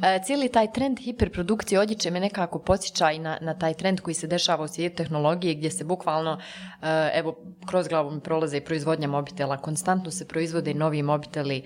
E, 0.03 0.19
cijeli 0.23 0.49
taj 0.49 0.71
trend 0.71 0.99
hiperprodukcije 0.99 1.79
odjeće 1.79 2.11
me 2.11 2.19
nekako 2.19 2.59
posjeća 2.59 3.11
i 3.11 3.19
na, 3.19 3.37
na 3.41 3.53
taj 3.53 3.73
trend 3.73 3.99
koji 3.99 4.13
se 4.13 4.27
dešava 4.27 4.63
u 4.63 4.67
svijetu 4.67 4.95
tehnologije 4.95 5.53
gdje 5.53 5.71
se 5.71 5.83
bukvalno, 5.83 6.39
e, 6.81 7.11
evo, 7.13 7.35
kroz 7.65 7.87
glavu 7.87 8.11
mi 8.11 8.19
prolaze 8.19 8.57
i 8.57 8.61
proizvodnja 8.61 9.07
mobitela, 9.07 9.57
konstantno 9.57 10.11
se 10.11 10.27
proizvode 10.27 10.71
i 10.71 10.73
novi 10.73 11.03
mobiteli, 11.03 11.57
e, 11.57 11.63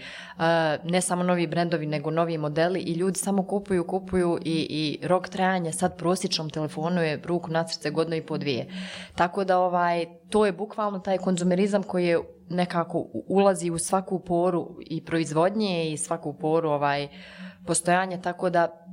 ne 0.83 1.01
samo 1.01 1.23
novi 1.23 1.47
brendovi, 1.47 1.85
nego 1.85 2.11
novi 2.11 2.37
modeli 2.37 2.79
i 2.79 2.93
ljudi 2.93 3.19
samo 3.19 3.43
kupuju, 3.43 3.87
kupuju 3.87 4.39
i, 4.45 4.67
i 4.69 5.07
rok 5.07 5.29
trajanja 5.29 5.71
sad 5.71 5.97
prosječnom 5.97 6.49
telefonu 6.49 7.01
je 7.01 7.21
ruku 7.25 7.51
na 7.51 7.67
srce 7.67 7.89
godno 7.89 8.15
i 8.15 8.21
po 8.21 8.37
dvije. 8.37 8.67
Tako 9.15 9.43
da 9.43 9.59
ovaj, 9.59 10.05
to 10.29 10.45
je 10.45 10.51
bukvalno 10.51 10.99
taj 10.99 11.17
konzumerizam 11.17 11.83
koji 11.83 12.05
je 12.05 12.19
nekako 12.49 13.05
ulazi 13.27 13.69
u 13.71 13.77
svaku 13.77 14.19
poru 14.19 14.77
i 14.79 15.05
proizvodnje 15.05 15.91
i 15.91 15.97
svaku 15.97 16.33
poru 16.33 16.69
ovaj 16.69 17.07
postojanja, 17.67 18.21
tako 18.21 18.49
da 18.49 18.85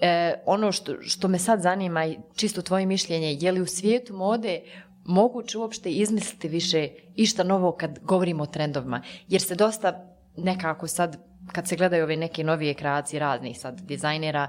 e, 0.00 0.34
ono 0.46 0.72
što, 0.72 1.02
što 1.02 1.28
me 1.28 1.38
sad 1.38 1.62
zanima 1.62 2.06
i 2.06 2.18
čisto 2.36 2.62
tvoje 2.62 2.86
mišljenje, 2.86 3.36
je 3.40 3.52
li 3.52 3.60
u 3.60 3.66
svijetu 3.66 4.14
mode 4.14 4.60
moguće 5.04 5.58
uopšte 5.58 5.90
izmisliti 5.90 6.48
više 6.48 6.88
išta 7.16 7.44
novo 7.44 7.72
kad 7.72 7.98
govorimo 8.02 8.42
o 8.42 8.46
trendovima? 8.46 9.02
Jer 9.28 9.42
se 9.42 9.54
dosta 9.54 10.06
nekako 10.36 10.86
sad, 10.86 11.16
kad 11.52 11.68
se 11.68 11.76
gledaju 11.76 12.04
ove 12.04 12.16
neke 12.16 12.44
novije 12.44 12.74
kreacije 12.74 13.20
raznih 13.20 13.60
sad 13.60 13.80
dizajnera, 13.80 14.48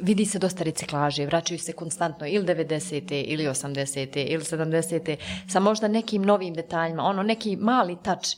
vidi 0.00 0.24
se 0.24 0.38
dosta 0.38 0.64
reciklaže, 0.64 1.26
vraćaju 1.26 1.58
se 1.58 1.72
konstantno 1.72 2.26
ili 2.26 2.46
90. 2.46 3.24
ili 3.26 3.44
80. 3.44 4.24
ili 4.28 4.44
70. 4.44 5.16
sa 5.48 5.60
možda 5.60 5.88
nekim 5.88 6.22
novim 6.22 6.54
detaljima, 6.54 7.02
ono 7.02 7.22
neki 7.22 7.56
mali 7.56 7.96
tač 8.02 8.28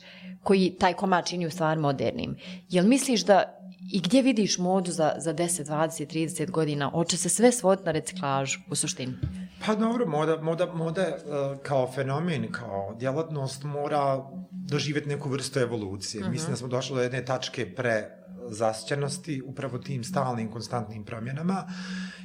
koji 0.43 0.77
taj 0.81 0.93
komad 0.95 1.27
čini 1.27 1.47
u 1.47 1.51
stvar 1.51 1.79
modernim. 1.79 2.37
Jel 2.69 2.87
misliš 2.87 3.25
da 3.25 3.58
I 3.93 4.01
gdje 4.01 4.23
vidiš 4.23 4.59
modu 4.59 4.91
za, 4.93 5.13
za 5.19 5.35
10, 5.35 5.65
20, 5.65 6.07
30 6.07 6.51
godina? 6.51 6.91
Oče 6.95 7.17
se 7.17 7.29
sve 7.29 7.53
svoditi 7.53 7.87
na 7.87 7.93
reciklažu, 7.93 8.61
u 8.71 8.75
suštini? 8.75 9.15
Pa 9.67 9.75
dobro, 9.75 10.07
moda, 10.07 10.43
moda, 10.43 10.75
moda 10.75 11.03
uh, 11.03 11.59
kao 11.63 11.93
fenomen, 11.93 12.53
kao 12.53 12.95
djelatnost 12.99 13.65
mora 13.65 14.25
doživjeti 14.51 15.09
neku 15.09 15.29
vrstu 15.29 15.59
evolucije. 15.59 16.21
Uh 16.21 16.27
mhm. 16.27 16.31
-huh. 16.31 16.33
Mislim 16.33 16.51
da 16.51 16.57
smo 16.57 16.69
došli 16.69 16.97
do 16.97 17.03
jedne 17.03 17.25
tačke 17.25 17.75
pre 17.75 18.19
zasćenosti 18.51 19.43
upravo 19.47 19.79
tim 19.79 20.05
stalnim, 20.05 20.51
konstantnim 20.51 21.05
promjenama. 21.05 21.65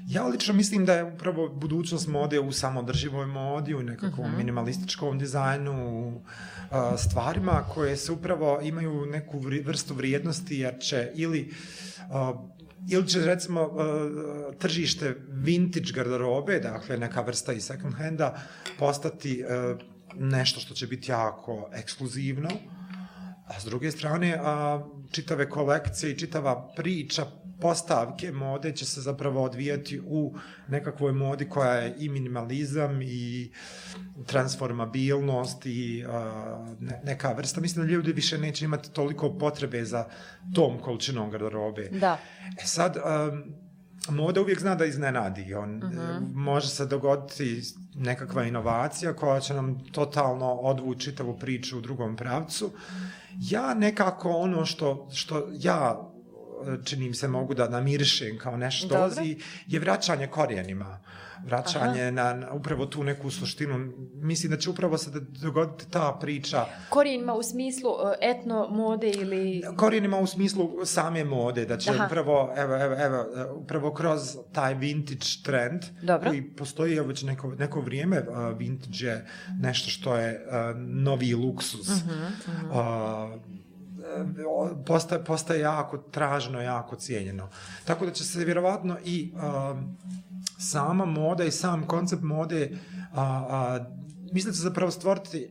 Ja 0.08 0.28
lično 0.28 0.54
mislim 0.54 0.86
da 0.86 0.94
je 0.94 1.04
upravo 1.04 1.50
budućnost 1.50 2.08
mode 2.08 2.40
u 2.40 2.52
samodrživoj 2.52 3.26
modi, 3.26 3.74
u 3.76 3.84
nekakvom 3.84 4.20
uh 4.20 4.26
mhm. 4.26 4.34
-huh. 4.34 4.38
minimalističkom 4.38 5.20
dizajnu, 5.20 6.08
uh, 6.16 7.00
stvarima 7.00 7.64
koje 7.74 7.98
se 7.98 8.12
upravo 8.12 8.60
imaju 8.64 9.06
neku 9.06 9.40
vrstu 9.66 9.94
vrijednosti, 9.94 10.60
jer 10.60 10.80
će 10.80 11.12
ili 11.16 11.54
uh, 12.10 12.40
ili 12.90 13.08
će 13.08 13.26
recimo 13.26 13.70
tržište 14.60 15.16
vintage 15.30 15.92
garderobe, 15.94 16.60
dakle 16.60 16.98
neka 16.98 17.22
vrsta 17.22 17.54
i 17.54 17.62
second 17.62 17.94
handa, 17.94 18.42
postati 18.80 19.44
nešto 20.16 20.60
što 20.60 20.74
će 20.74 20.88
biti 20.88 21.12
jako 21.12 21.70
ekskluzivno, 21.74 22.50
a 23.48 23.60
s 23.60 23.66
druge 23.66 23.92
strane 23.92 24.40
a, 24.42 24.84
čitave 25.12 25.50
kolekcije 25.50 26.12
i 26.12 26.18
čitava 26.18 26.74
priča 26.76 27.26
postavke 27.64 28.32
mode 28.32 28.72
će 28.76 28.86
se 28.86 29.02
zapravo 29.02 29.44
odvijati 29.44 30.02
u 30.06 30.36
nekakvoj 30.68 31.12
modi 31.12 31.50
koja 31.50 31.74
je 31.74 31.96
i 31.98 32.10
minimalizam 32.10 33.02
i 33.02 33.52
transformabilnost 34.26 35.66
i 35.66 36.06
a, 36.08 36.76
ne, 36.80 37.02
neka 37.04 37.34
vrsta. 37.34 37.62
Mislim 37.62 37.86
da 37.86 37.92
ljudi 37.92 38.12
više 38.12 38.38
neće 38.38 38.66
imati 38.66 38.92
toliko 38.92 39.38
potrebe 39.38 39.86
za 39.86 40.06
tom 40.56 40.80
količinom 40.80 41.32
garderobe. 41.32 41.90
Da. 41.92 42.18
E 42.64 42.66
sad, 42.66 42.98
um, 42.98 43.44
moda 44.16 44.42
uvijek 44.42 44.60
zna 44.60 44.76
da 44.76 44.86
iznenadi. 44.86 45.54
On, 45.54 45.84
uh 45.84 45.84
-huh. 45.84 46.34
Može 46.34 46.68
se 46.68 46.86
dogoditi 46.86 47.62
nekakva 47.96 48.44
inovacija 48.44 49.14
koja 49.14 49.40
će 49.40 49.54
nam 49.54 49.86
totalno 49.92 50.54
odvući 50.54 51.02
čitavu 51.02 51.38
priču 51.40 51.78
u 51.78 51.82
drugom 51.82 52.16
pravcu. 52.16 52.72
Ja 53.40 53.74
nekako 53.74 54.30
ono 54.30 54.66
što, 54.66 55.10
što 55.14 55.48
ja 55.54 56.13
čini 56.86 57.08
mi 57.08 57.14
se 57.14 57.28
mogu 57.28 57.54
da 57.54 57.70
namirišem 57.70 58.38
kao 58.38 58.58
nešto 58.58 58.88
dolazi, 58.88 59.38
je 59.68 59.80
vraćanje 59.80 60.28
korijenima. 60.28 61.00
Vraćanje 61.46 62.12
na, 62.12 62.34
na 62.34 62.52
upravo 62.52 62.86
tu 62.86 63.04
neku 63.04 63.32
suštinu. 63.32 63.94
Mislim 64.16 64.52
da 64.52 64.58
će 64.58 64.70
upravo 64.70 64.98
se 64.98 65.10
dogoditi 65.42 65.92
ta 65.92 66.18
priča. 66.22 66.66
Korijenima 66.90 67.34
u 67.34 67.44
smislu 67.44 67.90
e, 67.92 68.30
etno 68.30 68.68
mode 68.70 69.10
ili... 69.10 69.64
Korijenima 69.78 70.18
u 70.18 70.28
smislu 70.28 70.70
same 70.86 71.24
mode. 71.24 71.66
Da 71.66 71.78
će 71.78 71.92
Aha. 71.92 72.06
upravo, 72.06 72.54
evo, 72.58 72.76
evo, 72.76 72.96
evo, 73.00 73.26
upravo 73.56 73.94
kroz 73.94 74.38
taj 74.52 74.74
vintage 74.74 75.26
trend 75.44 75.82
Dobro. 76.02 76.30
koji 76.30 76.42
postoji 76.42 77.00
već 77.00 77.24
neko, 77.24 77.48
neko 77.52 77.82
vrijeme. 77.82 78.24
Vintage 78.58 79.06
je 79.06 79.28
nešto 79.62 79.90
što 79.90 80.16
je 80.16 80.46
novi 80.78 81.34
luksus. 81.34 81.88
Uh 81.88 81.96
-huh, 81.96 82.28
uh 82.48 82.72
-huh. 82.72 83.34
Uh, 83.34 83.63
postaje, 84.86 85.24
postaje 85.24 85.60
jako 85.60 85.98
tražno, 85.98 86.62
jako 86.62 86.96
cijenjeno. 86.96 87.50
Tako 87.86 88.06
da 88.06 88.12
će 88.12 88.24
se 88.24 88.46
vjerovatno 88.46 88.98
i 89.06 89.34
a, 89.38 89.76
sama 90.60 91.06
moda 91.06 91.44
i 91.44 91.52
sam 91.52 91.88
koncept 91.88 92.24
mode 92.24 92.78
a, 93.14 93.22
a, 93.50 93.80
mislim 94.34 94.52
da 94.52 94.56
će 94.56 94.62
zapravo 94.62 94.92
stvoriti 94.92 95.50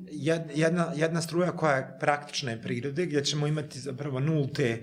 jedna, 0.55 0.93
jedna 0.95 1.21
struja 1.21 1.53
koja 1.53 1.77
je 1.77 1.97
praktične 2.01 2.62
prirode, 2.62 3.07
gdje 3.07 3.25
ćemo 3.25 3.47
imati 3.47 3.81
zapravo 3.81 4.21
nulte 4.21 4.83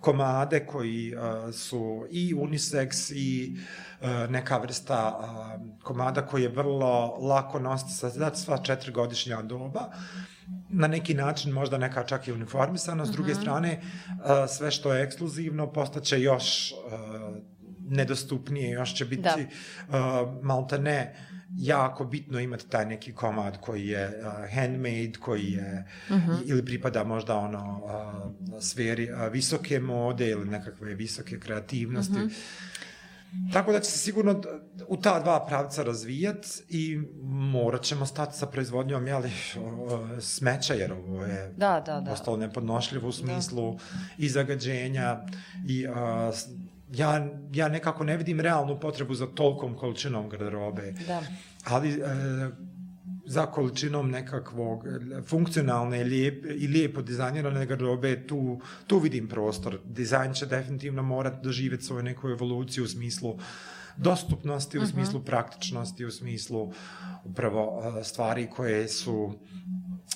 komade 0.00 0.66
koji 0.66 1.14
uh, 1.14 1.54
su 1.54 2.06
i 2.10 2.34
unisex 2.34 3.12
i 3.14 3.56
uh, 4.00 4.30
neka 4.30 4.58
vrsta 4.58 5.18
uh, 5.18 5.82
komada 5.82 6.26
koji 6.26 6.42
je 6.42 6.48
vrlo 6.48 7.18
lako 7.20 7.58
nositi 7.58 7.92
sa 7.92 8.34
sva 8.34 8.58
četiri 8.58 8.92
godišnja 8.92 9.42
doba. 9.42 9.80
Uh, 9.80 10.37
na 10.70 10.88
neki 10.88 11.14
način 11.14 11.52
možda 11.52 11.78
neka 11.78 12.04
čak 12.04 12.28
i 12.28 12.32
uniformisana, 12.32 13.06
s 13.06 13.10
druge 13.10 13.32
uh 13.32 13.38
mhm. 13.38 13.40
-huh. 13.40 13.42
strane 13.42 13.80
uh, 14.08 14.50
sve 14.50 14.70
što 14.70 14.92
je 14.92 15.04
ekskluzivno 15.04 15.72
postaće 15.72 16.20
još 16.20 16.72
uh, 16.72 17.36
nedostupnije, 17.88 18.70
još 18.70 18.94
će 18.94 19.04
biti 19.04 19.28
uh, 19.88 19.94
malta 20.42 20.78
ne 20.78 21.14
jako 21.56 22.04
bitno 22.04 22.40
imati 22.40 22.68
taj 22.68 22.86
neki 22.86 23.12
komad 23.12 23.60
koji 23.60 23.86
je 23.86 24.08
uh, 24.08 24.54
handmade, 24.54 25.12
koji 25.20 25.52
je 25.52 25.84
uh 26.10 26.16
mhm. 26.16 26.30
-huh. 26.30 26.42
ili 26.46 26.64
pripada 26.64 27.04
možda 27.04 27.36
ono 27.36 27.82
uh, 27.84 28.60
sferi 28.62 29.12
uh, 29.12 29.32
visoke 29.32 29.80
mode 29.80 30.28
ili 30.28 30.46
nekakve 30.46 30.94
visoke 30.94 31.40
kreativnosti. 31.40 32.12
Uh 32.12 32.18
mhm. 32.18 32.28
-huh. 32.28 32.68
Tako 33.52 33.72
da 33.72 33.80
će 33.80 33.90
se 33.90 33.98
sigurno 33.98 34.42
u 34.88 34.96
ta 34.96 35.20
dva 35.20 35.46
pravca 35.46 35.82
razvijat 35.82 36.46
i 36.68 37.00
morat 37.22 37.82
ćemo 37.82 38.06
stati 38.06 38.38
sa 38.38 38.46
proizvodnjom 38.46 39.06
jeli, 39.06 39.30
smeća, 40.20 40.74
jer 40.74 40.92
ovo 40.92 41.24
je 41.24 41.54
da, 41.56 41.82
da, 41.86 42.00
da. 42.00 42.12
ostalo 42.12 42.36
nepodnošljivo 42.36 43.08
u 43.08 43.12
smislu 43.12 43.72
da. 43.72 43.78
i 44.18 44.28
zagađenja 44.28 45.20
i 45.68 45.86
a, 45.86 46.32
ja, 46.92 47.28
ja 47.52 47.68
nekako 47.68 48.04
ne 48.04 48.16
vidim 48.16 48.40
realnu 48.40 48.80
potrebu 48.80 49.14
za 49.14 49.26
tolkom 49.26 49.76
količinom 49.76 50.28
garderobe. 50.28 50.94
Da. 51.06 51.22
Ali 51.64 51.90
e, 51.90 52.04
za 53.28 53.46
količinom 53.46 54.10
nekakvog 54.10 54.84
funkcionalne 55.26 56.00
i, 56.00 56.04
lijep, 56.04 56.44
i 56.44 56.66
lijepo 56.66 57.02
dizajnirane 57.02 57.66
garderobe, 57.66 58.26
tu, 58.26 58.60
tu 58.86 58.98
vidim 58.98 59.28
prostor. 59.28 59.78
Dizajn 59.84 60.32
će 60.32 60.46
definitivno 60.46 61.02
morati 61.02 61.36
doživjeti 61.42 61.84
svoju 61.84 62.02
neku 62.02 62.28
evoluciju 62.28 62.84
u 62.84 62.88
smislu 62.88 63.38
dostupnosti, 63.96 64.78
u 64.78 64.82
mhm. 64.82 64.90
smislu 64.90 65.20
praktičnosti, 65.20 66.04
u 66.04 66.10
smislu 66.10 66.72
upravo 67.24 67.82
stvari 68.04 68.50
koje 68.50 68.88
su 68.88 69.34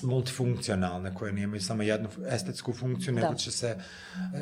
multifunkcionalne, 0.03 1.15
koje 1.15 1.33
nemaju 1.33 1.61
samo 1.61 1.83
jednu 1.83 2.09
estetsku 2.29 2.73
funkciju, 2.73 3.13
nego 3.13 3.33
će 3.33 3.51
se 3.51 3.77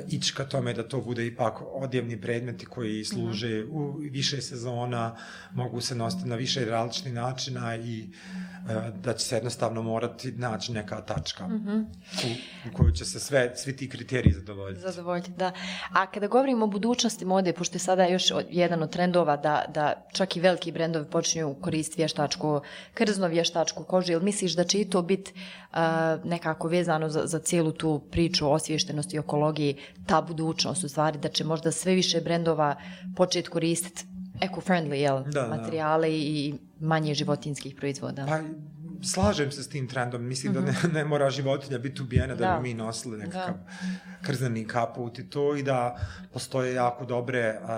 ići 0.08 0.34
ka 0.34 0.46
tome 0.46 0.74
da 0.74 0.88
to 0.88 1.02
bude 1.02 1.26
ipak 1.28 1.62
odjevni 1.62 2.22
predmeti 2.22 2.66
koji 2.66 3.06
služe 3.06 3.64
uh 3.64 3.70
mhm. 3.70 3.78
-huh. 3.78 3.94
u 3.94 3.98
više 3.98 4.42
sezona, 4.42 5.16
mogu 5.54 5.82
se 5.82 5.96
nositi 5.96 6.30
na 6.30 6.36
više 6.36 6.66
različnih 6.66 7.14
načina 7.14 7.76
i 7.76 8.10
E, 8.51 8.51
da 9.04 9.14
će 9.14 9.26
se 9.26 9.36
jednostavno 9.36 9.82
morati 9.82 10.32
naći 10.32 10.72
neka 10.72 11.02
tačka 11.02 11.48
mm 11.48 11.66
-hmm. 11.66 11.86
u, 12.24 12.70
u 12.70 12.78
kojoj 12.78 12.94
će 12.94 13.06
se 13.06 13.20
sve, 13.20 13.52
svi 13.56 13.76
ti 13.76 13.90
kriteriji 13.90 14.34
zadovoljiti. 14.34 14.82
Zadovoljiti, 14.82 15.32
da. 15.32 15.52
A 15.94 16.06
kada 16.06 16.28
govorimo 16.28 16.66
o 16.66 16.68
budućnosti 16.68 17.26
mode, 17.26 17.54
pošto 17.54 17.76
je 17.76 17.80
sada 17.80 18.06
još 18.06 18.24
jedan 18.50 18.84
od 18.84 18.90
trendova 18.90 19.38
da, 19.38 19.66
da 19.74 20.08
čak 20.14 20.36
i 20.36 20.40
veliki 20.40 20.72
brendovi 20.72 21.06
počinju 21.06 21.56
koristiti 21.62 22.02
vještačku, 22.02 22.62
krzno 22.94 23.28
vještačku 23.28 23.84
kožu, 23.84 24.12
ili 24.12 24.24
misliš 24.24 24.56
da 24.56 24.64
će 24.64 24.82
i 24.82 24.90
to 24.90 25.02
biti 25.02 25.34
uh, 25.34 25.78
nekako 26.24 26.68
vezano 26.68 27.10
za, 27.10 27.22
za 27.26 27.40
cijelu 27.40 27.72
tu 27.72 28.02
priču 28.12 28.48
o 28.48 28.52
osviještenosti 28.52 29.16
i 29.16 29.20
ekologiji, 29.20 29.78
ta 30.08 30.22
budućnost 30.22 30.84
u 30.84 30.90
stvari, 30.90 31.20
da 31.20 31.30
će 31.30 31.44
možda 31.44 31.72
sve 31.72 31.94
više 31.94 32.22
brendova 32.22 32.76
početi 33.16 33.50
koristiti 33.50 34.11
eco-friendly, 34.42 34.96
jel? 34.96 35.24
Da, 35.24 35.48
materijale 35.48 36.08
da. 36.08 36.14
i 36.14 36.54
manje 36.80 37.14
životinskih 37.14 37.76
proizvoda. 37.76 38.26
Pa, 38.26 38.40
slažem 39.04 39.52
se 39.52 39.64
s 39.64 39.70
tim 39.70 39.88
trendom. 39.88 40.24
Mislim 40.24 40.54
mm 40.54 40.56
-hmm. 40.56 40.66
da 40.66 40.72
ne, 40.72 40.78
mhm. 40.84 40.94
ne 40.94 41.06
mora 41.06 41.30
životinja 41.30 41.78
biti 41.78 42.02
ubijena 42.02 42.36
da, 42.36 42.48
da 42.48 42.56
bi 42.56 42.68
mi 42.70 42.74
nosili 42.74 43.18
nekakav 43.18 43.54
da. 43.54 44.26
krzani 44.26 44.68
kaput 44.68 45.20
i 45.20 45.30
to 45.30 45.56
i 45.56 45.64
da 45.64 46.00
postoje 46.34 46.74
jako 46.74 47.06
dobre 47.06 47.60
uh, 47.64 47.70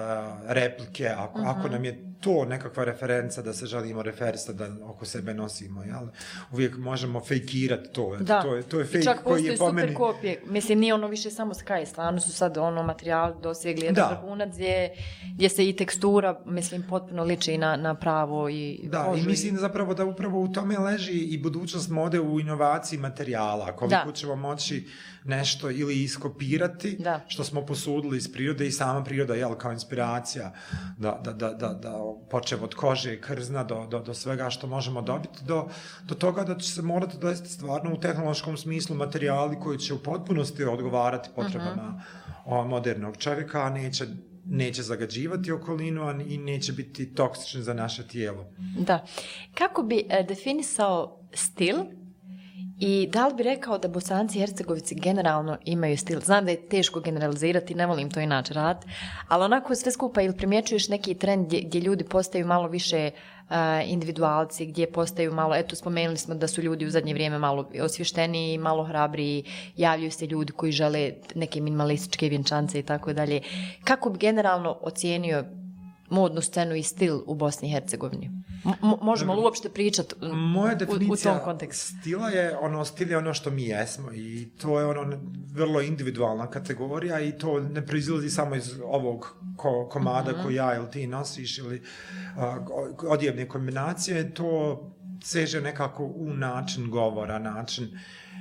replike 0.48 1.08
ako, 1.08 1.40
mm 1.40 1.46
-hmm. 1.46 1.60
ako 1.60 1.70
nam 1.70 1.86
je 1.86 2.13
to 2.24 2.46
nekakva 2.46 2.84
referenca 2.84 3.42
da 3.42 3.54
se 3.54 3.66
želimo 3.66 4.02
referisati 4.02 4.58
da 4.58 4.70
oko 4.84 5.06
sebe 5.06 5.34
nosimo, 5.34 5.84
jel? 5.84 6.08
Uvijek 6.52 6.78
možemo 6.78 7.20
fejkirati 7.20 7.90
to. 7.94 8.18
Da. 8.20 8.42
To 8.42 8.56
je, 8.56 8.64
to 8.64 8.80
je 8.80 8.86
fejk 8.86 9.06
koji 9.24 9.44
je 9.44 9.58
po 9.58 9.72
meni... 9.72 9.88
super 9.88 9.98
kopije. 9.98 10.42
Mislim, 10.46 10.80
nije 10.80 10.94
ono 10.94 11.08
više 11.08 11.32
samo 11.32 11.54
Sky, 11.54 11.86
stvarno 11.86 12.20
su 12.20 12.32
sad 12.32 12.58
ono 12.58 12.84
materijal 12.84 13.42
dosegli 13.42 13.86
jedan 13.86 14.10
vrhunac 14.10 14.54
gdje, 14.54 14.92
gdje 15.36 15.50
se 15.50 15.70
i 15.70 15.76
tekstura, 15.76 16.40
mislim, 16.46 16.84
potpuno 16.90 17.24
liči 17.24 17.58
na, 17.58 17.76
na 17.76 17.96
pravo 17.96 18.50
i 18.50 18.80
Da, 18.84 19.04
kožu 19.04 19.24
i 19.24 19.28
mislim 19.28 19.56
i... 19.56 19.58
zapravo 19.58 19.94
da 19.94 20.06
upravo 20.06 20.42
u 20.42 20.48
tome 20.48 20.78
leži 20.78 21.20
i 21.20 21.38
budućnost 21.38 21.90
mode 21.90 22.20
u 22.20 22.40
inovaciji 22.40 23.00
materijala. 23.00 23.76
Koliko 23.76 24.06
da. 24.06 24.12
ćemo 24.14 24.36
moći 24.36 24.88
nešto 25.24 25.70
ili 25.70 26.04
iskopirati 26.04 26.98
da. 27.00 27.22
što 27.28 27.44
smo 27.44 27.66
posudili 27.66 28.18
iz 28.18 28.32
prirode 28.32 28.68
i 28.68 28.72
sama 28.72 29.04
priroda 29.04 29.36
jel, 29.36 29.56
kao 29.56 29.72
inspiracija 29.72 30.54
da, 30.98 31.22
da, 31.24 31.34
da, 31.34 31.50
da, 31.50 31.74
da 31.74 32.00
počev 32.32 32.64
od 32.64 32.76
kože 32.76 33.14
i 33.14 33.22
krzna 33.22 33.64
do, 33.64 33.88
do, 33.92 34.00
do 34.00 34.14
svega 34.14 34.50
što 34.50 34.68
možemo 34.68 35.02
dobiti 35.02 35.44
do, 35.46 35.70
do 36.04 36.16
toga 36.16 36.44
da 36.44 36.58
će 36.58 36.72
se 36.72 36.82
morati 36.82 37.18
dovesti 37.18 37.50
stvarno 37.50 37.94
u 37.94 38.00
tehnološkom 38.00 38.58
smislu 38.58 38.96
materijali 38.96 39.60
koji 39.60 39.78
će 39.78 39.94
u 39.94 40.04
potpunosti 40.04 40.64
odgovarati 40.64 41.30
potrebama 41.36 42.02
uh 42.46 42.54
-huh. 42.54 42.68
modernog 42.68 43.18
čovjeka, 43.18 43.62
a 43.62 43.70
neće 43.70 44.06
neće 44.46 44.82
zagađivati 44.82 45.52
okolinu 45.52 46.04
a 46.04 46.12
i 46.28 46.38
neće 46.38 46.74
biti 46.74 47.16
toksični 47.16 47.62
za 47.62 47.74
naše 47.74 48.08
tijelo. 48.08 48.46
Da. 48.80 49.06
Kako 49.54 49.84
bi 49.84 50.06
e, 50.10 50.24
definisao 50.24 51.20
stil 51.34 51.76
I 52.80 53.10
da 53.12 53.28
li 53.28 53.34
bi 53.36 53.44
rekao 53.44 53.78
da 53.78 53.88
bosanci 53.88 54.38
i 54.38 54.42
hercegovici 54.42 54.96
generalno 54.96 55.58
imaju 55.66 55.98
stil? 55.98 56.20
Znam 56.20 56.46
da 56.46 56.52
je 56.52 56.68
teško 56.70 57.00
generalizirati, 57.00 57.76
ne 57.76 57.86
volim 57.86 58.12
to 58.12 58.20
inače 58.20 58.54
rad, 58.54 58.86
ali 59.28 59.44
onako 59.44 59.76
sve 59.76 59.92
skupa 59.92 60.22
ili 60.22 60.38
primjećuješ 60.38 60.90
neki 60.90 61.14
trend 61.14 61.46
gdje, 61.46 61.62
gdje 61.62 61.80
ljudi 61.80 62.04
postaju 62.04 62.46
malo 62.46 62.68
više 62.68 63.12
uh, 63.50 63.56
individualci, 63.86 64.66
gdje 64.66 64.92
postaju 64.92 65.34
malo, 65.34 65.56
eto 65.56 65.76
spomenuli 65.76 66.18
smo 66.18 66.36
da 66.36 66.48
su 66.48 66.62
ljudi 66.62 66.86
u 66.86 66.90
zadnje 66.90 67.14
vrijeme 67.14 67.40
malo 67.40 67.70
osvješteniji, 67.82 68.58
malo 68.58 68.84
hrabriji, 68.84 69.44
javljaju 69.78 70.12
se 70.12 70.28
ljudi 70.28 70.52
koji 70.52 70.72
žele 70.72 71.12
neke 71.36 71.62
minimalističke 71.62 72.30
vjenčance 72.30 72.80
i 72.80 72.84
tako 72.84 73.14
dalje. 73.14 73.42
Kako 73.84 74.10
bi 74.10 74.20
generalno 74.20 74.78
ocijenio 74.82 75.46
modnu 76.14 76.42
scenu 76.42 76.76
i 76.76 76.84
stil 76.84 77.22
u 77.26 77.36
Bosni 77.36 77.68
i 77.68 77.72
Hercegovini? 77.72 78.32
M 78.66 78.94
možemo 79.02 79.34
li 79.34 79.42
uopšte 79.42 79.70
pričati 79.70 80.16
Moja 80.34 80.76
definicija 80.76 81.32
u, 81.32 81.36
u 81.36 81.38
tom 81.38 81.46
kontekstu? 81.46 81.96
stila 82.00 82.30
je 82.30 82.58
ono, 82.58 82.86
stil 82.86 83.12
je 83.12 83.18
ono 83.18 83.34
što 83.34 83.52
mi 83.52 83.64
jesmo 83.64 84.14
i 84.14 84.50
to 84.62 84.80
je 84.80 84.86
ono 84.86 85.18
vrlo 85.54 85.82
individualna 85.82 86.50
kategorija 86.50 87.20
i 87.20 87.38
to 87.38 87.60
ne 87.60 87.86
proizlazi 87.86 88.30
samo 88.30 88.56
iz 88.56 88.80
ovog 88.86 89.36
ko, 89.58 89.90
komada 89.92 90.32
mm 90.32 90.36
-hmm. 90.36 90.44
koji 90.44 90.56
ja 90.56 90.76
ili 90.76 90.92
ti 90.92 91.08
nosiš 91.08 91.58
ili 91.58 91.82
uh, 92.38 92.44
odjevne 93.10 93.48
kombinacije, 93.48 94.34
to 94.34 94.80
seže 95.24 95.62
nekako 95.62 96.06
u 96.06 96.34
način 96.34 96.90
govora, 96.90 97.40
način 97.40 98.00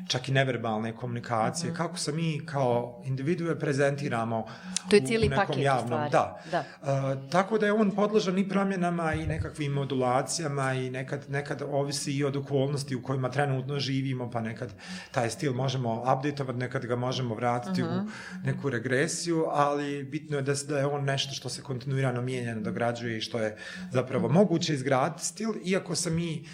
čak 0.09 0.29
i 0.29 0.33
neverbalne 0.33 0.97
komunikacije, 0.97 1.71
mm 1.71 1.75
-hmm. 1.75 1.77
kako 1.77 1.99
se 1.99 2.13
mi 2.13 2.47
kao 2.47 3.03
individue 3.05 3.59
prezentiramo 3.59 4.47
to 4.91 4.97
je 4.97 5.07
cijeli 5.07 5.27
u 5.27 5.31
nekom 5.31 5.47
paket 5.47 5.65
javnom. 5.65 5.87
stvari. 5.87 6.11
Da. 6.11 6.43
da. 6.51 6.65
Uh, 6.83 7.31
tako 7.31 7.59
da 7.59 7.67
je 7.67 7.73
on 7.73 7.91
podložan 7.91 8.39
i 8.39 8.49
promjenama 8.49 9.15
i 9.15 9.27
nekakvim 9.27 9.73
modulacijama 9.73 10.75
i 10.75 10.91
nekad, 10.91 11.25
nekad 11.29 11.63
ovisi 11.63 12.13
i 12.13 12.25
od 12.25 12.37
okolnosti 12.37 12.97
u 12.97 13.03
kojima 13.03 13.31
trenutno 13.31 13.79
živimo, 13.79 14.31
pa 14.31 14.41
nekad 14.41 14.73
taj 15.11 15.31
stil 15.31 15.55
možemo 15.55 16.05
updateovati, 16.17 16.59
nekad 16.59 16.87
ga 16.87 16.97
možemo 16.97 17.35
vratiti 17.35 17.83
mm 17.83 17.87
-hmm. 17.87 17.99
u 17.99 18.03
mhm. 18.03 18.11
neku 18.45 18.71
regresiju, 18.71 19.47
ali 19.51 20.05
bitno 20.05 20.37
je 20.37 20.43
da, 20.43 20.55
da 20.69 20.79
je 20.79 20.87
on 20.87 21.05
nešto 21.05 21.35
što 21.35 21.49
se 21.49 21.63
kontinuirano 21.63 22.23
mijenja, 22.23 22.55
dograđuje 22.55 23.19
i 23.19 23.21
što 23.21 23.39
je 23.39 23.57
zapravo 23.91 24.29
mm 24.29 24.31
-hmm. 24.31 24.35
moguće 24.35 24.75
izgraditi 24.75 25.25
stil, 25.25 25.51
iako 25.65 25.95
se 25.95 26.11
mi 26.11 26.45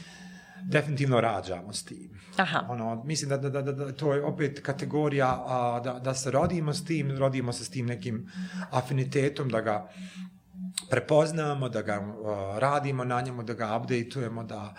definitivno 0.69 1.21
rađamo 1.21 1.73
s 1.73 1.85
tim. 1.85 2.21
Aha. 2.37 2.67
Ono, 2.69 3.05
mislim 3.05 3.29
da, 3.29 3.37
da, 3.37 3.51
da, 3.51 3.73
da 3.73 3.93
to 3.93 4.15
je 4.15 4.25
opet 4.25 4.61
kategorija 4.63 5.45
a, 5.47 5.81
da, 5.85 5.99
da 5.99 6.15
se 6.15 6.31
rodimo 6.31 6.75
s 6.75 6.85
tim, 6.85 7.19
rodimo 7.19 7.53
se 7.53 7.65
s 7.65 7.71
tim 7.71 7.87
nekim 7.87 8.31
afinitetom, 8.71 9.49
da 9.49 9.61
ga 9.61 9.89
prepoznamo, 10.91 11.69
da 11.69 11.83
ga 11.83 11.93
a, 11.93 12.59
radimo 12.59 13.05
na 13.05 13.21
njemu, 13.21 13.43
da 13.43 13.55
ga 13.55 13.77
updateujemo, 13.77 14.45
da 14.45 14.75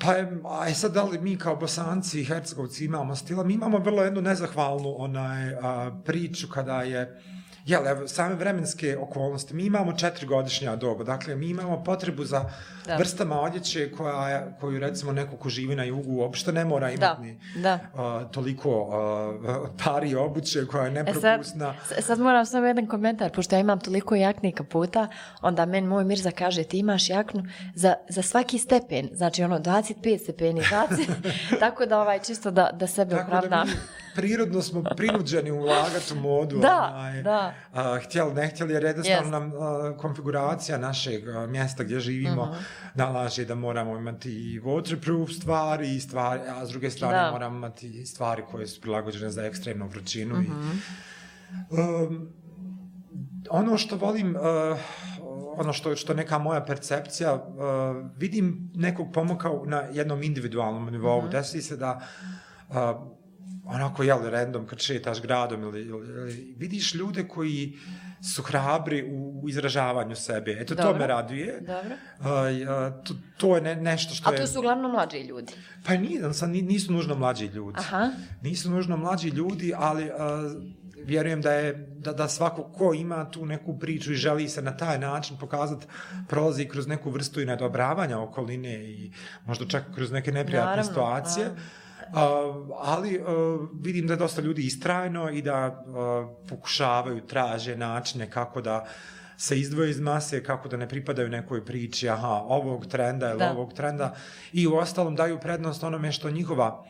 Pa 0.00 0.12
je, 0.12 0.40
a 0.50 0.68
je 0.68 0.74
sad 0.74 0.92
da 0.92 1.02
li 1.02 1.18
mi 1.18 1.36
kao 1.36 1.56
bosanci 1.56 2.20
i 2.20 2.24
hercegovci 2.24 2.84
imamo 2.84 3.16
stila, 3.16 3.44
mi 3.44 3.54
imamo 3.54 3.78
vrlo 3.78 4.02
jednu 4.02 4.20
nezahvalnu 4.20 4.94
onaj, 4.98 5.54
a, 5.54 5.90
priču 6.04 6.48
kada 6.48 6.82
je 6.82 7.22
jel, 7.64 7.88
evo, 7.88 8.08
same 8.08 8.34
vremenske 8.34 8.98
okolnosti, 8.98 9.54
mi 9.54 9.64
imamo 9.64 9.92
četiri 9.92 10.26
godišnja 10.26 10.76
doba, 10.76 11.04
dakle, 11.04 11.36
mi 11.36 11.48
imamo 11.48 11.84
potrebu 11.84 12.24
za 12.24 12.44
da. 12.86 12.96
vrstama 12.96 13.40
odjeće 13.40 13.92
koja, 13.92 14.56
koju, 14.60 14.80
recimo, 14.80 15.12
neko 15.12 15.36
ko 15.36 15.48
živi 15.48 15.76
na 15.76 15.84
jugu 15.84 16.12
uopšte 16.12 16.52
ne 16.52 16.64
mora 16.64 16.90
imati 16.90 17.22
da. 17.22 17.22
ni 17.22 17.38
da. 17.62 17.78
Uh, 17.94 18.30
toliko 18.30 18.82
uh, 18.82 19.68
pari 19.84 20.14
obuće 20.14 20.66
koja 20.66 20.84
je 20.84 20.90
nepropusna. 20.90 21.74
E 21.82 21.94
sad, 21.94 22.04
sad 22.04 22.20
moram 22.20 22.46
samo 22.46 22.66
jedan 22.66 22.86
komentar, 22.86 23.30
pošto 23.30 23.56
ja 23.56 23.60
imam 23.60 23.80
toliko 23.80 24.14
jaknika 24.14 24.64
puta, 24.64 25.08
onda 25.40 25.66
men 25.66 25.84
moj 25.84 26.04
Mirza 26.04 26.30
kaže, 26.30 26.64
ti 26.64 26.78
imaš 26.78 27.10
jaknu 27.10 27.44
za, 27.74 27.94
za 28.08 28.22
svaki 28.22 28.58
stepen, 28.58 29.08
znači 29.12 29.42
ono 29.42 29.58
25 29.58 30.22
stepeni, 30.22 30.60
20, 30.60 31.58
tako 31.60 31.86
da 31.86 32.00
ovaj 32.00 32.18
čisto 32.18 32.50
da, 32.50 32.70
da 32.72 32.86
sebe 32.86 33.16
opravdam. 33.20 33.68
Prirodno 34.14 34.62
smo 34.62 34.82
prinuđeni 34.96 35.50
ulagati 35.50 36.12
u 36.12 36.16
modu. 36.16 36.58
Da, 36.58 36.92
onaj, 36.94 37.22
da. 37.22 37.54
A, 37.72 37.98
htjeli, 38.04 38.34
ne 38.34 38.48
htjeli, 38.48 38.74
jer 38.74 38.84
jednostavno 38.84 39.28
yes. 39.28 39.30
nam 39.30 39.52
a, 39.52 39.96
konfiguracija 39.96 40.78
našeg 40.78 41.28
a, 41.28 41.46
mjesta 41.46 41.84
gdje 41.84 42.00
živimo 42.00 42.42
uh 42.42 42.48
mhm. 42.48 42.58
-huh. 42.58 42.90
nalaže 42.94 43.44
da 43.44 43.54
moramo 43.54 43.96
imati 43.96 44.30
i 44.30 44.60
waterproof 44.60 45.40
stvari, 45.40 45.94
i 45.94 46.00
stvari, 46.00 46.40
a 46.48 46.66
s 46.66 46.68
druge 46.68 46.90
strane 46.90 47.18
da. 47.18 47.30
moramo 47.30 47.56
imati 47.56 48.06
stvari 48.06 48.42
koje 48.50 48.66
su 48.66 48.80
prilagođene 48.80 49.30
za 49.30 49.44
ekstremnu 49.44 49.86
vrućinu. 49.86 50.34
Uh 50.34 50.40
-huh. 50.40 50.76
i, 51.70 52.08
um, 52.08 52.28
ono 53.50 53.78
što 53.78 53.96
volim, 53.96 54.36
uh, 54.36 54.78
ono 55.56 55.72
što 55.72 55.96
što 55.96 56.14
neka 56.14 56.38
moja 56.38 56.64
percepcija, 56.64 57.34
uh, 57.34 57.40
vidim 58.16 58.70
nekog 58.74 59.12
pomoka 59.12 59.50
na 59.66 59.82
jednom 59.92 60.22
individualnom 60.22 60.90
nivou. 60.90 61.18
Uh 61.18 61.24
-huh. 61.24 61.30
Desi 61.30 61.62
se 61.62 61.76
da 61.76 62.00
uh, 62.68 62.76
onako, 63.64 64.02
jel, 64.02 64.30
random 64.30 64.66
kad 64.66 64.78
šetaš 64.78 65.22
gradom 65.22 65.62
ili, 65.62 65.80
ili, 65.80 66.08
ili 66.08 66.54
vidiš 66.58 66.94
ljude 66.94 67.28
koji 67.28 67.78
su 68.34 68.42
hrabri 68.42 69.04
u, 69.12 69.40
u 69.42 69.48
izražavanju 69.48 70.16
sebe. 70.16 70.56
Eto, 70.60 70.74
Dobro. 70.74 70.92
to 70.92 70.98
me 70.98 71.06
raduje. 71.06 71.60
Dobro. 71.60 71.96
Uh, 72.20 73.04
to, 73.04 73.14
to 73.36 73.56
je 73.56 73.62
ne, 73.62 73.76
nešto 73.76 74.14
što 74.14 74.32
je... 74.32 74.36
A 74.36 74.40
to 74.40 74.46
su 74.46 74.58
uglavnom 74.58 74.92
mlađi 74.92 75.18
ljudi? 75.18 75.52
Pa 75.86 75.96
nije, 75.96 76.32
sad 76.32 76.50
nisu 76.50 76.92
nužno 76.92 77.14
mlađi 77.14 77.46
ljudi. 77.46 77.76
Aha. 77.78 78.10
Nisu 78.42 78.70
nužno 78.70 78.96
mlađi 78.96 79.28
ljudi, 79.28 79.72
ali 79.76 80.04
uh, 80.04 80.10
vjerujem 81.04 81.42
da 81.42 81.52
je 81.52 81.72
da, 81.98 82.12
da 82.12 82.28
svako 82.28 82.62
ko 82.62 82.94
ima 82.94 83.30
tu 83.30 83.46
neku 83.46 83.78
priču 83.78 84.12
i 84.12 84.16
želi 84.16 84.48
se 84.48 84.62
na 84.62 84.76
taj 84.76 84.98
način 84.98 85.36
pokazati 85.40 85.86
prolazi 86.28 86.68
kroz 86.68 86.86
neku 86.86 87.10
vrstu 87.10 87.40
i 87.40 87.46
nedobravanja 87.46 88.18
okoline 88.18 88.74
i 88.74 89.12
možda 89.46 89.66
čak 89.66 89.84
kroz 89.94 90.12
neke 90.12 90.32
neprijatne 90.32 90.70
naravno, 90.70 90.84
situacije. 90.84 91.44
Naravno 91.44 91.83
Uh, 92.08 92.76
ali 92.80 93.18
uh, 93.18 93.26
vidim 93.80 94.06
da 94.06 94.16
dosta 94.16 94.42
ljudi 94.42 94.62
istrajno 94.62 95.30
i 95.30 95.42
da 95.42 95.84
uh, 95.86 95.94
pokušavaju, 96.48 97.26
traže 97.26 97.76
načine 97.76 98.30
kako 98.30 98.60
da 98.60 98.86
se 99.36 99.58
izdvoje 99.58 99.90
iz 99.90 100.00
mase, 100.00 100.44
kako 100.44 100.68
da 100.68 100.76
ne 100.76 100.88
pripadaju 100.88 101.28
nekoj 101.28 101.64
priči, 101.64 102.08
aha, 102.08 102.42
ovog 102.46 102.86
trenda 102.86 103.30
ili 103.30 103.38
da. 103.38 103.50
ovog 103.50 103.72
trenda. 103.72 104.14
I 104.52 104.66
u 104.66 104.76
ostalom 104.76 105.16
daju 105.16 105.40
prednost 105.40 105.84
onome 105.84 106.12
što 106.12 106.30
njihova 106.30 106.84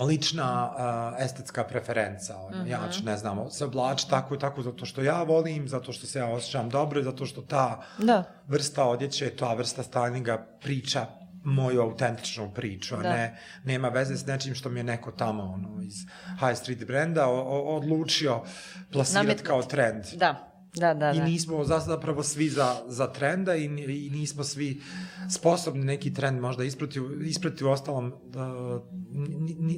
lična 0.00 0.70
uh, 0.70 1.24
estetska 1.24 1.64
preferenca. 1.64 2.34
Mm 2.34 2.54
-hmm. 2.54 2.66
Ja 2.66 2.80
ću, 2.92 3.04
ne 3.04 3.16
znam, 3.16 3.50
se 3.50 3.64
oblači 3.64 4.10
tako 4.10 4.34
i 4.34 4.38
tako 4.38 4.62
zato 4.62 4.86
što 4.86 5.02
ja 5.02 5.22
volim, 5.22 5.68
zato 5.68 5.92
što 5.92 6.06
se 6.06 6.18
ja 6.18 6.26
osjećam 6.26 6.70
dobro, 6.70 7.02
zato 7.02 7.26
što 7.26 7.42
ta 7.42 7.82
da. 7.98 8.24
vrsta 8.46 8.84
odjeće, 8.84 9.30
ta 9.30 9.54
vrsta 9.54 9.82
stylinga 9.82 10.38
priča 10.60 11.06
moju 11.48 11.80
autentičnu 11.80 12.50
priču, 12.54 12.94
a 12.94 13.02
ne, 13.02 13.38
nema 13.64 13.88
veze 13.88 14.16
s 14.16 14.26
nečim 14.26 14.54
što 14.54 14.68
mi 14.68 14.80
je 14.80 14.84
neko 14.84 15.12
tamo 15.12 15.42
ono, 15.42 15.82
iz 15.82 15.94
High 16.40 16.58
Street 16.58 16.86
brenda 16.86 17.26
o, 17.26 17.40
o, 17.40 17.76
odlučio 17.76 18.42
plasirati 18.92 19.42
kao 19.42 19.62
trend. 19.62 20.04
Da. 20.16 20.47
Da, 20.74 20.94
da, 20.94 21.10
I 21.10 21.20
nismo 21.20 21.64
zapravo 21.64 22.22
svi 22.22 22.48
za, 22.48 22.76
za 22.86 23.12
trenda 23.12 23.56
i, 23.56 23.64
i 24.06 24.10
nismo 24.10 24.44
svi 24.44 24.80
sposobni 25.30 25.84
neki 25.84 26.14
trend 26.14 26.40
možda 26.40 26.64
isprati, 26.64 27.00
isprati 27.24 27.64
u 27.64 27.70
ostalom 27.70 28.12
da, 28.26 28.52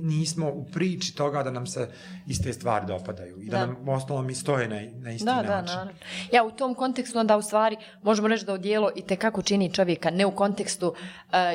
nismo 0.02 0.50
u 0.50 0.64
priči 0.64 1.14
toga 1.14 1.42
da 1.42 1.50
nam 1.50 1.66
se 1.66 1.88
iste 2.26 2.52
stvari 2.52 2.86
dopadaju 2.86 3.42
i 3.42 3.48
da, 3.48 3.58
da 3.58 3.66
nam 3.66 3.88
u 3.88 3.92
ostalom 3.92 4.30
i 4.30 4.34
stoje 4.34 4.68
na, 4.68 4.80
na 5.02 5.12
isti 5.12 5.24
da, 5.24 5.34
način. 5.34 5.48
Da, 5.48 5.62
naravno. 5.62 5.92
Ja 6.32 6.44
u 6.44 6.50
tom 6.50 6.74
kontekstu 6.74 7.18
onda 7.18 7.36
u 7.36 7.42
stvari 7.42 7.76
možemo 8.02 8.28
reći 8.28 8.44
da 8.44 8.52
odijelo 8.52 8.90
i 8.96 9.02
te 9.02 9.16
kako 9.16 9.42
čini 9.42 9.72
čovjeka, 9.72 10.10
ne 10.10 10.26
u 10.26 10.30
kontekstu 10.30 10.88
uh, 10.88 10.94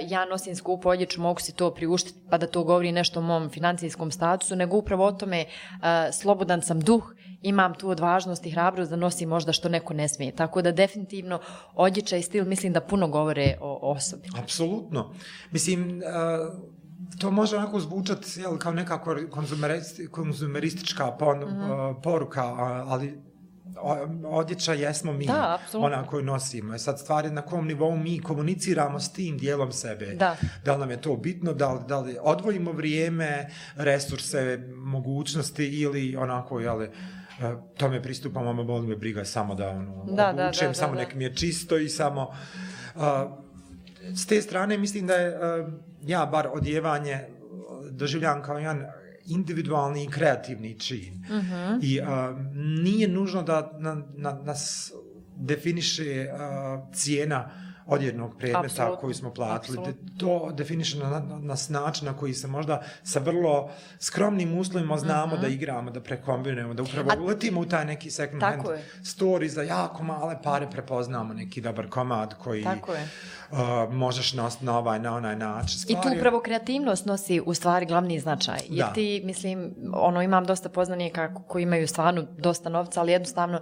ja 0.10 0.26
nosim 0.26 0.56
skupu 0.56 0.90
odjeću, 0.90 1.22
mogu 1.22 1.40
si 1.40 1.56
to 1.56 1.74
priuštiti 1.74 2.20
pa 2.30 2.38
da 2.38 2.48
to 2.48 2.64
govori 2.64 2.92
nešto 2.92 3.20
o 3.20 3.24
mom 3.24 3.50
financijskom 3.50 4.12
statusu, 4.12 4.56
nego 4.56 4.78
upravo 4.78 5.06
o 5.06 5.12
tome 5.12 5.46
uh, 5.46 5.86
slobodan 6.14 6.62
sam 6.62 6.80
duh, 6.80 7.14
imam 7.46 7.74
tu 7.74 7.90
odvažnost 7.90 8.46
i 8.46 8.52
hrabrost 8.52 8.90
da 8.90 8.96
nosim 8.96 9.30
možda 9.30 9.54
što 9.54 9.70
neko 9.70 9.94
ne 9.94 10.08
smije. 10.08 10.36
Tako 10.36 10.62
da 10.62 10.72
definitivno 10.72 11.40
odjeća 11.74 12.18
i 12.18 12.22
stil 12.22 12.46
mislim 12.46 12.74
da 12.74 12.82
puno 12.82 13.08
govore 13.08 13.58
o 13.62 13.92
osobi. 13.92 14.28
Apsolutno. 14.44 15.14
Mislim, 15.52 16.02
uh, 16.02 16.54
to 17.20 17.32
može 17.32 17.58
onako 17.58 17.80
zvučati 17.80 18.40
jel, 18.40 18.58
kao 18.58 18.74
neka 18.74 19.04
konzumeristička 20.12 21.12
pon, 21.12 21.40
mm 21.40 21.44
-hmm. 21.44 21.90
uh, 21.90 22.02
poruka, 22.04 22.44
ali 22.88 23.22
odjeća 24.26 24.74
jesmo 24.74 25.14
mi, 25.14 25.26
da, 25.26 25.60
ona 25.74 26.08
koju 26.08 26.24
nosimo. 26.24 26.76
E 26.76 26.78
sad 26.78 27.00
stvari 27.00 27.30
na 27.30 27.42
kom 27.42 27.68
nivou 27.68 27.98
mi 27.98 28.20
komuniciramo 28.20 29.00
s 29.00 29.14
tim 29.14 29.38
dijelom 29.38 29.72
sebe. 29.72 30.06
Da. 30.06 30.36
da 30.66 30.74
li 30.74 30.80
nam 30.80 30.92
je 30.92 31.02
to 31.02 31.16
bitno, 31.16 31.54
da 31.54 31.74
li, 31.74 31.80
da 31.88 32.00
li 32.00 32.18
odvojimo 32.22 32.72
vrijeme, 32.72 33.50
resurse, 33.76 34.60
mogućnosti 34.76 35.66
ili 35.66 36.16
onako, 36.16 36.60
jel, 36.60 36.78
uh, 36.78 36.88
tome 37.78 38.02
pristupamo, 38.02 38.54
ma 38.54 38.64
boli 38.64 38.88
me 38.88 38.96
briga 38.96 39.26
samo 39.26 39.56
da 39.56 39.70
ono, 39.70 40.06
da, 40.16 40.30
obučem, 40.30 40.68
da, 40.68 40.68
da, 40.68 40.74
samo 40.74 40.94
da, 40.94 41.02
da. 41.02 41.06
nek 41.06 41.16
mi 41.16 41.24
je 41.24 41.36
čisto 41.36 41.78
i 41.78 41.90
samo... 41.90 42.32
Uh, 42.96 43.02
s 44.16 44.26
te 44.26 44.42
strane 44.42 44.78
mislim 44.78 45.08
da 45.08 45.14
je 45.14 45.30
uh, 45.30 45.74
ja 46.06 46.26
bar 46.26 46.48
odjevanje 46.54 47.20
doživljam 47.92 48.44
kao 48.44 48.58
jedan 48.58 48.86
individualni 49.26 50.04
i 50.04 50.10
kreativni 50.10 50.80
čin. 50.80 51.26
Uh 51.30 51.36
mhm. 51.36 51.54
-huh. 51.54 51.80
I 51.82 52.00
uh, 52.00 52.08
nije 52.84 53.08
nužno 53.08 53.44
da 53.44 53.78
na, 53.80 54.02
na, 54.16 54.40
nas 54.44 54.92
definiše 55.36 56.28
uh, 56.34 56.94
cijena 56.94 57.65
uh, 57.86 57.94
odjednog 57.94 58.38
predmeta 58.38 58.66
Absolutno. 58.66 59.02
koji 59.02 59.14
smo 59.14 59.34
platili. 59.34 59.78
Absolutno. 59.78 60.10
To 60.18 60.52
definiše 60.52 60.98
na, 60.98 61.10
na, 61.10 61.20
na 61.40 61.56
način 61.70 62.06
na 62.06 62.18
koji 62.18 62.34
se 62.34 62.48
možda 62.48 62.84
sa 63.04 63.20
vrlo 63.20 63.70
skromnim 64.00 64.58
uslovima 64.58 64.98
znamo 64.98 65.36
mm 65.36 65.38
-hmm. 65.38 65.42
da 65.42 65.48
igramo, 65.48 65.92
da 65.92 66.02
prekombinujemo, 66.02 66.74
da 66.74 66.84
upravo 66.84 67.12
A, 67.12 67.22
uletimo 67.22 67.62
u 67.62 67.66
taj 67.66 67.86
neki 67.86 68.12
second 68.12 68.44
hand 68.44 68.64
je. 68.66 68.84
story 69.02 69.48
za 69.48 69.62
jako 69.62 70.04
male 70.04 70.36
pare 70.44 70.70
prepoznamo 70.70 71.34
neki 71.34 71.62
dobar 71.62 71.90
komad 71.90 72.34
koji 72.34 72.64
tako 72.64 72.94
je. 72.94 73.10
Uh, 73.52 73.94
možeš 73.94 74.34
nositi 74.34 74.66
na 74.66 74.78
ovaj, 74.78 75.00
na 75.00 75.16
onaj 75.16 75.36
način. 75.36 75.80
Stvari... 75.80 76.00
I 76.00 76.12
tu 76.12 76.18
upravo 76.18 76.40
kreativnost 76.40 77.06
nosi 77.06 77.42
u 77.46 77.54
stvari 77.54 77.86
glavni 77.86 78.20
značaj. 78.20 78.60
Jer 78.70 78.88
da. 78.88 78.94
ti, 78.94 79.22
mislim, 79.26 79.76
ono, 79.94 80.22
imam 80.22 80.46
dosta 80.46 80.70
poznanika 80.70 81.34
koji 81.48 81.64
imaju 81.64 81.88
stvarno 81.88 82.26
dosta 82.38 82.70
novca, 82.70 83.02
ali 83.02 83.12
jednostavno 83.12 83.62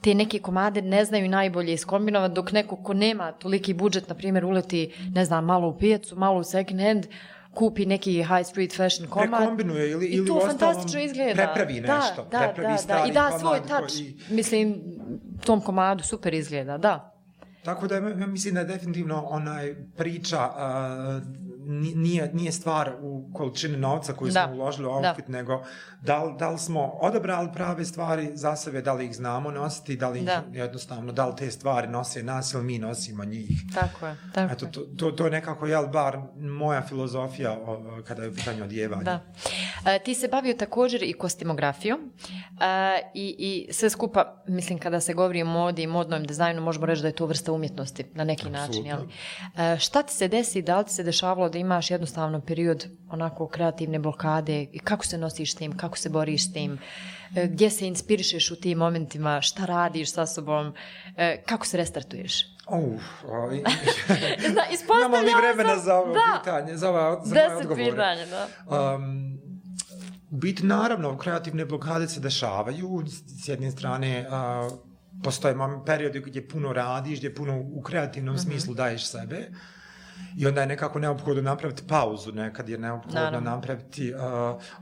te 0.00 0.14
neke 0.14 0.38
komade 0.38 0.82
ne 0.82 1.04
znaju 1.04 1.28
najbolje 1.28 1.72
iskombinovati, 1.72 2.34
dok 2.34 2.52
neko 2.52 2.76
ko 2.76 2.94
nema 2.94 3.32
toliki 3.32 3.74
budžet, 3.74 4.08
na 4.08 4.14
primjer, 4.14 4.44
uleti, 4.44 4.92
ne 5.14 5.24
znam, 5.24 5.44
malo 5.44 5.68
u 5.68 5.78
pijacu, 5.78 6.16
malo 6.16 6.40
u 6.40 6.44
second 6.44 6.80
hand, 6.80 7.06
kupi 7.54 7.86
neki 7.86 8.12
high 8.12 8.46
street 8.46 8.76
fashion 8.76 9.08
komad. 9.08 9.40
Prekombinuje 9.40 9.90
ili, 9.90 10.06
ili 10.06 10.24
I 10.24 10.26
to 10.26 10.40
fantastično 10.46 11.00
izgleda. 11.00 11.34
Prepravi 11.34 11.80
nešto. 11.80 12.28
Da, 12.30 12.38
prepravi 12.38 12.78
da, 12.88 12.94
da, 12.94 13.04
I 13.08 13.12
da 13.12 13.38
svoj 13.38 13.60
touch, 13.68 14.00
i... 14.00 14.16
mislim, 14.28 14.82
tom 15.44 15.60
komadu 15.60 16.04
super 16.04 16.34
izgleda, 16.34 16.78
da. 16.78 17.15
Tako 17.66 17.86
da 17.86 17.94
ja 17.94 18.26
mislim 18.26 18.54
da 18.54 18.60
je 18.60 18.66
definitivno 18.66 19.26
onaj 19.28 19.74
priča 19.96 20.48
uh, 20.48 21.46
nije, 21.94 22.30
nije 22.32 22.52
stvar 22.52 22.92
u 23.00 23.30
količini 23.34 23.76
novca 23.76 24.12
koju 24.12 24.32
da. 24.32 24.46
smo 24.46 24.54
uložili 24.54 24.88
u 24.88 24.90
outfit, 24.90 25.26
da. 25.26 25.32
nego 25.32 25.62
da 26.00 26.24
li, 26.24 26.34
da 26.38 26.50
li 26.50 26.58
smo 26.58 26.98
odabrali 27.00 27.48
prave 27.52 27.84
stvari 27.84 28.30
za 28.34 28.56
sebe, 28.56 28.82
da 28.82 28.92
li 28.92 29.06
ih 29.06 29.16
znamo 29.16 29.50
nositi, 29.50 29.96
da 29.96 30.08
li 30.08 30.20
da. 30.20 30.44
jednostavno, 30.52 31.12
da 31.12 31.26
li 31.26 31.36
te 31.36 31.50
stvari 31.50 31.88
nose 31.88 32.22
nas 32.22 32.54
ili 32.54 32.64
mi 32.64 32.78
nosimo 32.78 33.24
njih. 33.24 33.50
Tako 33.74 34.06
je. 34.06 34.16
Tako 34.34 34.52
Eto, 34.52 34.66
to, 34.66 34.80
to, 34.80 35.10
to 35.10 35.24
je 35.24 35.30
nekako, 35.30 35.66
jel, 35.66 35.86
bar 35.86 36.18
moja 36.36 36.82
filozofija 36.82 37.52
o, 37.52 38.02
kada 38.04 38.22
je 38.22 38.28
u 38.28 38.34
pitanju 38.34 38.64
odjevanja. 38.64 39.02
Da. 39.02 39.20
E, 39.86 39.98
ti 39.98 40.14
se 40.14 40.28
bavio 40.28 40.54
također 40.54 41.02
i 41.02 41.12
kostimografijom 41.12 41.98
e, 42.00 43.00
i, 43.14 43.36
i 43.38 43.72
sve 43.72 43.90
skupa, 43.90 44.42
mislim, 44.48 44.78
kada 44.78 45.00
se 45.00 45.14
govori 45.14 45.42
o 45.42 45.46
modi 45.46 45.82
i 45.82 45.86
modnom 45.86 46.24
dizajnu, 46.24 46.62
možemo 46.62 46.86
reći 46.86 47.02
da 47.02 47.08
je 47.08 47.14
to 47.14 47.26
vrsta 47.26 47.52
umjetnosti 47.56 48.04
na 48.14 48.24
neki 48.24 48.48
Absolutno. 48.48 48.66
način. 48.66 48.86
Jel? 48.86 49.00
E, 49.74 49.78
šta 49.78 50.02
ti 50.02 50.14
se 50.14 50.28
desi, 50.28 50.62
da 50.62 50.78
li 50.78 50.84
ti 50.84 50.92
se 50.92 51.02
dešavalo 51.02 51.48
da 51.48 51.58
imaš 51.58 51.90
jednostavno 51.90 52.40
period 52.40 52.86
onako 53.10 53.48
kreativne 53.48 53.98
blokade 53.98 54.66
i 54.72 54.78
kako 54.78 55.06
se 55.06 55.18
nosiš 55.18 55.52
s 55.52 55.54
tim, 55.54 55.76
kako 55.76 55.98
se 55.98 56.08
boriš 56.08 56.44
s 56.44 56.52
tim, 56.52 56.78
e, 57.36 57.46
gdje 57.46 57.70
se 57.70 57.86
inspirišeš 57.86 58.50
u 58.50 58.56
tim 58.56 58.78
momentima, 58.78 59.40
šta 59.40 59.64
radiš 59.64 60.12
sa 60.12 60.26
sobom, 60.26 60.74
e, 61.16 61.42
kako 61.46 61.66
se 61.66 61.76
restartuješ? 61.76 62.56
Uf, 62.68 63.02
oh, 63.24 63.52
Imamo 64.98 65.16
li 65.16 65.32
vremena 65.38 65.74
sam, 65.74 65.84
za 65.84 65.94
ovo 65.94 66.12
da. 66.12 66.38
pitanje, 66.38 66.76
za, 66.76 66.90
ova, 66.90 67.20
za 67.24 67.34
moje 67.34 67.56
odgovore? 67.56 67.84
Deset 67.84 67.94
pitanja, 67.94 68.26
da. 68.26 68.94
Um, 68.94 69.38
biti 70.30 70.66
naravno, 70.66 71.18
kreativne 71.18 71.64
blokade 71.64 72.08
se 72.08 72.20
dešavaju, 72.20 73.04
s 73.44 73.48
jedne 73.48 73.70
strane, 73.70 74.26
uh, 74.28 74.72
postoje 75.22 75.54
periodi 75.86 76.20
gdje 76.20 76.48
puno 76.48 76.72
radiš, 76.72 77.18
gdje 77.18 77.34
puno 77.34 77.60
u 77.72 77.82
kreativnom 77.82 78.34
mm 78.34 78.38
-hmm. 78.38 78.42
smislu 78.42 78.74
daješ 78.74 79.06
sebe, 79.10 79.48
I 80.36 80.46
onda 80.46 80.60
je 80.60 80.66
nekako 80.66 80.98
neophodno 80.98 81.42
napraviti 81.42 81.82
pauzu, 81.88 82.32
nekad 82.32 82.68
je 82.68 82.78
neophodno 82.78 83.20
Naravno. 83.20 83.50
napraviti 83.50 84.14
uh, 84.14 84.20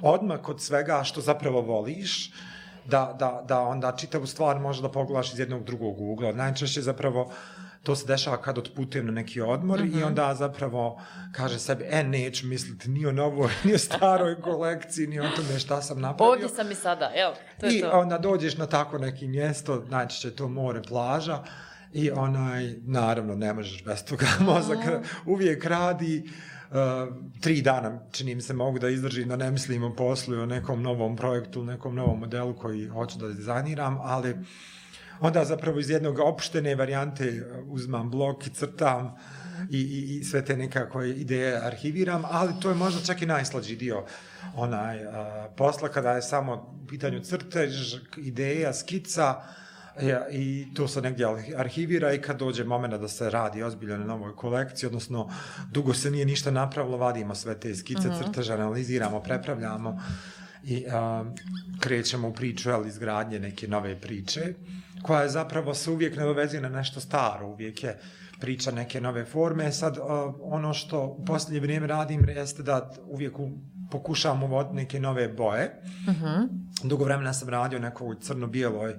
odmak 0.02 0.48
od 0.48 0.62
svega 0.62 1.02
što 1.04 1.20
zapravo 1.20 1.60
voliš, 1.60 2.32
da, 2.84 3.16
da, 3.18 3.44
da 3.48 3.60
onda 3.60 3.92
čitavu 3.96 4.26
stvar 4.26 4.60
može 4.60 4.82
da 4.82 4.90
pogledaš 4.90 5.32
iz 5.32 5.38
jednog 5.38 5.64
drugog 5.64 6.00
ugla. 6.00 6.32
Najčešće 6.32 6.82
zapravo 6.82 7.32
to 7.84 7.96
se 7.96 8.06
dešava 8.06 8.42
kad 8.42 8.58
otputujem 8.58 9.06
na 9.06 9.12
neki 9.12 9.40
odmor 9.40 9.80
mm 9.80 9.82
-hmm. 9.82 9.94
i 9.94 9.96
mhm. 9.96 10.06
onda 10.06 10.34
zapravo 10.34 11.00
kaže 11.32 11.58
sebi, 11.58 11.84
e, 11.90 12.04
neću 12.04 12.46
misliti 12.46 12.90
ni 12.90 13.06
o 13.06 13.12
novoj, 13.12 13.50
ni 13.64 13.74
o 13.74 13.78
staroj 13.78 14.40
kolekciji, 14.40 15.06
ni 15.06 15.20
o 15.20 15.28
tome 15.36 15.58
šta 15.58 15.82
sam 15.82 16.00
napravio. 16.00 16.32
Ovdje 16.32 16.48
sam 16.48 16.70
i 16.70 16.74
sada, 16.74 17.12
evo, 17.14 17.34
to 17.60 17.66
je 17.66 17.78
I 17.78 17.80
to. 17.80 17.90
onda 17.94 18.18
dođeš 18.18 18.56
na 18.56 18.66
tako 18.66 18.98
neki 18.98 19.28
mjesto, 19.28 19.84
najčešće 19.88 20.30
to 20.30 20.48
more, 20.48 20.82
plaža, 20.82 21.44
I 21.94 22.10
onaj, 22.10 22.74
naravno, 22.82 23.34
ne 23.34 23.52
možeš 23.52 23.84
bez 23.84 24.04
toga, 24.04 24.26
mozak 24.52 24.78
uvijek 25.26 25.64
radi, 25.64 26.24
uh, 26.70 26.76
tri 27.40 27.62
dana, 27.62 28.00
čini 28.12 28.34
mi 28.34 28.42
se, 28.42 28.54
mogu 28.54 28.78
da 28.78 28.88
izdržim 28.88 29.28
da 29.28 29.36
ne 29.36 29.50
mislim 29.50 29.84
o 29.84 29.94
poslu 29.94 30.40
o 30.40 30.46
nekom 30.46 30.82
novom 30.82 31.16
projektu, 31.16 31.64
nekom 31.64 31.94
novom 31.94 32.18
modelu 32.20 32.54
koji 32.54 32.88
hoću 32.88 33.18
da 33.18 33.28
dizajniram, 33.28 33.98
ali 34.02 34.34
onda 35.20 35.44
zapravo 35.44 35.78
iz 35.78 35.90
jednog 35.90 36.18
opštene 36.18 36.74
varijante 36.74 37.46
uzmam 37.66 38.10
blok 38.10 38.46
i 38.46 38.50
crtam 38.50 39.16
i, 39.70 39.78
i, 39.78 40.18
i 40.18 40.24
sve 40.24 40.44
te 40.44 40.56
nekako 40.56 41.02
ideje 41.02 41.66
arhiviram, 41.66 42.22
ali 42.30 42.52
to 42.60 42.68
je 42.68 42.74
možda 42.74 43.00
čak 43.06 43.22
i 43.22 43.26
najslađi 43.26 43.76
dio 43.76 44.04
onaj 44.56 45.06
uh, 45.06 45.12
posla 45.56 45.88
kada 45.88 46.12
je 46.12 46.22
samo 46.22 46.84
pitanju 46.88 47.20
crtež, 47.20 47.94
ideja, 48.16 48.72
skica, 48.72 49.42
Ja, 50.02 50.26
I 50.30 50.66
to 50.74 50.88
se 50.88 51.00
negdje 51.00 51.26
arhivira 51.56 52.12
i 52.12 52.20
kad 52.20 52.38
dođe 52.38 52.64
moment 52.64 52.94
da 52.94 53.08
se 53.08 53.30
radi 53.30 53.62
ozbiljno 53.62 53.96
na 53.96 54.04
novoj 54.04 54.36
kolekciji, 54.36 54.86
odnosno 54.86 55.30
dugo 55.70 55.94
se 55.94 56.10
nije 56.10 56.26
ništa 56.26 56.50
napravilo, 56.50 56.96
vadimo 56.96 57.34
sve 57.34 57.60
te 57.60 57.74
skice, 57.74 58.08
mm 58.08 58.10
-hmm. 58.10 58.24
crteže, 58.24 58.52
analiziramo, 58.52 59.20
prepravljamo 59.20 60.00
i 60.64 60.84
a, 60.92 61.24
krećemo 61.80 62.28
u 62.28 62.32
priču 62.32 62.70
ali, 62.70 62.88
izgradnje 62.88 63.38
neke 63.38 63.68
nove 63.68 64.00
priče, 64.00 64.54
koja 65.04 65.22
je 65.22 65.28
zapravo 65.28 65.74
se 65.74 65.90
uvijek 65.90 66.16
ne 66.16 66.24
dovezuje 66.24 66.62
na 66.62 66.68
nešto 66.68 67.00
staro, 67.00 67.46
uvijek 67.46 67.82
je 67.84 67.98
priča 68.40 68.70
neke 68.70 69.00
nove 69.00 69.24
forme. 69.24 69.72
Sad, 69.72 69.98
ono 70.40 70.74
što 70.74 71.04
u 71.06 71.24
posljednje 71.24 71.60
vrijeme 71.60 71.86
radim 71.86 72.28
jeste 72.28 72.62
da 72.62 72.90
uvijek 73.06 73.38
u 73.38 73.50
pokušavam 73.90 74.42
uvoditi 74.42 74.74
neke 74.74 75.00
nove 75.00 75.28
boje. 75.28 75.82
Uh 76.08 76.14
mhm. 76.14 76.24
-huh. 76.24 76.48
Dugo 76.82 77.04
vremena 77.04 77.32
sam 77.32 77.48
radio 77.48 77.78
nekoj 77.78 78.16
crno-bijeloj 78.20 78.94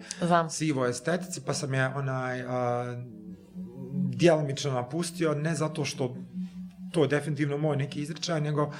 sivoj 0.50 0.90
estetici, 0.90 1.42
pa 1.46 1.54
sam 1.54 1.74
je 1.74 1.88
onaj 1.88 2.42
a, 2.42 3.04
djelomično 4.16 4.72
napustio, 4.72 5.34
ne 5.36 5.56
zato 5.56 5.86
što 5.86 6.16
to 6.92 7.02
je 7.02 7.08
definitivno 7.08 7.58
moj 7.58 7.78
neki 7.78 8.02
izrečaj, 8.02 8.42
nego 8.42 8.72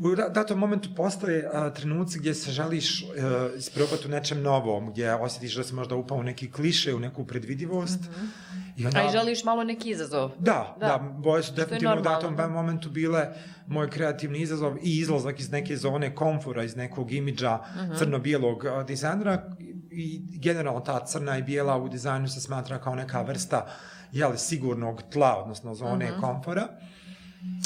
u 0.00 0.30
datom 0.30 0.58
momentu 0.58 0.88
postoje 0.96 1.50
a, 1.52 1.70
trenuci 1.70 2.18
gdje 2.18 2.34
se 2.34 2.50
želiš 2.50 3.02
a, 3.02 3.48
isprobati 3.56 4.06
u 4.06 4.10
nečem 4.10 4.42
novom, 4.42 4.90
gdje 4.90 5.14
osjetiš 5.14 5.54
da 5.54 5.64
si 5.64 5.74
možda 5.74 5.94
upao 5.94 6.18
u 6.18 6.22
neki 6.22 6.52
kliše, 6.52 6.94
u 6.94 6.98
neku 6.98 7.24
predvidivost. 7.26 8.00
-huh. 8.00 8.28
I 8.76 8.86
onda, 8.86 8.98
A 8.98 9.08
i 9.08 9.12
želiš 9.12 9.44
malo 9.44 9.64
neki 9.64 9.90
izazov. 9.90 10.30
Da, 10.38 10.76
da, 10.80 10.86
da 10.86 10.98
boje 10.98 11.42
su 11.42 11.52
definitivno 11.54 11.98
u 11.98 12.02
datom 12.02 12.36
momentu 12.52 12.90
bile 12.90 13.28
moj 13.66 13.90
kreativni 13.90 14.40
izazov 14.40 14.76
i 14.82 14.98
izlazak 14.98 15.40
iz 15.40 15.50
neke 15.50 15.76
zone 15.76 16.14
komfora, 16.14 16.64
iz 16.64 16.76
nekog 16.76 17.12
imidža. 17.12 17.58
-huh. 17.58 17.98
crno-bijelog 17.98 18.64
dizajnera 18.86 19.42
i 19.90 20.22
generalno 20.38 20.80
ta 20.80 21.06
crna 21.06 21.38
i 21.38 21.42
bijela 21.42 21.76
u 21.76 21.88
dizajnu 21.88 22.28
se 22.28 22.40
smatra 22.40 22.78
kao 22.78 22.94
neka 22.94 23.22
vrsta 23.22 23.66
jeli, 24.12 24.38
sigurnog 24.38 25.02
tla, 25.12 25.36
odnosno 25.42 25.74
zone 25.74 26.04
mhm. 26.04 26.14
-huh. 26.14 26.20
komfora. 26.20 26.68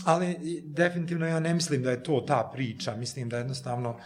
Ali 0.05 0.37
definitivno 0.65 1.27
ja 1.27 1.41
ne 1.41 1.55
mislim 1.55 1.83
da 1.83 1.91
je 1.91 2.03
to 2.03 2.21
ta 2.21 2.51
priča, 2.53 2.97
mislim 2.97 3.29
da 3.29 3.39
jednostavno 3.39 3.91
uh, 3.91 3.99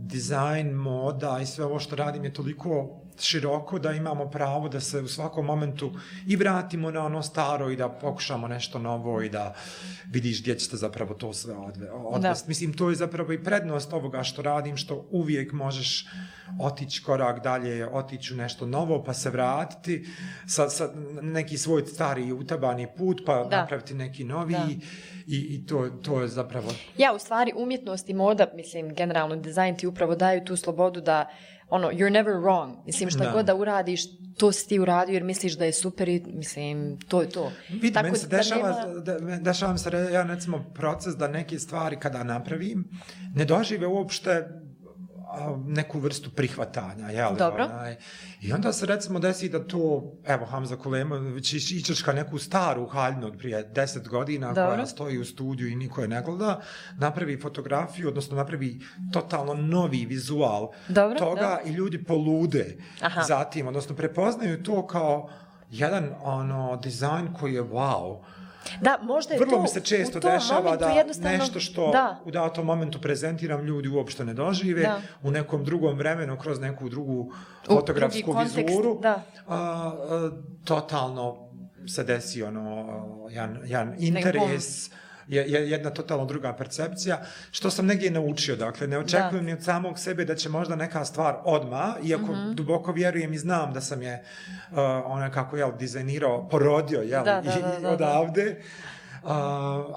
dizajn, 0.00 0.70
moda 0.72 1.38
i 1.42 1.46
sve 1.46 1.64
ovo 1.64 1.78
što 1.78 1.96
radim 1.96 2.24
je 2.24 2.32
toliko 2.32 3.00
široko 3.20 3.78
da 3.78 3.92
imamo 3.92 4.30
pravo 4.30 4.68
da 4.68 4.80
se 4.80 5.00
u 5.00 5.08
svakom 5.08 5.46
momentu 5.46 5.92
i 6.26 6.36
vratimo 6.36 6.90
na 6.90 7.04
ono 7.06 7.22
staro 7.22 7.70
i 7.70 7.76
da 7.76 7.88
pokušamo 7.88 8.48
nešto 8.48 8.78
novo 8.78 9.22
i 9.22 9.28
da 9.28 9.54
vidiš 10.10 10.40
gdje 10.42 10.58
ćete 10.58 10.76
zapravo 10.76 11.14
to 11.14 11.32
sve 11.32 11.54
odve, 11.54 11.90
odvesti. 11.90 12.48
Mislim, 12.48 12.72
to 12.72 12.90
je 12.90 12.96
zapravo 12.96 13.32
i 13.32 13.44
prednost 13.44 13.92
ovoga 13.92 14.22
što 14.22 14.42
radim, 14.42 14.76
što 14.76 15.06
uvijek 15.10 15.52
možeš 15.52 16.06
otići 16.60 17.02
korak 17.02 17.42
dalje, 17.42 17.88
otići 17.88 18.34
u 18.34 18.36
nešto 18.36 18.66
novo, 18.66 19.04
pa 19.04 19.14
se 19.14 19.30
vratiti 19.30 20.06
sa, 20.46 20.68
sa 20.68 20.90
neki 21.22 21.58
svoj 21.58 21.86
stari 21.86 22.32
utabani 22.32 22.86
put, 22.96 23.22
pa 23.26 23.44
da. 23.44 23.60
napraviti 23.60 23.94
neki 23.94 24.24
novi 24.24 24.52
da. 24.52 24.66
i, 25.26 25.38
i 25.54 25.66
to, 25.66 25.88
to 26.02 26.20
je 26.20 26.28
zapravo... 26.28 26.70
Ja, 26.98 27.12
u 27.12 27.18
stvari, 27.18 27.52
umjetnost 27.56 28.08
i 28.08 28.14
moda, 28.14 28.46
mislim, 28.54 28.94
generalno 28.94 29.36
dizajn 29.36 29.76
ti 29.76 29.86
upravo 29.86 30.16
daju 30.16 30.44
tu 30.44 30.56
slobodu 30.56 31.00
da 31.00 31.30
ono, 31.70 31.90
you're 31.90 32.12
never 32.12 32.34
wrong. 32.34 32.76
Mislim, 32.86 33.10
šta 33.10 33.24
da. 33.24 33.32
god 33.32 33.46
da 33.46 33.54
uradiš, 33.54 34.02
to 34.36 34.52
si 34.52 34.68
ti 34.68 34.78
uradio 34.78 35.12
jer 35.12 35.24
misliš 35.24 35.52
da 35.52 35.64
je 35.64 35.72
super 35.72 36.08
i, 36.08 36.22
mislim, 36.26 36.98
to 37.08 37.20
je 37.20 37.28
to. 37.28 37.52
Vidi, 37.68 37.92
Tako 37.92 38.04
meni 38.04 38.18
se 38.18 38.26
dešava, 38.26 38.84
nema... 38.86 39.00
da, 39.00 39.36
dešava 39.36 39.78
se, 39.78 39.90
ja 40.12 40.22
recimo, 40.22 40.64
proces 40.74 41.16
da 41.16 41.28
neke 41.28 41.58
stvari 41.58 41.96
kada 41.96 42.24
napravim, 42.24 42.84
ne 43.34 43.44
dožive 43.44 43.86
uopšte 43.86 44.48
neku 45.66 45.98
vrstu 45.98 46.30
prihvatanja, 46.30 47.10
jel? 47.10 47.36
Dobro. 47.36 47.64
Onaj. 47.64 47.96
I 48.40 48.52
onda 48.52 48.72
se 48.72 48.86
recimo 48.86 49.18
desi 49.18 49.48
da 49.48 49.64
to, 49.64 50.12
evo 50.26 50.46
Hamza 50.46 50.76
Kulemović 50.76 51.52
ičeška 51.52 52.12
neku 52.12 52.38
staru 52.38 52.86
haljnu 52.86 53.26
od 53.26 53.38
prije 53.38 53.62
deset 53.62 54.08
godina 54.08 54.52
Dobro. 54.52 54.74
koja 54.74 54.86
stoji 54.86 55.18
u 55.18 55.24
studiju 55.24 55.68
i 55.68 55.76
niko 55.76 56.02
je 56.02 56.08
ne 56.08 56.22
gleda, 56.22 56.60
napravi 56.98 57.40
fotografiju, 57.40 58.08
odnosno 58.08 58.36
napravi 58.36 58.80
totalno 59.12 59.54
novi 59.54 60.06
vizual 60.06 60.70
Dobro, 60.88 61.18
toga 61.18 61.40
da. 61.40 61.70
i 61.70 61.72
ljudi 61.72 62.04
polude 62.04 62.76
Aha. 63.00 63.22
zatim, 63.22 63.66
odnosno 63.68 63.96
prepoznaju 63.96 64.62
to 64.62 64.86
kao 64.86 65.30
jedan 65.70 66.14
ono 66.22 66.76
dizajn 66.76 67.32
koji 67.40 67.54
je 67.54 67.62
wow. 67.62 68.22
Da, 68.80 68.98
možda 69.02 69.34
je 69.34 69.40
Vrlo 69.40 69.56
to, 69.56 69.62
mi 69.62 69.68
se 69.68 69.80
često 69.80 70.20
dešava 70.20 70.76
da 70.76 71.04
nešto 71.22 71.60
što 71.60 71.90
da. 71.90 72.20
u 72.24 72.30
datom 72.30 72.66
momentu 72.66 73.00
prezentiram 73.00 73.64
ljudi 73.64 73.88
uopšte 73.88 74.24
ne 74.24 74.34
dožive, 74.34 74.82
da. 74.82 75.00
u 75.22 75.30
nekom 75.30 75.64
drugom 75.64 75.98
vremenu, 75.98 76.38
kroz 76.38 76.60
neku 76.60 76.88
drugu 76.88 77.32
fotografsku 77.66 78.36
vizuru, 78.42 78.98
da. 79.02 79.22
A, 79.46 79.56
a, 79.56 80.30
totalno 80.64 81.48
se 81.88 82.04
desi 82.04 82.42
ono, 82.42 82.86
jedan, 83.30 83.58
jedan 83.64 83.94
interes, 83.98 84.90
je, 85.28 85.44
je 85.52 85.70
jedna 85.70 85.90
totalno 85.90 86.24
druga 86.24 86.52
percepcija, 86.52 87.20
što 87.50 87.70
sam 87.70 87.86
negdje 87.86 88.10
naučio, 88.10 88.56
dakle, 88.56 88.86
ne 88.86 88.98
očekujem 88.98 89.44
da. 89.44 89.46
ni 89.46 89.52
od 89.52 89.62
samog 89.64 89.98
sebe 89.98 90.24
da 90.24 90.34
će 90.34 90.48
možda 90.48 90.76
neka 90.76 91.04
stvar 91.04 91.36
odma, 91.44 91.94
iako 92.04 92.32
mm 92.32 92.34
-hmm. 92.34 92.54
duboko 92.54 92.92
vjerujem 92.92 93.32
i 93.32 93.38
znam 93.38 93.72
da 93.72 93.80
sam 93.80 94.02
je 94.02 94.24
uh, 94.70 94.78
ona 95.04 95.30
kako 95.30 95.56
je 95.56 95.72
dizajnirao, 95.78 96.48
porodio, 96.48 97.00
jel, 97.00 97.24
da, 97.24 97.40
da, 97.40 97.50
da, 97.50 97.80
da, 97.80 97.90
odavde, 97.90 98.62
Uh, 99.18 99.30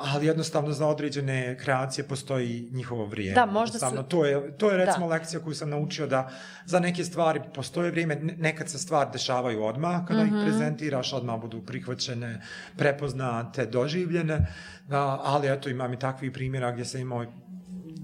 ali 0.06 0.26
jednostavno 0.26 0.72
za 0.72 0.88
određene 0.88 1.58
kreacije 1.58 2.04
postoji 2.06 2.70
njihovo 2.72 3.06
vrijeme. 3.06 3.36
Da, 3.36 3.46
možda 3.48 3.80
su... 3.80 4.04
To 4.04 4.26
je, 4.26 4.52
to 4.54 4.72
je 4.72 4.78
recimo 4.78 5.00
Da. 5.00 5.12
lekcija 5.12 5.40
koju 5.40 5.56
sam 5.56 5.70
naučio 5.70 6.08
da 6.08 6.30
za 6.66 6.80
neke 6.80 7.04
stvari 7.04 7.42
postoje 7.56 7.92
vrijeme, 7.92 8.16
ne- 8.16 8.36
nekad 8.36 8.70
se 8.70 8.78
stvari 8.80 9.10
dešavaju 9.14 9.64
odmah, 9.64 10.06
kada 10.08 10.24
Mhm. 10.24 10.36
ih 10.38 10.44
prezentiraš, 10.44 11.14
odmah 11.14 11.40
budu 11.40 11.62
prihvaćene, 11.62 12.42
prepoznate, 12.78 13.66
doživljene, 13.66 14.48
a, 14.90 15.20
ali 15.24 15.48
eto 15.50 15.70
imam 15.70 15.94
i 15.94 16.00
takvih 16.00 16.32
primjera 16.32 16.72
gdje 16.72 16.86
sam 16.86 17.02
imao 17.02 17.26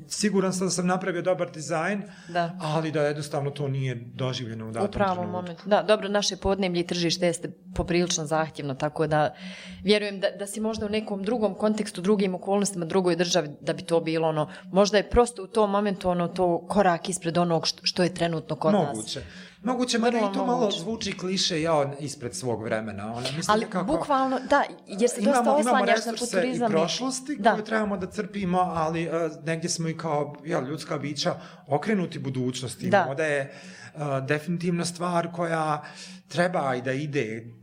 Siguran 0.09 0.53
sam 0.53 0.67
da 0.67 0.71
sam 0.71 0.87
napravio 0.87 1.21
dobar 1.21 1.51
dizajn, 1.51 2.03
Da. 2.27 2.57
ali 2.61 2.91
da 2.91 3.01
jednostavno 3.01 3.51
to 3.51 3.67
nije 3.67 3.95
doživljeno 3.95 4.67
u 4.67 4.71
datom 4.71 4.89
U 4.89 4.91
pravom 4.91 5.15
trenutku. 5.15 5.31
momentu. 5.33 5.63
Da, 5.65 5.83
dobro, 5.83 6.09
naše 6.09 6.37
podneblje 6.37 6.79
i 6.79 6.87
tržište 6.87 7.25
jeste 7.25 7.49
poprilično 7.75 8.25
zahtjevno, 8.25 8.75
tako 8.75 9.07
da 9.07 9.35
vjerujem 9.83 10.19
da, 10.19 10.27
da 10.31 10.47
si 10.47 10.59
možda 10.59 10.85
u 10.85 10.89
nekom 10.89 11.23
drugom 11.23 11.55
kontekstu, 11.55 12.01
drugim 12.01 12.35
okolnostima, 12.35 12.85
drugoj 12.85 13.15
državi, 13.15 13.49
da 13.61 13.73
bi 13.73 13.81
to 13.81 13.99
bilo 14.01 14.27
ono, 14.27 14.49
možda 14.65 14.97
je 14.97 15.09
prosto 15.09 15.43
u 15.43 15.47
tom 15.47 15.71
momentu 15.71 16.09
ono 16.09 16.27
to 16.27 16.67
korak 16.67 17.09
ispred 17.09 17.37
onog 17.37 17.67
što, 17.67 17.85
što 17.85 18.03
je 18.03 18.13
trenutno 18.13 18.55
kod 18.55 18.73
nas. 18.73 18.87
Moguće. 18.87 19.21
Moguće, 19.67 19.97
mada 19.97 20.17
i 20.17 20.21
to 20.33 20.45
malo 20.45 20.59
moguće. 20.59 20.79
zvuči 20.79 21.17
kliše, 21.17 21.61
ja 21.61 21.91
ispred 21.99 22.35
svog 22.35 22.63
vremena. 22.63 23.05
Ona, 23.13 23.21
mislim, 23.21 23.45
Ali 23.47 23.61
nekako, 23.61 23.85
bukvalno, 23.85 24.39
da, 24.49 24.63
jer 24.87 25.09
se 25.09 25.21
dosta 25.21 25.41
imamo, 25.41 25.59
imamo 25.59 25.77
oslanjaš 25.77 26.05
na 26.05 26.11
resurse 26.11 26.25
futurizam. 26.25 26.71
i 26.71 26.75
prošlosti 26.75 27.35
da. 27.39 27.53
koje 27.53 27.65
trebamo 27.65 27.97
da 27.97 28.07
crpimo, 28.07 28.59
ali 28.59 29.07
uh, 29.07 29.13
negdje 29.45 29.69
smo 29.69 29.89
i 29.89 29.97
kao 29.97 30.35
ja, 30.45 30.61
ljudska 30.61 30.97
bića 30.97 31.35
okrenuti 31.67 32.19
budućnosti. 32.19 32.89
Da. 32.89 33.05
Moda 33.07 33.23
je 33.23 33.53
uh, 33.95 34.01
definitivno 34.27 34.85
stvar 34.85 35.31
koja 35.31 35.83
treba 36.27 36.75
i 36.75 36.81
da 36.81 36.91
ide 36.91 37.56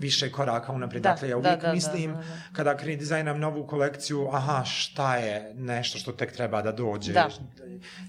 više 0.00 0.32
koraka 0.32 0.72
unaprijed. 0.72 1.02
Da, 1.02 1.10
dakle, 1.10 1.28
ja 1.28 1.32
da, 1.32 1.38
uvijek 1.38 1.60
da, 1.60 1.66
da, 1.66 1.74
mislim, 1.74 2.12
da, 2.12 2.18
da. 2.18 2.24
kada 2.52 2.76
kre 2.76 2.96
dizajnam 2.96 3.40
novu 3.40 3.66
kolekciju, 3.66 4.28
aha, 4.32 4.64
šta 4.64 5.16
je 5.16 5.54
nešto 5.54 5.98
što 5.98 6.12
tek 6.12 6.32
treba 6.32 6.62
da 6.62 6.72
dođe. 6.72 7.12
Da. 7.12 7.28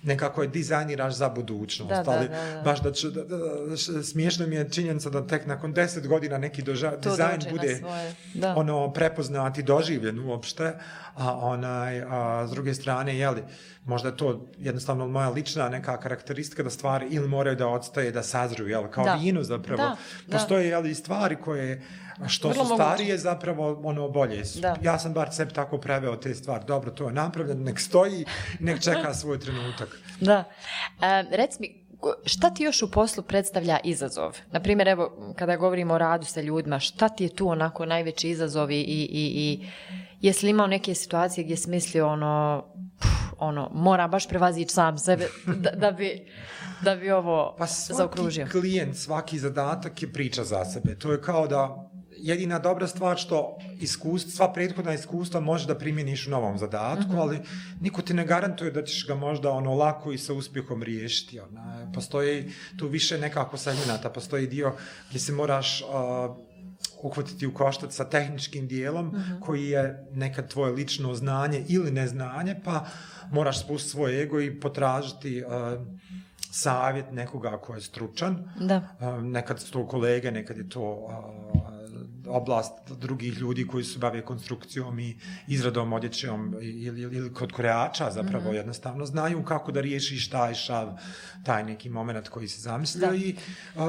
Nekako 0.04 0.42
je 0.42 0.48
dizajniraš 0.48 1.14
za 1.14 1.30
budućnost, 1.30 1.90
Da, 1.90 2.04
da, 2.04 2.12
ali 2.12 2.30
da, 2.30 2.54
da. 2.54 2.62
baš 2.62 2.82
da 2.82 2.92
ću, 2.92 3.10
da, 3.10 3.24
da, 3.24 3.78
smiješno 4.04 4.48
mi 4.48 4.56
je 4.56 4.70
činjenica 4.70 5.10
da 5.10 5.28
tek 5.28 5.46
nakon 5.46 5.74
deset 5.74 6.08
godina 6.08 6.38
neki 6.38 6.62
doža, 6.62 6.96
dizajn 6.96 7.40
bude 7.52 7.82
da. 8.34 8.56
ono 8.56 8.94
prepoznat 8.94 9.58
i 9.58 9.64
doživljen 9.64 10.20
uopšte, 10.20 10.74
a 11.16 11.38
onaj, 11.38 12.02
a, 12.02 12.48
s 12.48 12.52
druge 12.52 12.74
strane, 12.74 13.18
jeli, 13.18 13.44
možda 13.86 14.10
je 14.10 14.18
to 14.18 14.48
jednostavno 14.58 15.08
moja 15.08 15.30
lična 15.30 15.70
neka 15.70 16.00
karakteristika 16.00 16.64
da 16.64 16.70
stvari 16.70 17.08
ili 17.10 17.28
moraju 17.28 17.56
da 17.56 17.68
odstaje, 17.68 18.12
da 18.12 18.24
sazruju, 18.24 18.70
jel, 18.70 18.88
kao 18.88 19.04
Da. 19.06 19.14
vino 19.14 19.44
zapravo. 19.44 19.78
Da. 19.78 19.96
Postoje, 20.32 20.68
jeli, 20.68 20.96
stvari 20.96 21.36
koje 21.36 21.82
što 22.28 22.50
Vrlo 22.50 22.66
su 22.66 22.70
moguće. 22.70 22.86
starije 22.86 23.18
zapravo 23.18 23.82
ono 23.84 24.10
bolje 24.10 24.46
su. 24.46 24.60
Da. 24.60 24.76
Ja 24.82 25.00
sam 25.00 25.14
bar 25.14 25.30
sebi 25.32 25.54
tako 25.54 25.78
preveo 25.78 26.16
te 26.16 26.34
stvari. 26.36 26.64
Dobro, 26.68 26.92
to 26.92 27.08
je 27.08 27.14
napravljeno, 27.14 27.64
nek 27.64 27.80
stoji, 27.80 28.26
nek 28.60 28.82
čeka 28.82 29.14
svoj 29.22 29.40
trenutak. 29.40 30.00
Da. 30.20 30.44
E, 31.02 31.24
rec 31.32 31.60
mi, 31.60 31.82
šta 32.26 32.50
ti 32.50 32.64
još 32.64 32.82
u 32.82 32.92
poslu 32.92 33.24
predstavlja 33.24 33.80
izazov? 33.84 34.38
Naprimjer, 34.52 34.88
evo, 34.88 35.34
kada 35.36 35.56
govorimo 35.56 35.94
o 35.94 35.98
radu 35.98 36.26
sa 36.26 36.42
ljudima, 36.42 36.80
šta 36.80 37.10
ti 37.10 37.24
je 37.24 37.36
tu 37.36 37.48
onako 37.50 37.86
najveći 37.86 38.30
izazov 38.30 38.72
i, 38.72 38.76
i, 38.76 38.82
i, 39.04 39.32
i 39.36 39.68
jesi 40.22 40.46
li 40.46 40.50
imao 40.50 40.68
neke 40.68 40.96
situacije 40.96 41.44
gdje 41.44 41.58
si 41.58 41.70
mislio 41.70 42.08
ono, 42.08 42.66
ono, 43.42 43.70
mora 43.74 44.08
baš 44.08 44.28
prevazići 44.28 44.74
sam 44.74 44.98
sebe 44.98 45.28
da, 45.48 45.72
da, 45.72 45.92
bi, 45.92 46.26
da 46.82 46.96
bi 46.96 47.12
ovo 47.12 47.56
Pa 47.58 47.68
svaki 47.68 47.98
zaokružio? 47.98 48.48
klijent, 48.52 48.96
svaki 48.96 49.40
zadatak 49.40 50.02
je 50.02 50.14
priča 50.14 50.44
za 50.44 50.66
sebe. 50.66 50.96
To 50.96 51.12
je 51.12 51.22
kao 51.22 51.48
da 51.48 51.88
jedina 52.14 52.60
dobra 52.60 52.88
stvar 52.88 53.18
što 53.18 53.58
iskustva, 53.80 54.32
sva 54.32 54.54
prethodna 54.54 54.94
iskustva 54.94 55.40
može 55.40 55.68
da 55.68 55.78
primjeniš 55.78 56.28
u 56.28 56.32
novom 56.32 56.58
zadatku, 56.58 57.08
Mhm. 57.08 57.20
ali 57.20 57.40
niko 57.80 58.02
ti 58.02 58.14
ne 58.14 58.26
garantuje 58.26 58.72
da 58.72 58.84
ćeš 58.84 59.08
ga 59.08 59.16
možda 59.16 59.52
ono 59.52 59.76
lako 59.76 60.12
i 60.12 60.18
sa 60.18 60.34
uspjehom 60.34 60.84
riješiti. 60.84 61.40
Ona. 61.40 61.92
Postoji 61.94 62.50
tu 62.78 62.88
više 62.88 63.18
nekako 63.18 63.58
segmenata, 63.58 64.10
postoji 64.10 64.48
dio 64.48 64.74
gdje 65.10 65.20
se 65.20 65.32
moraš 65.32 65.82
uh, 65.82 65.88
uhvatiti 67.02 67.48
u 67.48 67.54
koštac 67.54 67.96
sa 67.96 68.06
tehničkim 68.06 68.68
dijelom 68.68 69.08
Mhm. 69.08 69.40
koji 69.40 69.66
je 69.66 69.82
nekad 70.14 70.48
tvoje 70.50 70.74
lično 70.74 71.16
znanje 71.16 71.66
ili 71.68 71.92
neznanje, 71.92 72.56
pa 72.64 72.86
moraš 73.32 73.60
spustiti 73.60 73.92
svoj 73.92 74.22
ego 74.24 74.42
i 74.42 74.60
potražiti 74.60 75.44
uh, 75.44 75.52
savjet 76.52 77.12
nekoga 77.12 77.58
ko 77.58 77.76
je 77.76 77.82
stručan. 77.82 78.50
Da. 78.60 78.82
Uh, 79.00 79.24
nekad 79.24 79.60
su 79.60 79.72
to 79.72 79.88
kolege, 79.88 80.32
nekad 80.32 80.58
je 80.58 80.70
to 80.70 80.82
uh, 80.82 81.12
oblast 82.28 82.72
drugih 82.92 83.34
ljudi 83.34 83.68
koji 83.68 83.84
se 83.84 84.00
bave 84.00 84.22
konstrukcijom 84.22 85.00
i 85.00 85.18
izradom 85.48 85.94
odjećom 85.94 86.56
ili, 86.62 86.82
ili, 86.82 87.18
ili 87.18 87.34
kod 87.34 87.52
kreača 87.52 88.12
zapravo 88.12 88.46
Mhm. 88.46 88.56
jednostavno 88.56 89.06
znaju 89.06 89.44
kako 89.44 89.72
da 89.72 89.82
riješiš 89.82 90.30
taj 90.30 90.54
šav, 90.54 90.98
taj 91.44 91.64
neki 91.64 91.90
moment 91.90 92.28
koji 92.30 92.48
se 92.48 92.62
zamislio 92.62 93.08
Da. 93.08 93.16
i 93.16 93.36
uh, 93.76 93.82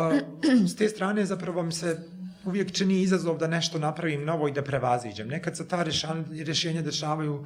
s 0.66 0.76
te 0.76 0.88
strane 0.88 1.24
zapravo 1.24 1.62
mi 1.62 1.72
se 1.72 1.98
uvijek 2.44 2.72
čini 2.72 3.00
izazov 3.02 3.38
da 3.38 3.46
nešto 3.46 3.78
napravim 3.78 4.24
novo 4.24 4.48
i 4.48 4.52
da 4.52 4.62
prevaziđem. 4.62 5.28
Nekad 5.28 5.56
se 5.56 5.68
ta 5.68 5.84
rješenja 6.30 6.82
dešavaju 6.82 7.44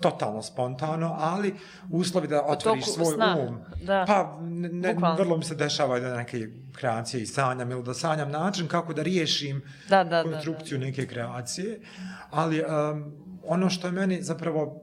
totalno 0.00 0.42
spontano, 0.42 1.16
ali 1.18 1.54
uslovi 1.90 2.28
da 2.28 2.42
otvoriš 2.46 2.84
svoj 2.84 3.14
sna, 3.14 3.36
um. 3.48 3.58
da. 3.84 4.04
Pa 4.06 4.38
ne, 4.40 4.68
ne, 4.68 4.94
Bukvalno. 4.94 5.16
vrlo 5.16 5.36
mi 5.36 5.44
se 5.44 5.54
dešava 5.54 6.00
da 6.00 6.16
neke 6.16 6.48
kreacije 6.72 7.22
i 7.22 7.26
sanjam 7.26 7.70
ili 7.70 7.82
da 7.82 7.94
sanjam 7.94 8.30
način 8.30 8.68
kako 8.68 8.92
da 8.92 9.02
riješim 9.02 9.62
Da, 9.88 10.04
da, 10.04 10.22
da, 10.22 10.22
konstrukciju 10.22 10.78
neke 10.78 11.06
kreacije, 11.06 11.80
ali 12.30 12.62
um, 12.62 13.12
ono 13.46 13.70
što 13.70 13.86
je 13.86 13.92
meni 13.92 14.22
zapravo 14.22 14.82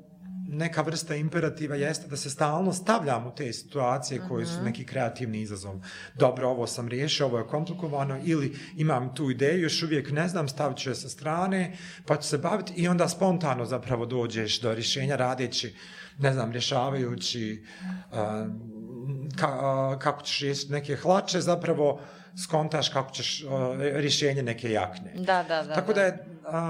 neka 0.52 0.82
vrsta 0.82 1.16
imperativa 1.16 1.76
jeste 1.76 2.08
da 2.08 2.18
se 2.18 2.30
stalno 2.30 2.74
stavljam 2.74 3.28
u 3.28 3.32
te 3.36 3.54
situacije 3.54 4.22
koje 4.28 4.44
Mhm. 4.46 4.54
su 4.54 4.64
neki 4.64 4.86
kreativni 4.86 5.42
izazov. 5.42 5.76
Dobro, 6.16 6.50
ovo 6.50 6.68
sam 6.68 6.88
riješio, 6.88 7.26
ovo 7.26 7.38
je 7.38 7.48
komplikovano, 7.48 8.20
ili 8.24 8.56
imam 8.76 9.16
tu 9.16 9.32
ideju, 9.32 9.62
još 9.62 9.84
uvijek 9.84 10.12
ne 10.12 10.28
znam, 10.28 10.48
stavit 10.48 10.78
ću 10.78 10.90
je 10.90 10.96
sa 10.96 11.10
strane, 11.10 11.78
pa 12.06 12.18
ću 12.18 12.28
se 12.28 12.38
baviti 12.38 12.74
i 12.76 12.88
onda 12.88 13.10
spontano 13.10 13.66
zapravo 13.66 14.06
dođeš 14.06 14.62
do 14.62 14.74
rješenja 14.74 15.16
radeći, 15.16 15.76
ne 16.20 16.34
znam, 16.34 16.52
rješavajući 16.52 17.64
um, 18.12 19.30
ka, 19.38 19.48
a, 19.48 20.00
kako 20.00 20.22
ćeš 20.22 20.40
riješiti 20.40 20.72
neke 20.72 20.96
hlače, 20.96 21.42
zapravo 21.42 22.02
skontaš 22.38 22.90
kako 22.90 23.12
ćeš 23.12 23.44
a, 23.44 23.76
rješenje 23.78 24.44
neke 24.44 24.72
jakne. 24.72 25.14
Da, 25.16 25.44
da, 25.44 25.64
da. 25.64 25.74
Tako 25.74 25.94
da 25.94 26.02
je, 26.02 26.26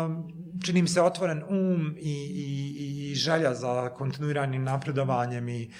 um, 0.05 0.33
čini 0.65 0.81
mi 0.81 0.87
se, 0.87 1.01
otvoren 1.01 1.43
um 1.49 1.95
i, 1.97 2.13
i, 2.33 3.11
i 3.11 3.15
želja 3.15 3.53
za 3.53 3.89
kontinuiranim 3.89 4.63
napredovanjem 4.63 5.49
i 5.49 5.71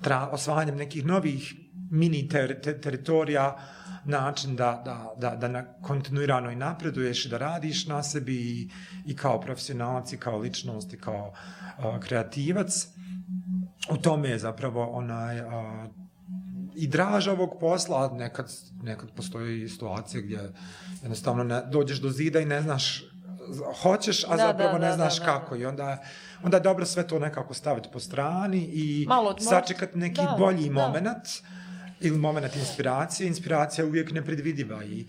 tra, 0.00 0.28
osvajanjem 0.32 0.76
nekih 0.76 1.04
novih 1.06 1.54
mini 1.90 2.28
ter, 2.28 2.60
te, 2.60 2.80
teritorija, 2.80 3.56
način 4.04 4.56
da, 4.56 4.82
da, 4.84 5.14
da, 5.16 5.36
da 5.36 5.48
na, 5.48 5.64
kontinuirano 5.82 6.50
i 6.50 6.56
napreduješ 6.56 7.26
i 7.26 7.28
da 7.28 7.38
radiš 7.38 7.86
na 7.86 8.02
sebi 8.02 8.34
i, 8.34 8.70
i 9.06 9.16
kao 9.16 9.40
profesionalac 9.40 10.12
i 10.12 10.16
kao 10.16 10.38
ličnost 10.38 10.92
i 10.92 10.98
kao 10.98 11.32
uh, 11.78 12.00
kreativac. 12.00 12.88
U 13.90 13.96
tome 13.96 14.28
je 14.28 14.38
zapravo 14.38 14.90
onaj... 14.90 15.40
Uh, 15.40 16.01
i 16.74 16.86
draž 16.86 17.28
ovog 17.28 17.50
posla, 17.60 18.04
a 18.04 18.14
nekad, 18.14 18.52
nekad 18.82 19.10
postoji 19.10 19.68
situacije 19.68 20.22
gdje 20.22 20.52
jednostavno 21.02 21.44
ne, 21.44 21.62
dođeš 21.70 22.00
do 22.00 22.10
zida 22.10 22.40
i 22.40 22.44
ne 22.44 22.62
znaš 22.62 23.04
hoćeš, 23.82 24.24
a 24.24 24.36
Da, 24.36 24.36
zapravo 24.36 24.72
da, 24.72 24.78
ne 24.78 24.88
da, 24.88 24.94
znaš 24.94 25.18
da, 25.18 25.24
da. 25.26 25.32
kako. 25.32 25.56
I 25.56 25.66
onda, 25.66 25.98
onda 26.42 26.56
je 26.56 26.60
dobro 26.60 26.86
sve 26.86 27.06
to 27.06 27.18
nekako 27.18 27.54
staviti 27.54 27.88
po 27.92 28.00
strani 28.00 28.58
i 28.72 29.06
Malo 29.08 29.38
sačekati 29.38 29.98
neki 29.98 30.20
Da, 30.20 30.36
bolji 30.38 30.66
da. 30.66 30.72
moment 30.72 31.26
ili 32.02 32.18
moment 32.18 32.56
inspiracije. 32.56 33.26
Inspiracija 33.26 33.84
je 33.84 33.88
uvijek 33.88 34.10
nepredvidiva. 34.12 34.84
I, 34.84 35.04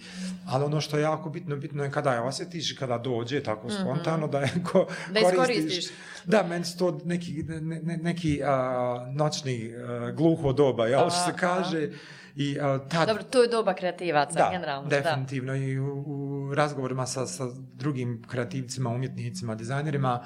ali 0.45 0.63
ono 0.63 0.81
što 0.81 0.97
je 0.97 1.03
jako 1.03 1.29
bitno, 1.29 1.55
bitno 1.55 1.83
je 1.83 1.91
kada 1.91 2.13
je 2.13 2.19
osjetiš 2.19 2.71
kada 2.71 2.97
dođe 2.97 3.43
tako 3.43 3.69
spontano 3.69 4.27
da 4.27 4.39
je 4.39 4.51
ko, 4.71 4.87
Mhm. 5.03 5.13
Da 5.13 5.19
iskoristiš. 5.19 5.85
Da, 6.25 6.43
meni 6.43 6.65
su 6.65 6.77
to 6.77 6.99
neki, 7.05 7.43
ne, 7.43 7.61
ne, 7.81 7.97
neki 7.97 8.41
a, 8.45 9.11
noćni 9.13 9.73
a, 9.75 10.11
gluho 10.11 10.53
doba, 10.53 10.87
jel, 10.87 11.09
što 11.09 11.31
se 11.31 11.37
kaže. 11.37 11.89
I 12.36 12.59
a, 12.59 12.79
tad, 12.79 13.07
Dobro, 13.07 13.23
to 13.23 13.41
je 13.41 13.47
doba 13.47 13.73
kreativaca, 13.73 14.34
da, 14.34 14.49
generalno. 14.51 14.89
definitivno. 14.89 15.55
I 15.55 15.79
u, 15.79 16.03
u 16.07 16.53
razgovorima 16.55 17.05
sa, 17.05 17.25
sa 17.27 17.43
drugim 17.73 18.23
kreativcima, 18.27 18.89
umjetnicima, 18.89 19.55
dizajnerima, 19.55 20.25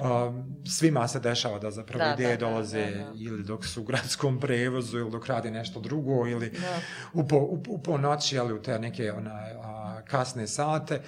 um, 0.00 0.44
svima 0.66 1.08
se 1.08 1.20
dešava 1.20 1.58
da 1.58 1.70
zapravo 1.70 2.04
Da, 2.04 2.14
ideje 2.14 2.36
da, 2.36 2.44
da, 2.44 2.50
dolaze 2.50 2.90
da, 2.90 2.98
da. 2.98 3.12
ili 3.16 3.42
dok 3.44 3.66
su 3.66 3.80
u 3.80 3.84
gradskom 3.84 4.40
prevozu 4.40 4.98
ili 4.98 5.10
dok 5.10 5.26
rade 5.26 5.50
nešto 5.50 5.80
drugo 5.80 6.26
ili 6.26 6.50
Da. 6.50 6.78
u, 7.12 7.28
po, 7.28 7.36
u, 7.36 7.62
u 7.68 7.78
po 7.82 7.98
noći, 7.98 8.38
ali 8.38 8.52
u 8.52 8.62
te 8.62 8.78
neke 8.78 9.12
onaj, 9.12 9.50
a, 9.52 9.63
kasne 10.04 10.46
sate. 10.46 11.00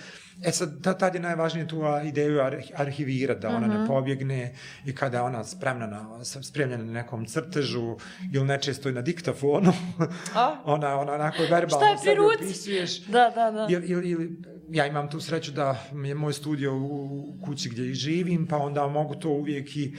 E 0.42 0.52
sad, 0.52 0.82
ta- 0.82 0.94
tad 0.94 1.14
je 1.14 1.20
najvažnije 1.20 1.68
tu 1.68 1.76
ideju 2.04 2.36
arhi- 2.36 2.72
arhivirati, 2.74 3.40
da 3.40 3.48
ona 3.48 3.66
Mhm. 3.66 3.70
ne 3.72 3.86
pobjegne 3.86 4.54
i 4.84 4.94
kada 4.94 5.16
je 5.16 5.22
ona 5.22 5.44
spremna 5.44 5.86
na, 5.86 6.24
spremljena 6.24 6.84
na 6.84 6.92
nekom 6.92 7.26
crtežu 7.26 7.96
ili 8.32 8.44
nečesto 8.44 8.88
i 8.88 8.92
na 8.92 9.02
diktafonu, 9.02 9.72
A? 10.34 10.56
ona, 10.66 10.96
ona 10.96 11.12
onako 11.12 11.42
verbalno 11.42 11.98
sebi 11.98 12.20
opisuješ. 12.36 13.00
Da, 13.00 13.30
da, 13.30 13.50
da. 13.50 13.66
Ili, 13.70 13.86
ili, 13.86 14.10
ili 14.10 14.38
ja 14.70 14.86
imam 14.86 15.10
tu 15.10 15.20
sreću 15.20 15.52
da 15.52 15.78
je 16.04 16.14
moj 16.14 16.32
studio 16.32 16.76
u 16.76 17.08
kući 17.44 17.68
gdje 17.68 17.90
i 17.90 17.94
živim, 17.94 18.46
pa 18.46 18.56
onda 18.56 18.86
mogu 18.86 19.14
to 19.14 19.28
uvijek 19.30 19.76
i 19.76 19.96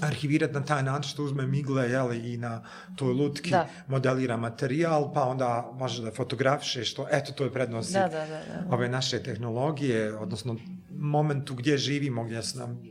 arhivirati 0.00 0.54
na 0.54 0.64
taj 0.64 0.82
način 0.82 1.10
što 1.10 1.24
uzme 1.24 1.46
migle 1.46 1.90
jeli, 1.90 2.32
i 2.32 2.36
na 2.36 2.62
toj 2.96 3.12
lutki 3.12 3.50
da. 3.50 3.66
modelira 3.86 4.36
materijal, 4.36 5.12
pa 5.12 5.24
onda 5.24 5.70
može 5.74 6.02
da 6.02 6.10
fotografiše 6.10 6.84
što, 6.84 7.06
eto, 7.10 7.32
to 7.32 7.44
je 7.44 7.52
prednost 7.52 7.92
da, 7.92 8.00
da, 8.00 8.08
da, 8.08 8.26
da. 8.26 8.74
ove 8.74 8.88
naše 8.88 9.22
tehnologije, 9.22 10.16
odnosno 10.16 10.56
momentu 10.90 11.54
gdje 11.54 11.78
živimo, 11.78 12.24
gdje 12.24 12.42
su 12.42 12.58
nam 12.58 12.82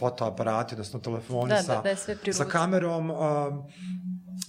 fotoaparati, 0.00 0.74
odnosno 0.74 1.00
telefoni 1.00 1.48
Da, 1.48 1.62
sa, 1.62 1.82
da, 1.82 1.94
da 2.24 2.32
sa 2.32 2.44
kamerom, 2.44 3.10
uh, 3.10 3.18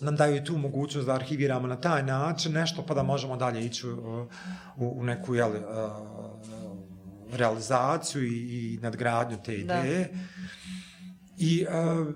nam 0.02 0.16
daju 0.16 0.44
tu 0.44 0.58
mogućnost 0.58 1.08
da 1.08 1.14
arhiviramo 1.14 1.68
na 1.68 1.76
taj 1.82 2.04
način 2.04 2.54
nešto, 2.54 2.86
pa 2.88 2.94
da 2.94 3.04
možemo 3.04 3.38
dalje 3.38 3.66
ići 3.66 3.88
u, 3.88 4.28
u, 4.78 5.00
u 5.00 5.04
neku 5.04 5.36
jeli, 5.36 5.60
uh, 5.60 5.66
realizaciju 7.32 8.24
i, 8.24 8.74
i 8.74 8.80
nadgradnju 8.82 9.38
te 9.46 9.58
Da. 9.58 9.84
I 11.38 11.66
uh, 11.66 12.08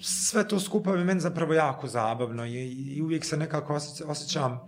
sve 0.00 0.48
to 0.48 0.60
skupa 0.60 0.90
je 0.90 1.04
meni 1.04 1.20
zapravo 1.20 1.54
jako 1.54 1.88
zabavno 1.88 2.46
i, 2.46 2.72
i 2.96 3.02
uvijek 3.02 3.24
se 3.24 3.36
nekako 3.36 3.74
osjeća, 3.74 4.04
osjećam 4.06 4.60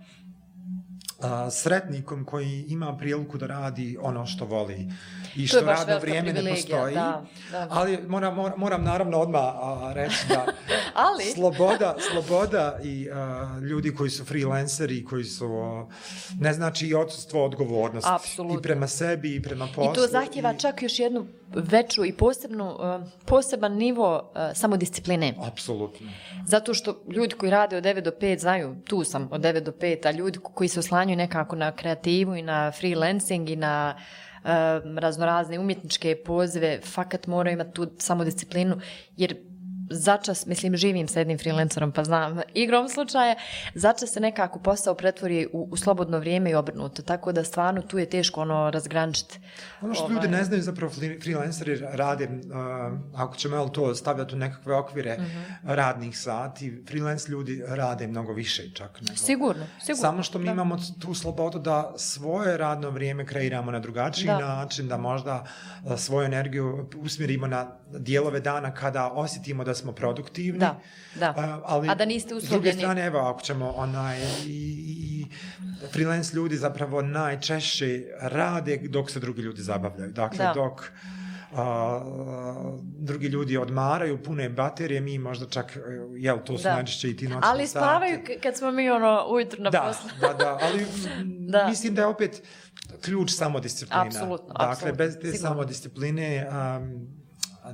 a, 1.21 1.49
sretnikom 1.49 2.25
koji 2.25 2.65
ima 2.67 2.97
priliku 2.97 3.37
da 3.37 3.47
radi 3.47 3.97
ono 4.01 4.25
što 4.25 4.45
voli 4.45 4.87
i 5.35 5.47
što 5.47 5.61
radno 5.61 5.99
vrijeme 5.99 6.33
ne 6.33 6.49
postoji. 6.49 6.93
da, 6.95 7.25
da. 7.51 7.67
Ali 7.69 7.99
moram, 8.07 8.35
moram, 8.35 8.59
moram 8.59 8.83
naravno 8.83 9.17
odmah 9.17 9.41
a, 9.43 9.91
reći 9.95 10.27
da 10.29 10.45
Ali? 11.05 11.23
sloboda, 11.25 11.95
sloboda 12.01 12.79
i 12.83 13.09
a, 13.09 13.59
ljudi 13.61 13.95
koji 13.95 14.09
su 14.09 14.25
freelanceri, 14.25 15.05
koji 15.05 15.23
su, 15.23 15.45
a, 15.47 15.85
ne 16.39 16.53
znači 16.53 16.87
i 16.87 16.93
odsustvo 16.93 17.45
odgovornosti. 17.45 18.09
Apsolutno. 18.11 18.59
I 18.59 18.63
prema 18.63 18.87
sebi 18.87 19.35
i 19.35 19.41
prema 19.41 19.67
poslu. 19.67 19.91
I 19.91 19.95
to 19.95 20.07
zahtjeva 20.07 20.53
i- 20.53 20.59
čak 20.59 20.81
još 20.81 20.99
jednu 20.99 21.25
veću 21.47 22.05
i 22.05 22.13
posebnu, 22.13 22.69
uh, 22.69 22.79
poseban 23.25 23.73
nivo 23.73 24.15
uh, 24.25 24.41
samodiscipline. 24.55 25.33
Apsolutno. 25.41 26.07
Zato 26.45 26.73
što 26.73 27.01
ljudi 27.07 27.35
koji 27.35 27.51
rade 27.51 27.77
od 27.77 27.83
9 27.83 28.01
do 28.01 28.11
5 28.11 28.39
znaju, 28.39 28.75
tu 28.83 29.03
sam 29.03 29.27
od 29.31 29.41
9 29.41 29.59
do 29.59 29.71
5, 29.71 30.07
a 30.07 30.11
ljudi 30.11 30.39
koji 30.43 30.67
se 30.69 30.79
oslanjuju 30.79 31.17
nekako 31.17 31.55
na 31.55 31.71
kreativu 31.71 32.35
i 32.35 32.41
na 32.41 32.71
freelancing 32.71 33.49
i 33.49 33.55
na 33.55 33.95
uh, 33.97 34.01
raznorazne 34.97 35.59
umjetničke 35.59 36.15
pozive, 36.25 36.79
fakat 36.83 37.27
moraju 37.27 37.53
imati 37.53 37.71
tu 37.71 37.87
samodisciplinu, 37.97 38.79
jer 39.17 39.35
začas, 39.91 40.45
mislim, 40.45 40.77
živim 40.77 41.07
sa 41.07 41.19
jednim 41.19 41.37
freelancerom, 41.37 41.91
pa 41.91 42.03
znam, 42.03 42.39
igrom 42.53 42.89
slučaja, 42.89 43.35
začas 43.75 44.09
se 44.09 44.19
nekako 44.19 44.59
posao 44.59 44.95
pretvori 44.95 45.47
u, 45.53 45.67
u 45.71 45.77
slobodno 45.77 46.19
vrijeme 46.19 46.51
i 46.51 46.55
obrnuto, 46.55 47.01
tako 47.01 47.31
da 47.31 47.43
stvarno 47.43 47.81
tu 47.81 47.97
je 47.97 48.05
teško 48.05 48.41
ono 48.41 48.71
razgrančiti. 48.71 49.39
Ono 49.81 49.93
što 49.93 50.03
Ovaj. 50.03 50.15
ljudi 50.15 50.27
ne 50.27 50.43
znaju 50.43 50.61
zapravo 50.61 50.91
freelanceri 51.21 51.79
rade, 51.83 52.25
uh, 52.25 52.31
ako 53.15 53.35
ćemo 53.35 53.55
jel, 53.55 53.69
to 53.69 53.95
stavljati 53.95 54.35
u 54.35 54.37
nekakve 54.37 54.75
okvire 54.75 55.17
Mhm. 55.19 55.39
radnih 55.63 56.17
sati, 56.17 56.83
freelance 56.87 57.31
ljudi 57.31 57.63
rade 57.67 58.07
mnogo 58.07 58.33
više 58.33 58.71
čak. 58.73 59.01
Nego. 59.01 59.15
Sigurno, 59.15 59.65
sigurno. 59.79 60.01
Samo 60.01 60.23
što 60.23 60.39
mi 60.39 60.45
Da. 60.45 60.51
imamo 60.51 60.77
tu 61.01 61.13
slobodu 61.13 61.59
da 61.59 61.93
svoje 61.97 62.57
radno 62.57 62.89
vrijeme 62.89 63.25
kreiramo 63.25 63.71
na 63.71 63.79
drugačiji 63.79 64.27
Da. 64.27 64.37
način, 64.37 64.87
da 64.87 64.97
možda 64.97 65.43
uh, 65.83 65.99
svoju 65.99 66.25
energiju 66.25 66.89
usmjerimo 66.97 67.47
na 67.47 67.67
dijelove 67.89 68.39
dana 68.39 68.73
kada 68.73 69.07
osjetimo 69.07 69.63
da 69.63 69.73
smo 69.81 69.91
produktivni. 69.93 70.59
Da, 70.59 70.79
da. 71.15 71.29
Uh, 71.31 71.43
ali 71.65 71.89
A 71.89 71.95
da 71.95 72.05
niste 72.05 72.27
S 72.27 72.31
druge 72.31 72.45
uslovljeni. 72.45 72.77
strane, 72.77 73.05
evo, 73.05 73.19
ako 73.19 73.41
ćemo 73.41 73.69
onaj, 73.69 74.17
i, 74.45 74.47
i 74.47 75.25
freelance 75.87 76.35
ljudi 76.35 76.55
zapravo 76.57 77.01
najčešće 77.01 77.87
rade 78.21 78.77
dok 78.79 79.11
se 79.11 79.19
drugi 79.19 79.41
ljudi 79.41 79.61
zabavljaju. 79.61 80.11
Dakle, 80.13 80.37
Da. 80.37 80.53
dok 80.55 80.91
a, 81.53 82.01
drugi 82.97 83.27
ljudi 83.27 83.57
odmaraju, 83.57 84.23
pune 84.23 84.49
baterije, 84.49 85.01
mi 85.01 85.17
možda 85.19 85.45
čak, 85.47 85.77
jel, 86.15 86.37
to 86.39 86.57
su 86.57 86.63
Da. 86.63 86.73
najčešće 86.73 87.09
i 87.09 87.17
ti 87.17 87.25
noćni 87.25 87.41
Ali 87.43 87.67
spavaju 87.67 88.19
k- 88.19 88.41
kad 88.43 88.57
smo 88.57 88.71
mi 88.71 88.89
ono 88.89 89.25
ujutru 89.27 89.61
na 89.61 89.69
Da, 89.69 89.79
poslu. 89.81 90.09
da, 90.21 90.33
da, 90.35 90.59
ali 90.61 90.85
Da. 91.47 91.57
da. 91.57 91.67
mislim 91.67 91.95
da 91.95 92.01
je 92.01 92.07
opet 92.07 92.41
ključ 92.99 93.31
samodisciplina. 93.31 94.01
Apsolutno, 94.01 94.47
Dakle, 94.49 94.65
apsolutno, 94.67 94.97
bez 94.97 95.13
te 95.13 95.21
sigurno. 95.21 95.37
samodiscipline 95.39 96.47
um, 96.47 97.07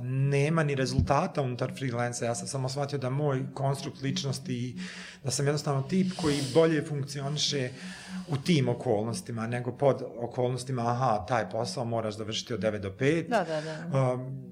nema 0.02 0.62
ni 0.62 0.74
rezultata 0.74 1.42
unutar 1.42 1.72
freelansa. 1.78 2.24
Ja 2.24 2.34
sam 2.34 2.48
samo 2.48 2.68
shvatio 2.68 2.98
da 2.98 3.10
moj 3.10 3.46
konstrukt 3.54 4.02
ličnosti 4.02 4.54
i 4.54 4.76
da 5.24 5.30
sam 5.30 5.46
jednostavno 5.46 5.82
tip 5.82 6.12
koji 6.16 6.40
bolje 6.54 6.84
funkcioniše 6.84 7.70
u 8.28 8.36
tim 8.36 8.68
okolnostima 8.68 9.46
nego 9.46 9.72
pod 9.72 10.02
okolnostima 10.18 10.90
aha, 10.90 11.24
taj 11.28 11.50
posao 11.50 11.84
moraš 11.84 12.16
da 12.16 12.24
vršiti 12.24 12.54
od 12.54 12.60
9 12.60 12.78
do 12.78 12.90
5. 12.90 13.28
Da, 13.28 13.44
da, 13.44 13.60
da. 13.60 14.02
Um, 14.12 14.48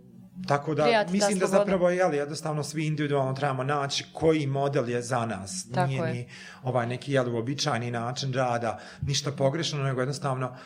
tako 0.49 0.75
da, 0.75 0.83
Prija 0.83 1.05
ti 1.05 1.07
ta 1.07 1.13
mislim 1.13 1.39
da 1.39 1.47
sloboda. 1.47 1.65
zapravo 1.65 1.91
jel, 1.91 2.15
jednostavno 2.15 2.63
svi 2.63 2.87
individualno 2.87 3.33
trebamo 3.33 3.65
naći 3.65 4.05
koji 4.13 4.47
model 4.47 4.89
je 4.89 5.03
za 5.03 5.27
nas. 5.27 5.67
Tako 5.75 5.89
Nije 5.89 6.03
je. 6.03 6.13
ni 6.13 6.29
ovaj 6.63 6.87
neki 6.87 7.13
jel, 7.13 7.35
uobičajeni 7.35 7.91
način 7.91 8.33
rada, 8.33 8.79
ništa 9.03 9.33
pogrešno, 9.33 9.83
nego 9.83 10.01
jednostavno 10.01 10.57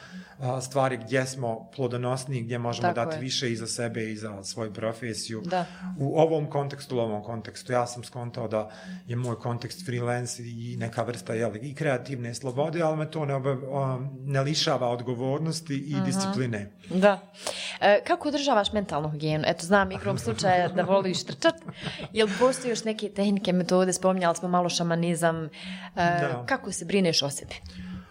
stvari 0.61 0.97
gdje 0.99 1.27
smo 1.27 1.71
plodonosni, 1.71 2.43
gdje 2.43 2.59
možemo 2.59 2.83
Tako 2.85 2.95
dati 2.97 3.17
je. 3.17 3.21
više 3.21 3.53
i 3.53 3.57
za 3.57 3.67
sebe 3.67 4.05
i 4.05 4.17
za 4.17 4.45
svoju 4.45 4.73
profesiju. 4.73 5.43
Da. 5.43 5.65
U 5.99 6.17
ovom 6.17 6.47
kontekstu, 6.47 6.97
u 6.97 7.01
ovom 7.01 7.23
kontekstu, 7.23 7.73
ja 7.73 7.87
sam 7.87 8.05
skontao 8.05 8.49
da 8.49 8.71
je 9.07 9.17
moj 9.17 9.37
kontekst 9.37 9.87
freelance 9.87 10.43
i 10.43 10.77
neka 10.77 11.03
vrsta 11.03 11.35
jel, 11.35 11.57
i 11.57 11.75
kreativne 11.75 12.35
slobode, 12.35 12.83
ali 12.83 12.97
me 12.97 13.11
to 13.11 13.25
ne, 13.25 13.35
obe, 13.35 13.51
a, 13.51 13.99
ne 14.17 14.41
lišava 14.43 14.89
odgovornosti 14.89 15.75
i 15.77 15.95
Mhm. 15.97 16.05
discipline. 16.05 16.71
Da. 16.91 17.19
E, 17.81 18.01
kako 18.05 18.29
održavaš 18.29 18.73
mentalnu 18.73 19.11
higijenu? 19.11 19.45
Eto, 19.47 19.67
znam 19.67 19.93
igrom 19.93 20.19
slučaja 20.19 20.69
da 20.69 20.83
voliš 20.85 21.25
trčat. 21.25 21.55
Jel 22.13 22.29
postoji 22.39 22.71
još 22.71 22.85
neke 22.85 23.09
tehnike, 23.09 23.53
metode, 23.53 23.93
spominjali 23.93 24.37
smo 24.37 24.49
malo 24.49 24.69
šamanizam. 24.69 25.45
E, 25.45 25.49
Da. 25.95 26.45
kako 26.47 26.73
se 26.73 26.85
brineš 26.85 27.23
o 27.23 27.31
sebi? 27.31 27.55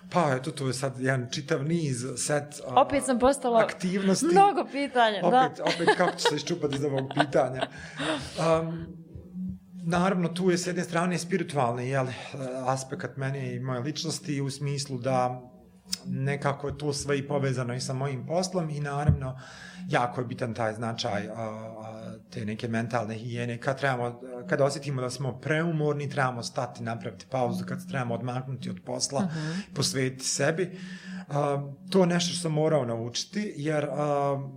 Pa, 0.10 0.36
eto, 0.36 0.52
to 0.52 0.68
je 0.68 0.74
sad 0.74 1.00
jedan 1.00 1.28
čitav 1.32 1.64
niz, 1.64 2.06
set 2.18 2.62
a, 2.68 2.82
Opet 2.82 3.06
sam 3.06 3.20
postala 3.20 3.60
aktivnosti. 3.60 4.26
mnogo 4.26 4.66
pitanja. 4.72 5.20
Opet, 5.24 5.58
da. 5.58 5.64
opet 5.64 5.90
kako 5.98 6.18
ću 6.18 6.28
se 6.30 6.36
iščupati 6.36 6.76
iz 6.76 6.84
ovog 6.84 7.12
pitanja. 7.22 7.68
Um, 8.62 8.86
naravno, 9.84 10.28
tu 10.30 10.52
je 10.52 10.58
s 10.58 10.68
jedne 10.68 10.84
strane 10.84 11.18
spiritualni 11.18 11.90
jel, 11.90 12.08
aspekt 12.66 13.18
mene 13.18 13.56
i 13.56 13.60
moje 13.60 13.80
ličnosti 13.80 14.42
u 14.42 14.50
smislu 14.50 14.98
da 14.98 15.42
nekako 16.06 16.68
je 16.68 16.78
to 16.78 16.94
sve 16.94 17.18
i 17.20 17.28
povezano 17.28 17.74
i 17.74 17.80
sa 17.80 17.94
mojim 17.94 18.26
poslom 18.26 18.70
i 18.70 18.80
naravno 18.80 19.40
jako 19.88 20.22
je 20.22 20.26
bitan 20.28 20.54
taj 20.54 20.74
značaj 20.74 21.28
a, 21.28 21.34
a, 21.36 21.89
te 22.30 22.46
neke 22.46 22.68
mentalne 22.68 23.16
higijene. 23.16 23.58
Kad, 23.58 23.80
trebamo, 23.80 24.22
kad 24.50 24.62
osjetimo 24.62 25.02
da 25.02 25.10
smo 25.10 25.40
preumorni, 25.40 26.10
trebamo 26.10 26.44
stati, 26.44 26.84
napraviti 26.84 27.26
pauzu, 27.30 27.66
kad 27.66 27.88
trebamo 27.88 28.14
odmaknuti 28.14 28.70
od 28.70 28.80
posla, 28.86 29.30
posvetiti 29.76 30.26
sebi. 30.26 30.78
A, 31.30 31.72
to 31.90 32.02
je 32.02 32.08
nešto 32.08 32.34
što 32.34 32.42
sam 32.42 32.52
morao 32.52 32.86
naučiti, 32.86 33.54
jer 33.58 33.86
a, 33.86 34.50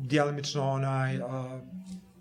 djelimično 0.00 0.70
onaj 0.70 1.16
a, 1.16 1.60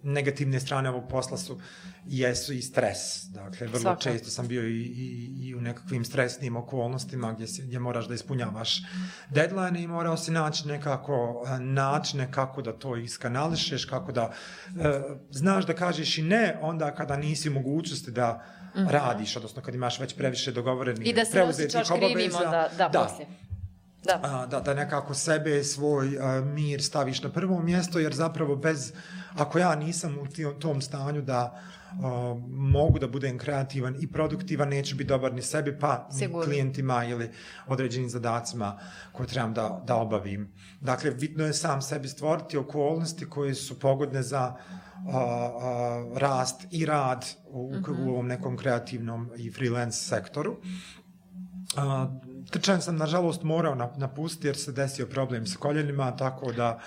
negativne 0.04 0.60
strane 0.60 0.90
ovog 0.90 1.10
posla 1.10 1.38
su 1.38 1.60
jesu 2.06 2.54
i 2.54 2.62
stres. 2.62 3.28
Dakle, 3.30 3.68
vrlo 3.68 3.80
Svakako. 3.80 4.02
često 4.02 4.30
sam 4.30 4.48
bio 4.48 4.68
i, 4.68 4.82
i, 4.82 5.30
i 5.42 5.56
u 5.56 5.62
nekakvim 5.62 6.06
stresnim 6.06 6.56
okolnostima 6.56 7.34
gdje, 7.34 7.48
se, 7.48 7.62
gdje 7.62 7.80
moraš 7.80 8.08
da 8.08 8.14
ispunjavaš 8.14 8.82
deadline 9.30 9.82
i 9.84 9.88
morao 9.88 10.18
si 10.18 10.32
naći 10.32 10.68
nekako 10.68 11.44
a, 11.48 11.60
načine 11.60 12.32
kako 12.32 12.62
da 12.62 12.74
to 12.74 12.96
iskanališeš, 12.98 13.86
kako 13.86 14.12
da 14.12 14.34
e, 14.82 15.02
znaš 15.30 15.66
da 15.66 15.74
kažeš 15.74 16.18
i 16.18 16.22
ne 16.22 16.58
onda 16.62 16.96
kada 16.96 17.18
nisi 17.18 17.50
u 17.50 17.54
mogućnosti 17.54 18.12
da 18.12 18.46
radiš, 18.76 19.36
odnosno 19.36 19.62
kad 19.62 19.76
imaš 19.76 20.00
već 20.00 20.16
previše 20.16 20.52
dogovorenih 20.52 21.02
Mhm. 21.02 21.10
I 21.10 21.14
da 21.14 21.26
se 21.26 21.38
ne 21.38 21.42
preuzetih 21.42 21.66
osjećaš 21.66 21.88
krivim 21.88 22.12
obaveza. 22.12 22.38
onda, 22.38 22.70
da, 22.78 22.90
da. 22.90 23.00
poslije. 23.00 23.28
Da. 24.04 24.20
A, 24.24 24.46
da, 24.46 24.60
da 24.60 24.74
nekako 24.74 25.14
sebe, 25.14 25.64
svoj 25.64 26.18
a, 26.20 26.42
mir 26.42 26.84
staviš 26.84 27.24
na 27.24 27.30
prvo 27.30 27.62
mjesto, 27.62 28.00
jer 28.00 28.14
zapravo 28.14 28.56
bez, 28.56 28.94
ako 29.38 29.60
ja 29.60 29.76
nisam 29.76 30.18
u 30.18 30.60
tom 30.60 30.82
stanju 30.82 31.22
da 31.22 31.62
a, 32.04 32.36
mogu 32.50 33.00
da 33.00 33.08
budem 33.08 33.38
kreativan 33.38 33.96
i 34.00 34.12
produktivan, 34.12 34.70
neću 34.70 34.96
biti 34.96 35.08
dobar 35.08 35.34
ni 35.34 35.42
sebi, 35.42 35.80
pa 35.80 36.08
ni 36.12 36.18
Sigurno. 36.18 36.46
klijentima 36.46 37.06
ili 37.06 37.32
određenim 37.68 38.10
zadacima 38.10 38.80
koje 39.12 39.28
trebam 39.28 39.54
da, 39.54 39.84
da 39.88 39.96
obavim. 39.96 40.54
Dakle, 40.80 41.12
bitno 41.12 41.46
je 41.46 41.54
sam 41.54 41.82
sebi 41.82 42.08
stvoriti 42.08 42.58
okolnosti 42.58 43.30
koje 43.30 43.56
su 43.56 43.80
pogodne 43.80 44.24
za 44.24 44.40
a, 44.42 44.58
a, 45.14 46.12
rast 46.16 46.68
i 46.72 46.86
rad 46.86 47.26
u, 47.48 47.74
u 48.06 48.10
ovom 48.10 48.28
nekom 48.28 48.58
kreativnom 48.58 49.32
i 49.38 49.52
freelance 49.52 49.98
sektoru. 49.98 50.58
A, 51.78 52.08
trčan 52.52 52.82
sam, 52.82 52.98
nažalost, 52.98 53.44
morao 53.44 53.76
nap- 53.76 53.98
napustiti 53.98 54.48
jer 54.48 54.58
se 54.58 54.72
desio 54.72 55.08
problem 55.08 55.46
sa 55.46 55.58
koljenima, 55.58 56.18
tako 56.18 56.52
da 56.52 56.80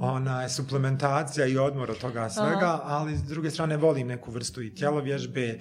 ona 0.00 0.42
je 0.42 0.48
suplementacija 0.48 1.46
i 1.46 1.58
odmor 1.58 1.90
od 1.90 1.98
toga 1.98 2.30
svega, 2.30 2.80
ali 2.84 3.16
s 3.16 3.22
druge 3.22 3.50
strane 3.50 3.76
volim 3.76 4.06
neku 4.06 4.30
vrstu 4.30 4.62
i 4.62 4.74
tjelovježbe, 4.74 5.58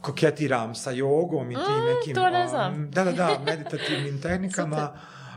koketiram 0.00 0.74
sa 0.74 0.90
jogom 0.90 1.50
i 1.50 1.54
tim 1.54 1.84
nekim... 1.94 2.14
to 2.14 2.30
ne 2.30 2.42
um, 2.42 2.48
znam. 2.48 2.90
Da, 2.90 3.04
da, 3.04 3.12
da, 3.12 3.38
meditativnim 3.50 4.20
tehnikama. 4.20 4.92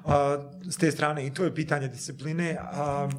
a, 0.05 0.38
s 0.69 0.78
te 0.78 0.91
strane 0.91 1.28
i 1.28 1.34
to 1.34 1.43
je 1.43 1.55
pitanje 1.55 1.88
discipline. 1.88 2.57
A, 2.61 3.09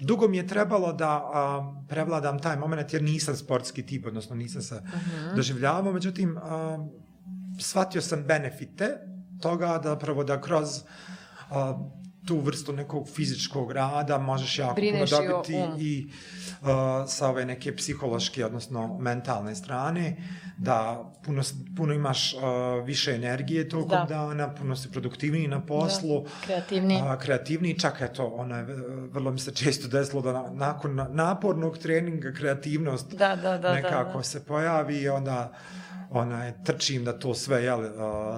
dugo 0.00 0.28
mi 0.28 0.36
je 0.36 0.46
trebalo 0.46 0.92
da 0.92 1.08
a, 1.08 1.74
prevladam 1.88 2.38
taj 2.38 2.56
moment 2.56 2.92
jer 2.92 3.02
nisam 3.02 3.36
sportski 3.36 3.86
tip, 3.86 4.06
odnosno 4.06 4.36
nisam 4.36 4.62
se 4.62 4.74
uh 4.74 4.80
-huh. 4.80 5.34
doživljavao, 5.36 5.92
međutim 5.92 6.38
a, 6.38 6.78
shvatio 7.60 8.02
sam 8.02 8.24
benefite 8.24 9.15
toga 9.40 9.78
da 9.78 9.96
prvo 9.98 10.24
da 10.24 10.40
kroz 10.40 10.82
a, 11.50 11.78
tu 12.26 12.40
vrstu 12.40 12.72
nekog 12.72 13.08
fizičkog 13.08 13.72
rada 13.72 14.18
možeš 14.18 14.58
jako 14.58 14.74
Brineš 14.74 15.10
puno 15.10 15.22
dobiti 15.22 15.52
i, 15.52 15.62
um. 15.62 15.80
i 15.80 16.10
uh, 16.62 16.68
sa 17.08 17.28
ove 17.28 17.44
neke 17.44 17.76
psihološke, 17.76 18.46
odnosno 18.46 18.98
mentalne 18.98 19.54
strane, 19.54 20.16
da 20.58 21.10
puno, 21.24 21.42
puno 21.76 21.92
imaš 21.92 22.34
uh, 22.34 22.40
više 22.84 23.14
energije 23.14 23.68
tokom 23.68 23.88
da. 23.88 24.06
dana, 24.08 24.54
puno 24.54 24.76
si 24.76 24.90
produktivniji 24.90 25.48
na 25.48 25.60
poslu. 25.60 26.22
Da. 26.22 26.30
Kreativniji. 26.44 26.98
Uh, 27.02 27.18
kreativniji, 27.20 27.78
čak 27.78 28.00
eto, 28.00 28.26
ona 28.26 28.56
je, 28.56 28.64
vrlo 29.12 29.30
mi 29.30 29.38
se 29.38 29.54
često 29.54 29.88
desilo 29.88 30.22
da 30.22 30.32
na, 30.32 30.50
nakon 30.52 31.06
napornog 31.10 31.78
treninga 31.78 32.32
kreativnost 32.32 33.14
da, 33.14 33.36
da, 33.36 33.58
da, 33.58 33.74
nekako 33.74 34.12
da, 34.12 34.16
da. 34.16 34.22
se 34.22 34.44
pojavi 34.44 34.96
i 34.96 35.08
onda 35.08 35.52
ona 36.10 36.44
je, 36.44 36.64
trčim 36.64 37.04
da 37.04 37.18
to 37.18 37.34
sve 37.34 37.64
jel, 37.64 37.80
uh, 37.80 37.86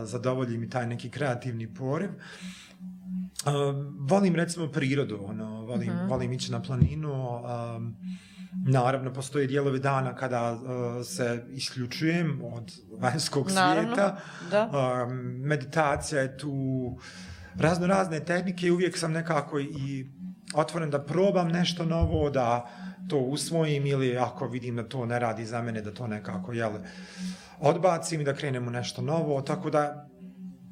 zadovoljim 0.03 0.63
i 0.63 0.71
taj 0.71 0.87
neki 0.87 1.11
kreativni 1.11 1.75
poriv. 1.75 2.11
Uh, 2.11 3.53
volim 3.99 4.37
recimo 4.37 4.69
prirodu, 4.69 5.19
ono, 5.25 5.65
volim, 5.65 5.89
uh 5.89 5.95
mhm. 5.95 6.05
-huh. 6.05 6.11
volim 6.11 6.33
ići 6.33 6.53
na 6.53 6.63
planinu, 6.63 7.13
um, 7.37 7.97
naravno 8.67 9.13
postoje 9.13 9.47
dijelovi 9.47 9.79
dana 9.79 10.15
kada 10.15 10.53
uh, 10.53 10.61
se 11.07 11.45
isključujem 11.51 12.41
od 12.45 12.73
vanjskog 12.99 13.51
naravno, 13.51 13.95
svijeta, 13.95 14.17
da. 14.51 14.71
Um, 15.05 15.13
meditacija 15.41 16.23
je 16.23 16.39
tu, 16.39 16.53
razno 17.59 17.87
razne 17.87 18.21
tehnike 18.21 18.67
i 18.67 18.71
uvijek 18.71 18.99
sam 18.99 19.13
nekako 19.13 19.61
i 19.61 20.07
otvoren 20.55 20.91
da 20.91 21.05
probam 21.05 21.49
nešto 21.49 21.85
novo, 21.85 22.31
da 22.31 22.69
to 23.09 23.19
usvojim 23.19 23.87
ili 23.87 24.17
ako 24.17 24.49
vidim 24.49 24.77
da 24.77 24.89
to 24.89 25.07
ne 25.07 25.19
radi 25.19 25.47
za 25.47 25.63
mene, 25.63 25.83
da 25.83 25.95
to 25.95 26.07
nekako 26.07 26.53
jel, 26.53 26.73
odbacim 27.61 28.21
i 28.21 28.25
da 28.25 28.35
krenem 28.35 28.69
u 28.69 28.71
nešto 28.71 29.03
novo, 29.03 29.43
tako 29.43 29.71
da 29.71 30.09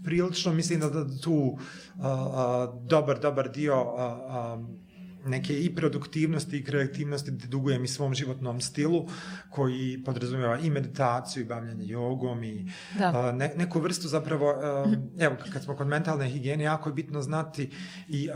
prilično 0.05 0.53
mislim 0.53 0.80
da, 0.80 0.91
da 0.91 1.20
tu 1.20 1.32
uh, 1.34 1.59
uh, 1.99 2.87
dobar, 2.87 3.20
dobar 3.20 3.51
dio 3.51 3.82
uh, 3.82 4.01
um, 4.55 4.86
neke 5.27 5.61
i 5.61 5.74
produktivnosti 5.74 6.57
i 6.59 6.64
kreativnosti 6.64 7.31
dugujem 7.31 7.85
i 7.85 7.89
svom 7.89 8.14
životnom 8.14 8.61
stilu 8.61 9.09
koji 9.51 10.03
podrazumijeva 10.05 10.59
i 10.59 10.70
meditaciju 10.70 11.43
i 11.43 11.47
bavljanje 11.47 11.87
jogom 11.87 12.45
i 12.45 12.72
da. 12.99 13.33
ne, 13.33 13.53
neku 13.57 13.81
vrstu 13.81 14.09
zapravo, 14.09 14.55
evo 15.18 15.37
kad 15.53 15.64
smo 15.64 15.77
kod 15.77 15.87
mentalne 15.87 16.29
higijene, 16.29 16.64
jako 16.64 16.89
je 16.89 16.95
bitno 16.95 17.22
znati 17.22 17.70
i 18.09 18.29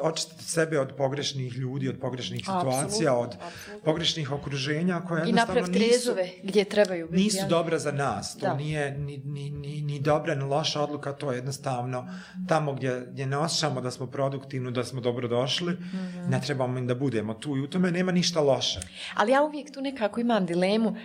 očistiti 0.00 0.44
sebe 0.44 0.80
od 0.80 0.92
pogrešnih 0.96 1.56
ljudi, 1.56 1.88
od 1.88 1.98
pogrešnih 2.00 2.40
situacija, 2.40 3.12
Absolut. 3.12 3.34
od 3.34 3.38
Absolut. 3.46 3.84
pogrešnih 3.84 4.32
okruženja 4.32 5.00
koje 5.00 5.18
jednostavno 5.18 5.60
nisu... 5.60 5.72
I 5.72 5.74
naprav 5.74 5.88
trezove 5.88 6.28
gdje 6.42 6.64
trebaju 6.64 7.08
biti. 7.10 7.22
Nisu 7.22 7.38
ja. 7.38 7.48
dobra 7.48 7.78
za 7.78 7.92
nas, 7.92 8.36
to 8.36 8.46
da. 8.46 8.54
nije 8.54 8.98
ni, 8.98 9.18
ni, 9.18 9.50
ni, 9.50 9.82
ni 9.82 10.00
dobra, 10.00 10.34
ni 10.34 10.44
loša 10.44 10.82
odluka, 10.82 11.12
to 11.12 11.32
je 11.32 11.36
jednostavno 11.36 12.08
tamo 12.48 12.72
gdje, 12.72 13.06
gdje 13.10 13.26
ne 13.26 13.36
osjećamo 13.36 13.80
da 13.80 13.90
smo 13.90 14.06
produktivni, 14.06 14.72
da 14.72 14.84
smo 14.84 15.00
dobro 15.00 15.28
došli, 15.28 15.72
mm 15.72 16.03
-hmm. 16.04 16.30
ne 16.30 16.40
trebamo 16.40 16.78
im 16.78 16.86
da 16.86 16.94
budemo 16.94 17.34
tu 17.34 17.56
i 17.56 17.60
u 17.60 17.66
tome 17.66 17.90
nema 17.90 18.12
ništa 18.12 18.40
loše. 18.40 18.80
Ali 19.14 19.32
ja 19.32 19.42
uvijek 19.42 19.72
tu 19.72 19.80
nekako 19.80 20.20
imam 20.20 20.46
dilemu, 20.46 20.88
um, 20.88 20.96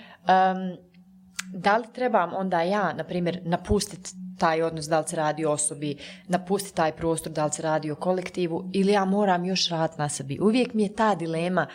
da 1.54 1.78
li 1.78 1.86
trebam 1.94 2.34
onda 2.34 2.62
ja, 2.62 2.94
na 2.94 3.04
primjer, 3.04 3.40
napustiti 3.44 4.12
taj 4.40 4.62
odnos, 4.62 4.86
da 4.86 5.00
li 5.00 5.08
se 5.08 5.16
radi 5.16 5.46
o 5.46 5.52
osobi, 5.52 5.98
napustiti 6.28 6.76
taj 6.76 6.92
prostor, 6.92 7.32
da 7.32 7.46
li 7.46 7.52
se 7.52 7.62
radi 7.62 7.92
o 7.92 7.96
kolektivu, 7.96 8.70
ili 8.74 8.92
ja 8.92 9.06
moram 9.06 9.46
još 9.46 9.70
rad 9.70 9.92
na 9.98 10.10
sebi. 10.10 10.40
Uvijek 10.42 10.74
mi 10.74 10.84
je 10.84 10.96
ta 10.96 11.16
dilema, 11.16 11.68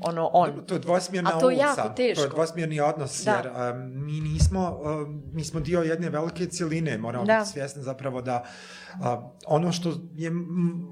ono, 0.00 0.30
on. 0.32 0.66
To 0.66 0.74
je 0.74 0.80
dvosmjerna 0.80 1.30
A 1.34 1.40
to 1.40 1.50
je 1.50 1.56
jako 1.56 1.88
teško. 1.88 2.20
To 2.20 2.26
je 2.26 2.30
dvosmjerni 2.30 2.80
odnos, 2.80 3.24
da. 3.24 3.32
jer 3.32 3.46
um, 3.46 4.04
mi 4.04 4.20
nismo, 4.20 4.80
um, 4.82 5.22
mi 5.32 5.44
smo 5.44 5.60
dio 5.60 5.82
jedne 5.82 6.10
velike 6.10 6.46
cijeline, 6.46 6.98
moramo 6.98 7.24
da. 7.24 7.38
biti 7.38 7.50
svjesni 7.50 7.82
zapravo 7.82 8.22
da 8.22 8.44
uh, 8.94 9.06
ono 9.46 9.72
što 9.72 9.94
je 10.14 10.30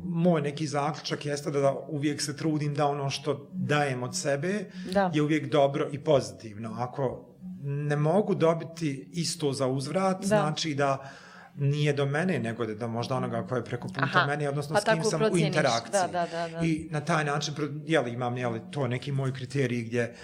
moj 0.04 0.42
neki 0.42 0.66
zaključak 0.66 1.26
jeste 1.26 1.50
da, 1.50 1.60
da 1.60 1.74
uvijek 1.88 2.22
se 2.22 2.36
trudim 2.36 2.74
da 2.74 2.86
ono 2.86 3.10
što 3.10 3.48
dajem 3.52 4.02
od 4.02 4.16
sebe 4.16 4.64
da. 4.92 5.10
je 5.14 5.22
uvijek 5.22 5.50
dobro 5.50 5.88
i 5.92 6.04
pozitivno. 6.04 6.76
Ako 6.78 7.24
ne 7.62 7.96
mogu 7.96 8.34
dobiti 8.34 9.10
isto 9.12 9.52
za 9.52 9.66
uzvrat, 9.66 10.20
da. 10.20 10.26
znači 10.26 10.74
da 10.74 11.10
nije 11.58 11.92
do 11.92 12.06
mene, 12.06 12.38
nego 12.38 12.66
da 12.66 12.86
možda 12.86 13.14
onoga 13.14 13.46
koje 13.46 13.58
je 13.58 13.64
preko 13.64 13.88
puta 13.88 14.00
Aha, 14.02 14.26
mene, 14.26 14.48
odnosno 14.48 14.74
pa 14.74 14.80
s 14.80 14.84
kim 14.84 15.04
sam 15.04 15.22
u 15.32 15.36
interakciji. 15.36 15.92
Da, 15.92 16.06
da, 16.06 16.26
da, 16.26 16.48
da. 16.48 16.66
I 16.66 16.88
na 16.90 17.00
taj 17.00 17.24
način, 17.24 17.54
jeli, 17.86 18.12
imam 18.12 18.36
jeli, 18.36 18.60
to 18.70 18.88
neki 18.88 19.12
moj 19.12 19.34
kriterij 19.34 19.82
gdje 19.82 20.14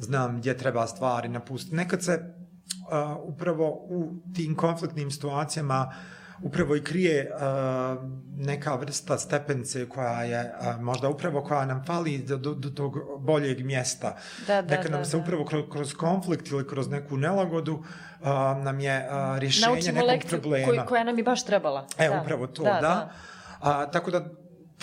znam 0.00 0.38
gdje 0.38 0.56
treba 0.58 0.86
stvari 0.86 1.28
napustiti. 1.28 1.76
Nekad 1.76 2.02
se 2.02 2.12
uh, 2.12 3.34
upravo 3.34 3.68
u 3.70 4.12
tim 4.34 4.56
konfliktnim 4.56 5.10
situacijama 5.10 5.88
uh, 5.90 6.23
upravo 6.42 6.76
i 6.76 6.84
krije 6.84 7.30
uh, 7.34 8.10
neka 8.36 8.74
vrsta 8.74 9.18
stepence 9.18 9.88
koja 9.88 10.22
je 10.22 10.54
uh, 10.60 10.80
možda 10.80 11.08
upravo 11.08 11.42
koja 11.42 11.66
nam 11.66 11.84
fali 11.84 12.18
do, 12.18 12.36
do, 12.36 12.54
do 12.54 12.70
tog 12.70 12.98
boljeg 13.18 13.64
mjesta. 13.64 14.16
Da, 14.46 14.62
da, 14.62 14.76
Neka 14.76 14.88
nam 14.88 15.00
da, 15.00 15.04
se 15.04 15.16
da. 15.16 15.22
upravo 15.22 15.44
kroz, 15.44 15.64
kroz 15.72 15.94
konflikt 15.94 16.50
ili 16.50 16.68
kroz 16.68 16.88
neku 16.88 17.16
nelagodu 17.16 17.74
uh, 17.74 18.28
nam 18.64 18.80
je 18.80 19.08
uh, 19.10 19.38
rješenje 19.38 19.66
Naučimo 19.66 19.94
nekog 19.94 20.08
lekciju 20.08 20.40
problema. 20.40 20.66
Koji, 20.66 20.80
koja 20.86 21.04
nam 21.04 21.18
je 21.18 21.24
baš 21.24 21.44
trebala. 21.44 21.86
E, 21.98 22.08
da. 22.08 22.20
upravo 22.22 22.46
to, 22.46 22.62
da. 22.62 22.70
da. 22.70 22.80
da. 22.80 23.12
A, 23.60 23.90
tako 23.90 24.10
da 24.10 24.24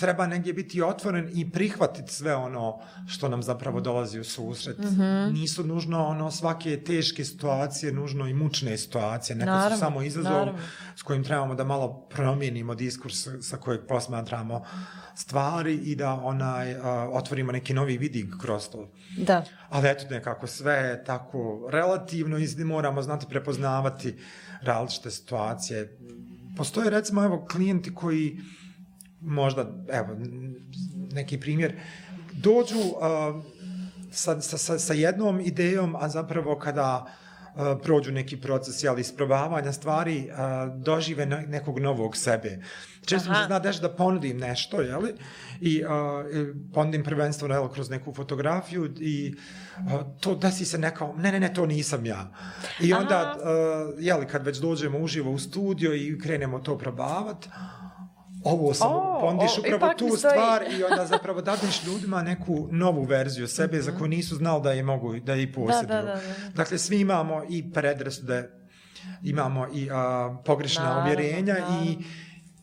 treba 0.02 0.26
negdje 0.26 0.52
biti 0.52 0.82
otvoren 0.82 1.30
i 1.34 1.50
prihvatiti 1.50 2.12
sve 2.12 2.34
ono 2.34 2.80
što 3.08 3.28
nam 3.28 3.42
zapravo 3.42 3.80
dolazi 3.80 4.20
u 4.20 4.24
susret. 4.24 4.78
Mm 4.78 4.82
-hmm. 4.82 5.32
Nisu 5.32 5.64
nužno 5.64 6.06
ono 6.06 6.30
svake 6.30 6.84
teške 6.84 7.24
situacije, 7.24 7.92
nužno 7.92 8.28
i 8.28 8.34
mučne 8.34 8.78
situacije. 8.78 9.36
Neka 9.36 9.50
naravno, 9.50 9.76
su 9.76 9.80
samo 9.80 10.02
izazov 10.02 10.32
naravno. 10.32 10.60
s 10.96 11.02
kojim 11.02 11.24
trebamo 11.24 11.54
da 11.54 11.64
malo 11.64 12.06
promijenimo 12.10 12.74
diskurs 12.74 13.28
sa 13.40 13.56
kojeg 13.56 13.80
posmatramo 13.88 14.64
stvari 15.14 15.74
i 15.74 15.96
da 15.96 16.12
onaj 16.12 16.74
uh, 16.74 16.82
otvorimo 17.12 17.52
neki 17.52 17.74
novi 17.74 17.98
vidik 17.98 18.34
kroz 18.40 18.68
to. 18.68 18.90
Da. 19.18 19.44
Ali 19.68 19.88
eto 19.88 20.04
nekako 20.10 20.46
sve 20.46 20.74
je 20.74 21.04
tako 21.04 21.68
relativno 21.72 22.38
i 22.38 22.64
moramo 22.64 23.02
znati 23.02 23.26
prepoznavati 23.28 24.14
različite 24.62 25.10
situacije. 25.10 25.98
Postoje 26.56 26.90
recimo 26.90 27.24
evo 27.24 27.46
klijenti 27.50 27.94
koji 27.94 28.32
uh, 28.32 28.61
možda, 29.22 29.70
evo, 29.92 30.16
neki 31.12 31.40
primjer, 31.40 31.74
dođu 32.32 32.78
uh, 32.78 33.44
sa, 34.10 34.40
sa, 34.40 34.78
sa 34.78 34.94
jednom 34.94 35.40
idejom, 35.40 35.96
a 35.96 36.08
zapravo 36.08 36.58
kada 36.58 37.06
uh, 37.54 37.62
prođu 37.82 38.12
neki 38.12 38.40
proces 38.40 38.82
jel, 38.82 38.98
isprobavanja 38.98 39.72
stvari, 39.72 40.30
uh, 40.30 40.82
dožive 40.82 41.26
nekog 41.26 41.78
novog 41.78 42.16
sebe. 42.16 42.62
Često 43.04 43.30
mi 43.30 43.36
se 43.36 43.46
zna 43.46 43.58
deš 43.58 43.80
da 43.80 43.90
ponudim 43.96 44.38
nešto, 44.38 44.80
jel? 44.80 45.02
I 45.60 45.84
uh, 45.84 45.90
ponudim 46.74 47.04
prvenstveno 47.04 47.54
jel, 47.54 47.68
kroz 47.68 47.90
neku 47.90 48.14
fotografiju 48.14 48.94
i 49.00 49.34
uh, 49.76 49.92
to 50.20 50.34
desi 50.34 50.64
se 50.64 50.78
neko, 50.78 51.14
ne, 51.18 51.32
ne, 51.32 51.40
ne, 51.40 51.54
to 51.54 51.66
nisam 51.66 52.06
ja. 52.06 52.30
I 52.80 52.92
onda, 52.92 53.36
uh, 53.36 53.94
jel, 53.98 54.24
kad 54.30 54.46
već 54.46 54.58
dođemo 54.58 54.98
uživo 54.98 55.30
u 55.30 55.38
studio 55.38 55.94
i 55.94 56.18
krenemo 56.18 56.58
to 56.58 56.78
probavati, 56.78 57.48
ovo 58.44 58.74
sam, 58.74 58.92
oh, 58.92 59.20
pondiš 59.20 59.50
oh, 59.58 59.64
upravo 59.64 59.94
tu 59.98 60.16
stvar 60.16 60.64
i 60.78 60.84
onda 60.84 61.06
zapravo 61.06 61.42
dadeš 61.42 61.86
ljudima 61.86 62.22
neku 62.22 62.68
novu 62.70 63.02
verziju 63.02 63.48
sebe 63.48 63.76
mm 63.76 63.80
-hmm. 63.80 63.84
za 63.84 63.98
koju 63.98 64.08
nisu 64.08 64.36
znali 64.36 64.62
da 64.62 64.72
je 64.72 64.82
mogu, 64.82 65.18
da 65.18 65.34
je 65.34 65.42
i 65.42 65.52
posjeduju. 65.52 65.88
Da, 65.88 66.02
da, 66.02 66.14
da, 66.14 66.14
da. 66.14 66.50
Dakle, 66.54 66.78
svi 66.78 67.00
imamo 67.00 67.42
i 67.50 67.72
predrasude, 67.72 68.50
imamo 69.22 69.66
i 69.74 69.88
a, 69.92 70.36
pogrešna 70.44 70.84
naravno, 70.84 71.02
uvjerenja 71.02 71.54
naravno. 71.54 71.84
i 71.84 71.96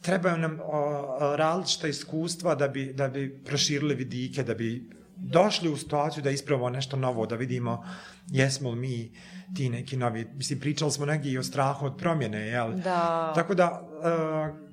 trebaju 0.01 0.37
nam 0.37 0.59
a, 0.59 1.35
različita 1.35 1.87
iskustva 1.87 2.55
da 2.55 2.67
bi, 2.67 2.93
da 2.93 3.07
bi 3.07 3.43
proširili 3.45 3.95
vidike, 3.95 4.43
da 4.43 4.53
bi 4.53 4.89
došli 5.15 5.69
u 5.69 5.77
situaciju 5.77 6.23
da 6.23 6.29
ispravamo 6.29 6.69
nešto 6.69 6.97
novo, 6.97 7.25
da 7.25 7.35
vidimo 7.35 7.83
jesmo 8.27 8.69
li 8.69 8.75
mi 8.75 9.11
ti 9.55 9.69
neki 9.69 9.97
novi, 9.97 10.27
mislim, 10.35 10.59
pričali 10.59 10.91
smo 10.91 11.05
negdje 11.05 11.31
i 11.31 11.37
o 11.37 11.43
strahu 11.43 11.85
od 11.85 11.97
promjene, 11.97 12.47
jel? 12.47 12.73
Da. 12.73 13.31
Tako 13.35 13.55
da, 13.55 13.81
uh, 13.81 14.69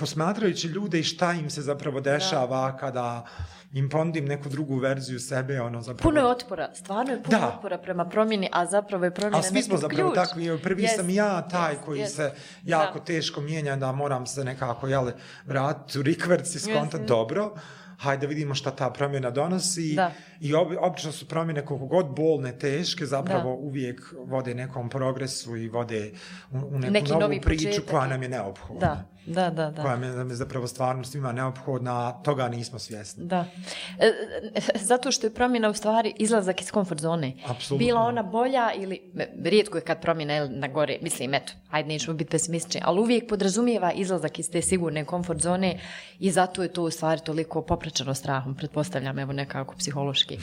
posmatrajući 0.00 0.68
ljude 0.68 1.00
i 1.00 1.02
šta 1.02 1.32
im 1.32 1.50
se 1.50 1.62
zapravo 1.62 2.00
dešava 2.00 2.70
da. 2.70 2.76
kada 2.76 3.26
im 3.72 3.88
ponudim 3.88 4.24
neku 4.24 4.48
drugu 4.48 4.76
verziju 4.76 5.20
sebe, 5.20 5.60
ono 5.60 5.82
zapravo... 5.82 6.10
Puno 6.10 6.20
je 6.20 6.26
otpora, 6.26 6.70
stvarno 6.74 7.12
je 7.12 7.22
puno 7.22 7.38
da. 7.38 7.48
otpora 7.48 7.78
prema 7.78 8.04
promjeni, 8.04 8.48
a 8.52 8.66
zapravo 8.66 9.04
je 9.04 9.14
promjena 9.14 9.42
ključ. 9.42 9.46
A 9.46 9.48
svi 9.48 9.62
smo 9.62 9.76
zapravo 9.76 10.10
ključ. 10.10 10.28
takvi, 10.28 10.58
prvi 10.62 10.82
yes. 10.82 10.96
sam 10.96 11.10
ja 11.10 11.48
taj 11.48 11.74
yes. 11.74 11.84
koji 11.84 12.00
yes. 12.00 12.06
se 12.06 12.32
jako 12.64 12.98
da. 12.98 13.04
teško 13.04 13.40
mijenja, 13.40 13.76
da 13.76 13.92
moram 13.92 14.26
se 14.26 14.44
nekako, 14.44 14.88
jel, 14.88 15.10
vratiti 15.46 15.98
u 15.98 16.02
rikverci, 16.02 16.58
skonta, 16.60 16.98
yes. 16.98 17.06
dobro, 17.06 17.54
hajde 18.00 18.26
vidimo 18.26 18.54
šta 18.54 18.70
ta 18.70 18.90
promjena 18.90 19.30
donosi. 19.30 19.94
Da. 19.94 20.12
I 20.40 20.54
ob, 20.54 20.68
obično 20.80 21.12
su 21.12 21.28
promjene 21.28 21.64
koliko 21.64 21.86
god 21.86 22.06
bolne, 22.16 22.58
teške, 22.58 23.06
zapravo 23.06 23.50
da. 23.50 23.56
uvijek 23.56 24.14
vode 24.26 24.54
nekom 24.54 24.88
progresu 24.88 25.56
i 25.56 25.68
vode 25.68 26.12
u, 26.50 26.56
u 26.56 26.78
neku 26.78 26.92
Neki 26.92 27.12
novu 27.12 27.40
priču 27.42 27.66
početak. 27.66 27.90
koja 27.90 28.06
nam 28.06 28.22
je 28.22 28.28
neophodna. 28.28 28.80
Da, 28.80 29.04
Da, 29.34 29.50
da, 29.50 29.70
da. 29.70 29.82
Koja 29.82 29.94
je 29.94 30.34
zapravo 30.34 30.66
stvarno 30.66 31.04
svima 31.04 31.32
neophodna, 31.32 32.12
toga 32.12 32.48
nismo 32.48 32.78
svjesni. 32.78 33.24
Da. 33.26 33.44
E, 33.98 34.06
e, 34.54 34.60
zato 34.74 35.10
što 35.10 35.26
je 35.26 35.34
promjena 35.34 35.68
u 35.68 35.74
stvari 35.74 36.14
izlazak 36.18 36.60
iz 36.60 36.70
komfort 36.70 37.00
zone. 37.00 37.32
Apsolutno. 37.46 37.86
Bila 37.86 38.00
ona 38.00 38.22
bolja 38.22 38.70
ili, 38.76 39.12
e, 39.18 39.26
rijetko 39.44 39.78
je 39.78 39.84
kad 39.84 40.02
promjena 40.02 40.34
je 40.34 40.48
na 40.48 40.68
gore, 40.68 40.98
mislim, 41.02 41.34
eto, 41.34 41.52
ajde 41.70 41.88
nećemo 41.88 42.16
biti 42.16 42.30
pesimistični, 42.30 42.80
ali 42.84 43.00
uvijek 43.00 43.28
podrazumijeva 43.28 43.92
izlazak 43.92 44.38
iz 44.38 44.50
te 44.50 44.62
sigurne 44.62 45.04
komfort 45.04 45.40
zone 45.40 45.78
i 46.18 46.30
zato 46.30 46.62
je 46.62 46.72
to 46.72 46.82
u 46.82 46.90
stvari 46.90 47.20
toliko 47.20 47.62
popraćeno 47.62 48.14
strahom, 48.14 48.54
pretpostavljam, 48.54 49.18
evo 49.18 49.32
nekako 49.32 49.74
psihološki. 49.76 50.38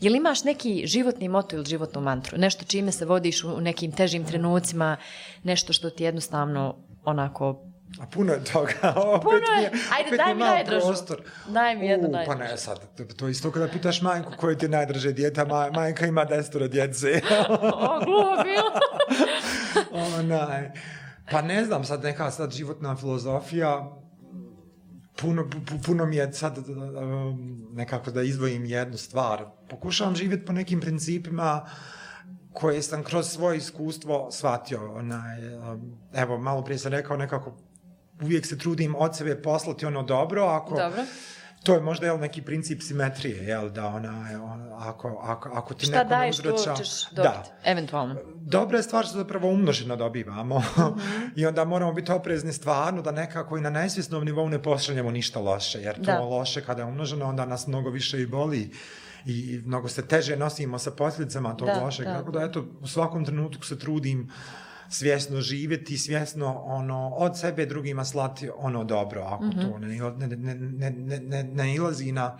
Je 0.00 0.10
li 0.10 0.16
imaš 0.16 0.44
neki 0.44 0.86
životni 0.86 1.28
moto 1.28 1.56
ili 1.56 1.64
životnu 1.64 2.00
mantru? 2.00 2.38
Nešto 2.38 2.64
čime 2.64 2.92
se 2.92 3.04
vodiš 3.04 3.44
u 3.44 3.60
nekim 3.60 3.92
težim 3.92 4.24
trenucima, 4.24 4.96
nešto 5.42 5.72
što 5.72 5.90
ti 5.90 6.04
jednostavno 6.04 6.76
onako 7.04 7.71
A 8.00 8.06
puno 8.06 8.32
je 8.32 8.44
toga. 8.44 8.72
Opet 8.96 9.22
Puno 9.22 9.36
je. 9.60 9.66
Ajde, 9.66 10.06
opet 10.06 10.18
daj 10.18 10.34
mi 10.34 10.40
najdražu. 10.40 10.86
prostor. 10.86 11.20
Daj 11.48 11.76
mi 11.76 11.86
jednu 11.86 12.08
U, 12.08 12.12
Pa 12.12 12.16
najdražu. 12.18 12.42
ne 12.42 12.58
sad, 12.58 12.96
to, 12.96 13.04
to 13.06 13.26
je 13.26 13.30
isto 13.30 13.50
kada 13.50 13.68
pitaš 13.68 14.02
majku 14.02 14.32
koje 14.36 14.58
ti 14.58 14.64
je 14.64 14.70
najdraže 14.70 15.12
djeta, 15.12 15.44
maj, 15.44 15.70
majka 15.70 16.06
ima 16.06 16.24
desetoro 16.24 16.68
djece. 16.68 17.20
o, 17.48 18.00
gluho 18.00 18.42
bilo. 18.44 18.70
Onaj. 20.18 20.70
Pa 21.30 21.42
ne 21.42 21.64
znam, 21.64 21.84
sad 21.84 22.02
neka 22.02 22.30
sad 22.30 22.50
životna 22.50 22.96
filozofija, 22.96 23.92
puno, 25.16 25.42
pu- 25.44 25.86
puno 25.86 26.06
mi 26.06 26.16
je 26.16 26.32
sad 26.32 26.58
um, 26.58 26.66
nekako 27.72 28.10
da 28.10 28.22
izdvojim 28.22 28.64
jednu 28.64 28.96
stvar. 28.96 29.44
Pokušavam 29.70 30.16
živjeti 30.16 30.44
po 30.44 30.52
nekim 30.52 30.80
principima 30.80 31.66
koje 32.52 32.82
sam 32.82 33.02
kroz 33.02 33.26
svoje 33.28 33.56
iskustvo 33.58 34.28
shvatio. 34.30 34.94
Onaj, 34.94 35.54
um, 35.56 35.80
evo, 36.14 36.38
malo 36.38 36.64
prije 36.64 36.78
sam 36.78 36.92
rekao 36.92 37.16
nekako 37.16 37.56
uvijek 38.22 38.46
se 38.46 38.58
trudim 38.58 38.94
od 38.96 39.16
sebe 39.16 39.36
poslati 39.36 39.86
ono 39.86 40.02
dobro, 40.02 40.42
ako, 40.44 40.76
Dobro. 40.76 41.02
to 41.62 41.74
je 41.74 41.80
možda 41.80 42.06
jel, 42.06 42.18
neki 42.18 42.42
princip 42.42 42.82
simetrije, 42.82 43.36
jel, 43.38 43.70
da 43.70 43.86
ona, 43.86 44.10
on, 44.44 44.68
ako, 44.74 45.20
ako, 45.22 45.48
ako 45.50 45.74
ti 45.74 45.86
Šta 45.86 45.92
neko 45.94 46.04
ne 46.04 46.08
daješ, 46.10 46.36
to 46.36 46.42
uzvraća- 46.44 46.74
ćeš 46.74 46.88
dobiti, 47.06 47.22
Da, 47.24 47.44
eventualno. 47.64 48.16
dobra 48.36 48.76
je 48.76 48.82
stvar 48.82 49.06
što 49.06 49.18
zapravo 49.18 49.48
umnoženo 49.48 49.96
dobivamo 49.96 50.62
i 51.36 51.46
onda 51.46 51.64
moramo 51.64 51.92
biti 51.92 52.12
oprezni 52.12 52.52
stvarno 52.52 53.02
da 53.02 53.10
nekako 53.12 53.56
i 53.56 53.60
na 53.60 53.70
nesvjesnom 53.70 54.24
nivou 54.24 54.48
ne 54.48 54.62
pošaljemo 54.62 55.10
ništa 55.10 55.40
loše, 55.40 55.78
jer 55.80 55.94
to 55.96 56.02
Da. 56.02 56.18
loše 56.20 56.60
kada 56.60 56.82
je 56.82 56.88
umnoženo 56.88 57.26
onda 57.26 57.46
nas 57.46 57.66
mnogo 57.66 57.90
više 57.90 58.22
i 58.22 58.26
boli 58.26 58.70
i 59.26 59.62
mnogo 59.64 59.88
se 59.88 60.06
teže 60.06 60.36
nosimo 60.36 60.78
sa 60.78 60.90
posljedicama 60.90 61.56
tog 61.56 61.66
Da, 61.68 61.74
lošeg. 61.74 62.06
da. 62.06 62.12
Tako 62.12 62.30
da 62.30 62.42
eto, 62.42 62.64
u 62.80 62.86
svakom 62.86 63.24
trenutku 63.24 63.64
se 63.64 63.78
trudim 63.78 64.30
svjesno 64.88 65.40
živjeti, 65.40 65.98
svjesno 65.98 66.62
ono, 66.64 67.08
od 67.08 67.38
sebe 67.38 67.66
drugima 67.66 68.04
slati 68.04 68.50
ono 68.56 68.84
dobro, 68.84 69.22
ako 69.22 69.44
to 69.62 69.78
ne, 69.78 69.88
ne, 69.88 70.36
ne, 70.36 70.90
ne, 70.90 71.18
ne, 71.20 71.42
ne, 71.42 71.74
ilazi 71.74 72.12
na 72.12 72.38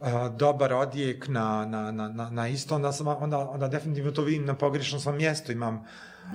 a, 0.00 0.28
dobar 0.28 0.72
odjek 0.72 1.28
na, 1.28 1.66
na, 1.66 1.92
na, 1.92 2.08
na, 2.08 2.30
na 2.30 2.48
isto, 2.48 2.74
onda, 2.74 2.92
sam, 2.92 3.06
onda, 3.06 3.38
onda 3.38 3.68
definitivno 3.68 4.10
to 4.10 4.22
vidim 4.22 4.44
na 4.44 4.54
pogrešnom 4.54 5.00
svom 5.00 5.16
mjestu, 5.16 5.52
imam 5.52 5.84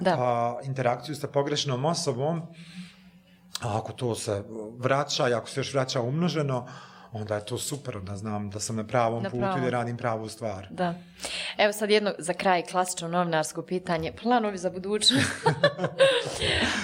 Da. 0.01 0.15
a, 0.19 0.59
interakciju 0.63 1.15
sa 1.15 1.27
pogrešnom 1.27 1.85
osobom, 1.85 2.41
a 3.61 3.77
ako 3.77 3.93
to 3.93 4.15
se 4.15 4.43
vraća 4.77 5.29
i 5.29 5.33
ako 5.33 5.49
se 5.49 5.59
još 5.59 5.73
vraća 5.73 6.01
umnoženo, 6.01 6.67
onda 7.11 7.35
je 7.35 7.45
to 7.45 7.57
super, 7.57 7.97
onda 7.97 8.15
znam 8.15 8.49
da 8.49 8.59
sam 8.59 8.75
na 8.75 8.87
pravom 8.87 9.23
Na 9.23 9.29
putu 9.29 9.41
pravom. 9.41 9.61
i 9.61 9.63
da 9.63 9.69
radim 9.69 9.97
pravu 9.97 10.29
stvar. 10.29 10.67
Da. 10.71 10.93
Evo 11.57 11.73
sad 11.73 11.89
jedno 11.89 12.13
za 12.19 12.33
kraj 12.33 12.63
klasično 12.65 13.07
novinarsko 13.07 13.61
pitanje. 13.61 14.11
Planovi 14.21 14.57
za 14.57 14.69
budućnost. 14.69 15.27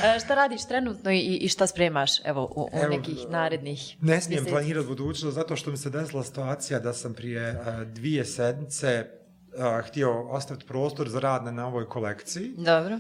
E, 0.04 0.20
šta 0.20 0.36
radiš 0.36 0.68
trenutno 0.68 1.12
i, 1.12 1.20
i 1.20 1.48
šta 1.48 1.68
spremaš 1.68 2.26
evo, 2.26 2.44
u, 2.56 2.62
u 2.62 2.70
Evo, 2.74 2.90
nekih 2.90 3.18
narednih 3.30 3.98
Ne 4.02 4.22
smijem 4.22 4.46
planirati 4.46 4.88
budućnost 4.88 5.36
zato 5.36 5.56
što 5.56 5.72
mi 5.72 5.78
se 5.78 5.90
desila 5.90 6.24
situacija 6.24 6.80
da 6.80 6.94
sam 6.94 7.14
prije 7.14 7.50
a, 7.66 7.84
dvije 7.84 8.26
sedmice 8.26 9.06
a, 9.58 9.82
htio 9.86 10.30
ostaviti 10.30 10.66
prostor 10.66 11.10
za 11.10 11.20
rad 11.20 11.44
na 11.44 11.52
novoj 11.52 11.90
kolekciji 11.90 12.52
Dobro. 12.58 13.00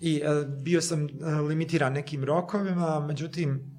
i 0.00 0.22
a, 0.26 0.44
bio 0.48 0.80
sam 0.80 1.08
a, 1.22 1.40
limitiran 1.40 1.92
nekim 1.92 2.24
rokovima, 2.24 3.00
međutim 3.00 3.73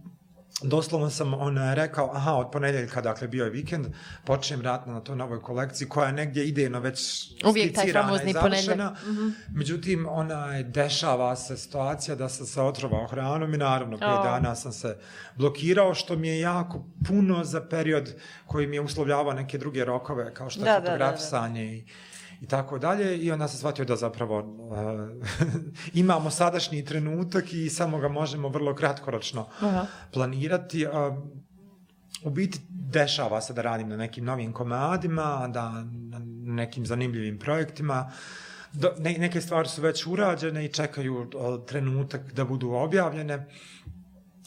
doslovno 0.62 1.10
sam 1.10 1.34
on 1.34 1.58
rekao, 1.74 2.12
aha, 2.14 2.34
od 2.34 2.51
ponedjeljka, 2.51 3.01
dakle 3.01 3.28
bio 3.28 3.43
je 3.43 3.49
vikend, 3.49 3.86
počnem 4.24 4.62
rad 4.62 4.88
na 4.88 4.99
toj 4.99 5.16
novoj 5.16 5.41
kolekciji 5.41 5.89
koja 5.89 6.08
je 6.08 6.14
negdje 6.14 6.47
idejno 6.47 6.80
već 6.80 7.28
Uvijek 7.45 7.76
taj 7.76 7.82
skicirana 7.84 8.08
famozni 8.08 8.30
i 8.30 8.34
završena. 8.34 8.95
ponedjeljak. 8.95 9.36
Međutim, 9.49 10.06
ona 10.10 10.56
je, 10.56 10.64
dešava 10.64 11.36
se 11.36 11.58
situacija 11.58 12.16
da 12.16 12.30
sam 12.30 12.45
se 12.45 12.62
otrovao 12.62 13.08
hranom 13.08 13.53
i 13.53 13.58
naravno 13.58 13.97
pet 13.97 14.08
O. 14.10 14.24
dana 14.24 14.56
sam 14.56 14.72
se 14.74 14.97
blokirao, 15.36 15.93
što 15.93 16.16
mi 16.16 16.28
je 16.28 16.39
jako 16.39 16.86
puno 17.08 17.43
za 17.43 17.62
period 17.62 18.14
koji 18.45 18.68
mi 18.68 18.76
je 18.76 18.82
uslovljavao 18.82 19.34
neke 19.34 19.58
druge 19.58 19.86
rokove, 19.86 20.34
kao 20.34 20.49
što 20.49 20.62
je 20.62 20.66
Da, 20.66 20.72
da, 20.72 20.80
da, 20.80 20.84
da. 20.84 20.91
fotografisanje 20.91 21.66
i 21.66 21.84
i 22.41 22.47
tako 22.47 22.79
dalje 22.79 23.17
i 23.17 23.31
onda 23.31 23.47
sam 23.47 23.57
shvatio 23.57 23.86
da 23.86 23.95
zapravo 23.95 24.39
uh, 24.39 24.75
imamo 25.93 26.31
sadašnji 26.31 26.86
trenutak 26.86 27.53
i 27.53 27.69
samo 27.69 27.97
ga 27.97 28.07
možemo 28.07 28.49
vrlo 28.49 28.75
kratkoročno 28.75 29.47
Aha. 29.59 29.86
planirati. 30.11 30.86
Uh, 30.86 30.91
u 32.23 32.29
biti 32.29 32.59
dešava 32.69 33.41
se 33.41 33.53
da 33.53 33.61
radim 33.61 33.89
na 33.89 33.97
nekim 33.97 34.25
novim 34.25 34.53
komadima, 34.53 35.47
da 35.47 35.69
na 35.71 36.19
nekim 36.55 36.86
zanimljivim 36.86 37.39
projektima. 37.39 38.11
Do, 38.73 38.93
ne, 38.97 39.15
neke 39.17 39.41
stvari 39.41 39.69
su 39.69 39.81
već 39.81 40.07
urađene 40.07 40.65
i 40.65 40.73
čekaju 40.73 41.19
uh, 41.19 41.65
trenutak 41.65 42.33
da 42.33 42.45
budu 42.45 42.71
objavljene. 42.71 43.45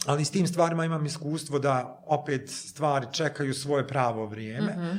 Ali 0.06 0.24
s 0.24 0.30
tim 0.30 0.46
stvarima 0.46 0.84
imam 0.84 1.06
iskustvo 1.06 1.58
da 1.58 2.02
opet 2.06 2.50
stvari 2.50 3.06
čekaju 3.12 3.54
svoje 3.54 3.86
pravo 3.88 4.26
vrijeme. 4.26 4.72
Mm 4.76 4.80
-hmm. 4.80 4.98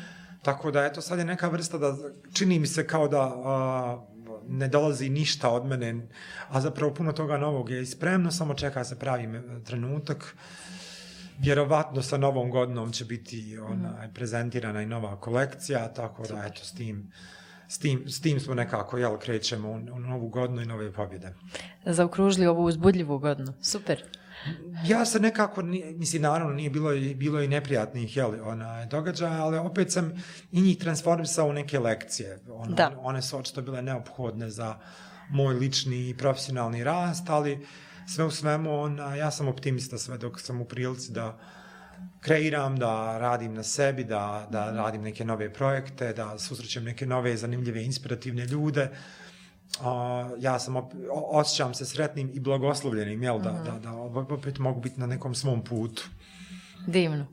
Tako 0.49 0.71
da, 0.71 0.85
eto, 0.85 1.01
sad 1.01 1.19
je 1.19 1.25
neka 1.25 1.47
vrsta 1.47 1.77
da 1.77 1.95
čini 2.33 2.59
mi 2.59 2.67
se 2.67 2.87
kao 2.87 3.07
da 3.07 3.21
a, 3.21 4.05
ne 4.47 4.67
dolazi 4.67 5.09
ništa 5.09 5.49
od 5.49 5.65
mene, 5.65 6.07
a 6.49 6.61
zapravo 6.61 6.93
puno 6.93 7.11
toga 7.11 7.37
novog 7.37 7.69
je 7.69 7.85
spremno, 7.85 8.31
samo 8.31 8.53
čeka 8.53 8.83
se 8.83 8.99
pravi 8.99 9.27
trenutak. 9.65 10.35
Vjerovatno 11.39 12.01
sa 12.01 12.17
novom 12.17 12.49
godinom 12.51 12.91
će 12.91 13.05
biti 13.05 13.57
ona, 13.57 14.09
prezentirana 14.13 14.81
i 14.81 14.85
nova 14.85 15.19
kolekcija, 15.19 15.93
tako 15.93 16.27
da, 16.27 16.45
eto, 16.45 16.63
s 16.63 16.73
tim, 16.73 17.11
s 17.67 17.77
tim, 17.77 18.03
s 18.09 18.21
tim 18.21 18.39
smo 18.39 18.53
nekako, 18.53 18.97
jel, 18.97 19.17
krećemo 19.17 19.69
u, 19.69 19.75
u 19.75 19.99
novu 19.99 20.27
godinu 20.27 20.61
i 20.61 20.65
nove 20.65 20.91
pobjede. 20.93 21.33
Zaokružili 21.85 22.47
ovu 22.47 22.63
uzbudljivu 22.63 23.19
godinu. 23.19 23.53
Super. 23.61 24.03
Ja 24.85 25.05
se 25.05 25.19
nekako, 25.19 25.61
mislim, 25.95 26.21
naravno 26.21 26.53
nije 26.53 26.69
bilo, 26.69 26.89
bilo 27.15 27.41
i 27.41 27.47
neprijatnih 27.47 28.17
jeli, 28.17 28.39
ona, 28.39 28.85
događaja, 28.85 29.43
ali 29.43 29.57
opet 29.57 29.91
sam 29.91 30.23
i 30.51 30.61
njih 30.61 30.77
transformisao 30.77 31.47
u 31.47 31.53
neke 31.53 31.79
lekcije. 31.79 32.39
Ono, 32.49 32.75
Da. 32.75 32.91
One 33.01 33.21
su 33.21 33.37
očito 33.37 33.61
bile 33.61 33.81
neophodne 33.81 34.49
za 34.49 34.75
moj 35.29 35.53
lični 35.53 36.09
i 36.09 36.17
profesionalni 36.17 36.83
rast, 36.83 37.29
ali 37.29 37.67
sve 38.07 38.25
u 38.25 38.31
svemu, 38.31 38.81
ona, 38.81 39.15
ja 39.15 39.31
sam 39.31 39.47
optimista 39.47 39.97
sve 39.97 40.17
dok 40.17 40.41
sam 40.41 40.61
u 40.61 40.65
prilici 40.65 41.11
da 41.11 41.39
kreiram, 42.19 42.79
da 42.79 43.17
radim 43.17 43.53
na 43.53 43.63
sebi, 43.63 44.03
da, 44.03 44.47
da 44.51 44.71
radim 44.71 45.01
neke 45.01 45.25
nove 45.25 45.53
projekte, 45.53 46.13
da 46.13 46.39
susrećem 46.39 46.83
neke 46.83 47.05
nove 47.05 47.37
zanimljive, 47.37 47.83
inspirativne 47.83 48.45
ljude. 48.45 48.89
A, 49.81 50.29
ja 50.39 50.59
sam 50.59 50.75
op, 50.75 50.93
osjećam 51.11 51.73
se 51.73 51.85
sretnim 51.85 52.31
i 52.33 52.39
blagoslovljenim, 52.39 53.23
jel, 53.23 53.39
da, 53.39 53.51
da, 53.51 53.79
da 53.79 53.93
opet 54.33 54.57
mogu 54.57 54.81
biti 54.81 54.99
na 54.99 55.05
nekom 55.05 55.35
svom 55.35 55.63
putu. 55.63 56.03
Divno. 56.87 57.25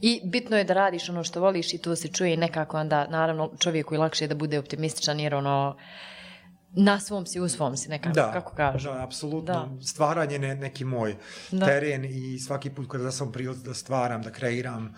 I 0.00 0.20
bitno 0.24 0.56
je 0.56 0.64
da 0.64 0.74
radiš 0.74 1.08
ono 1.08 1.24
što 1.24 1.40
voliš 1.40 1.74
i 1.74 1.78
to 1.78 1.96
se 1.96 2.08
čuje 2.08 2.34
i 2.34 2.36
nekako 2.36 2.78
onda, 2.78 3.06
naravno, 3.06 3.50
čovjeku 3.58 3.94
je 3.94 3.98
lakše 3.98 4.26
da 4.26 4.34
bude 4.34 4.58
optimističan 4.58 5.20
jer 5.20 5.34
ono, 5.34 5.76
na 6.72 7.00
svom 7.00 7.26
si, 7.26 7.40
u 7.40 7.48
svom 7.48 7.76
si 7.76 7.88
nekako, 7.88 8.14
Da, 8.14 8.32
kako 8.32 8.54
kažu. 8.54 8.88
da, 8.88 9.02
apsolutno. 9.04 9.52
Da. 9.54 9.86
Stvaranje 9.86 10.34
je 10.34 10.54
neki 10.54 10.84
moj 10.84 11.16
Da. 11.50 11.66
teren 11.66 12.04
i 12.04 12.38
svaki 12.38 12.70
put 12.70 12.88
kada 12.88 13.10
sam 13.12 13.32
prilici 13.32 13.64
da 13.64 13.74
stvaram, 13.74 14.22
da 14.22 14.30
kreiram, 14.30 14.94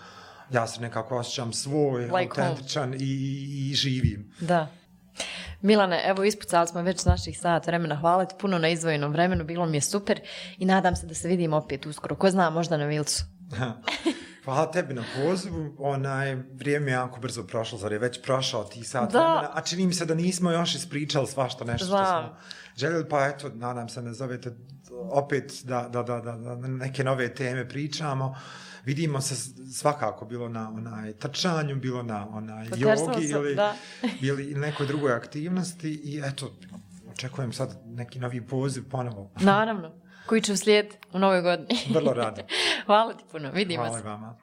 ja 0.51 0.67
se 0.67 0.81
nekako 0.81 1.17
osjećam 1.17 1.53
svoj, 1.53 2.01
Like 2.01 2.41
autentičan 2.41 2.93
i, 2.93 2.97
i 3.69 3.73
živim. 3.73 4.31
Da. 4.39 4.67
Milane, 5.63 6.01
evo 6.05 6.23
ispucali 6.23 6.67
smo 6.67 6.81
već 6.81 7.05
naših 7.05 7.39
sat 7.39 7.67
vremena. 7.67 7.95
Hvala 7.95 8.25
ti 8.25 8.35
puno 8.39 8.57
na 8.57 8.69
izdvojenom 8.69 9.11
vremenu, 9.11 9.43
bilo 9.43 9.65
mi 9.65 9.77
je 9.77 9.81
super 9.81 10.19
i 10.57 10.65
nadam 10.65 10.95
se 10.95 11.07
da 11.07 11.13
se 11.13 11.27
vidimo 11.27 11.57
opet 11.57 11.85
uskoro. 11.85 12.15
Ko 12.15 12.29
zna, 12.29 12.49
možda 12.49 12.77
na 12.77 12.85
Vilcu. 12.85 13.23
Hvala 14.45 14.71
tebi 14.71 14.93
na 14.93 15.03
pozivu, 15.15 15.75
onaj, 15.77 16.35
vrijeme 16.35 16.91
je 16.91 16.93
jako 16.93 17.19
brzo 17.19 17.43
prošlo, 17.43 17.77
zar 17.77 17.91
je 17.91 17.99
već 17.99 18.21
prošao 18.21 18.63
ti 18.63 18.83
sat 18.83 19.11
Da. 19.11 19.19
vremena, 19.19 19.49
a 19.53 19.61
čini 19.61 19.87
mi 19.87 19.93
se 19.93 20.05
da 20.05 20.15
nismo 20.15 20.51
još 20.51 20.75
ispričali 20.75 21.27
svašta 21.27 21.65
nešto 21.65 21.85
što 21.85 21.97
Znam. 21.97 22.23
smo 22.23 22.37
željeli, 22.77 23.09
pa 23.09 23.25
eto, 23.27 23.49
nadam 23.53 23.89
se 23.89 24.01
ne 24.01 24.13
zovete 24.13 24.51
opet 25.11 25.53
da, 25.63 25.87
da, 25.89 26.03
da, 26.03 26.19
da, 26.21 26.35
da 26.37 26.67
neke 26.67 27.03
nove 27.03 27.35
teme 27.35 27.69
pričamo. 27.69 28.35
Vidimo 28.83 29.21
se 29.21 29.35
svakako 29.71 30.25
bilo 30.25 30.49
na 30.49 30.69
onaj 30.69 31.13
trčanju, 31.13 31.75
bilo 31.75 32.03
na 32.03 32.27
onaj 32.29 32.65
sam 32.65 32.79
jogi 32.79 33.27
se- 33.27 33.31
ili, 33.31 33.55
da. 33.55 33.75
ili 34.21 34.53
nekoj 34.55 34.87
drugoj 34.87 35.13
aktivnosti 35.13 35.89
i 35.93 36.21
eto, 36.25 36.51
očekujem 37.07 37.53
sad 37.53 37.81
neki 37.85 38.19
novi 38.19 38.47
poziv 38.47 38.83
ponovo. 38.89 39.31
Naravno. 39.39 39.91
koji 40.25 40.41
će 40.41 40.53
uslijed 40.53 40.87
u 41.13 41.19
novoj 41.19 41.41
godini. 41.41 41.79
Vrlo 41.89 42.13
rado. 42.13 42.41
Hvala 42.85 43.13
ti 43.13 43.23
puno, 43.31 43.51
vidimo 43.51 43.83
Hvala 43.83 43.97
se. 43.97 44.03
vama. 44.03 44.37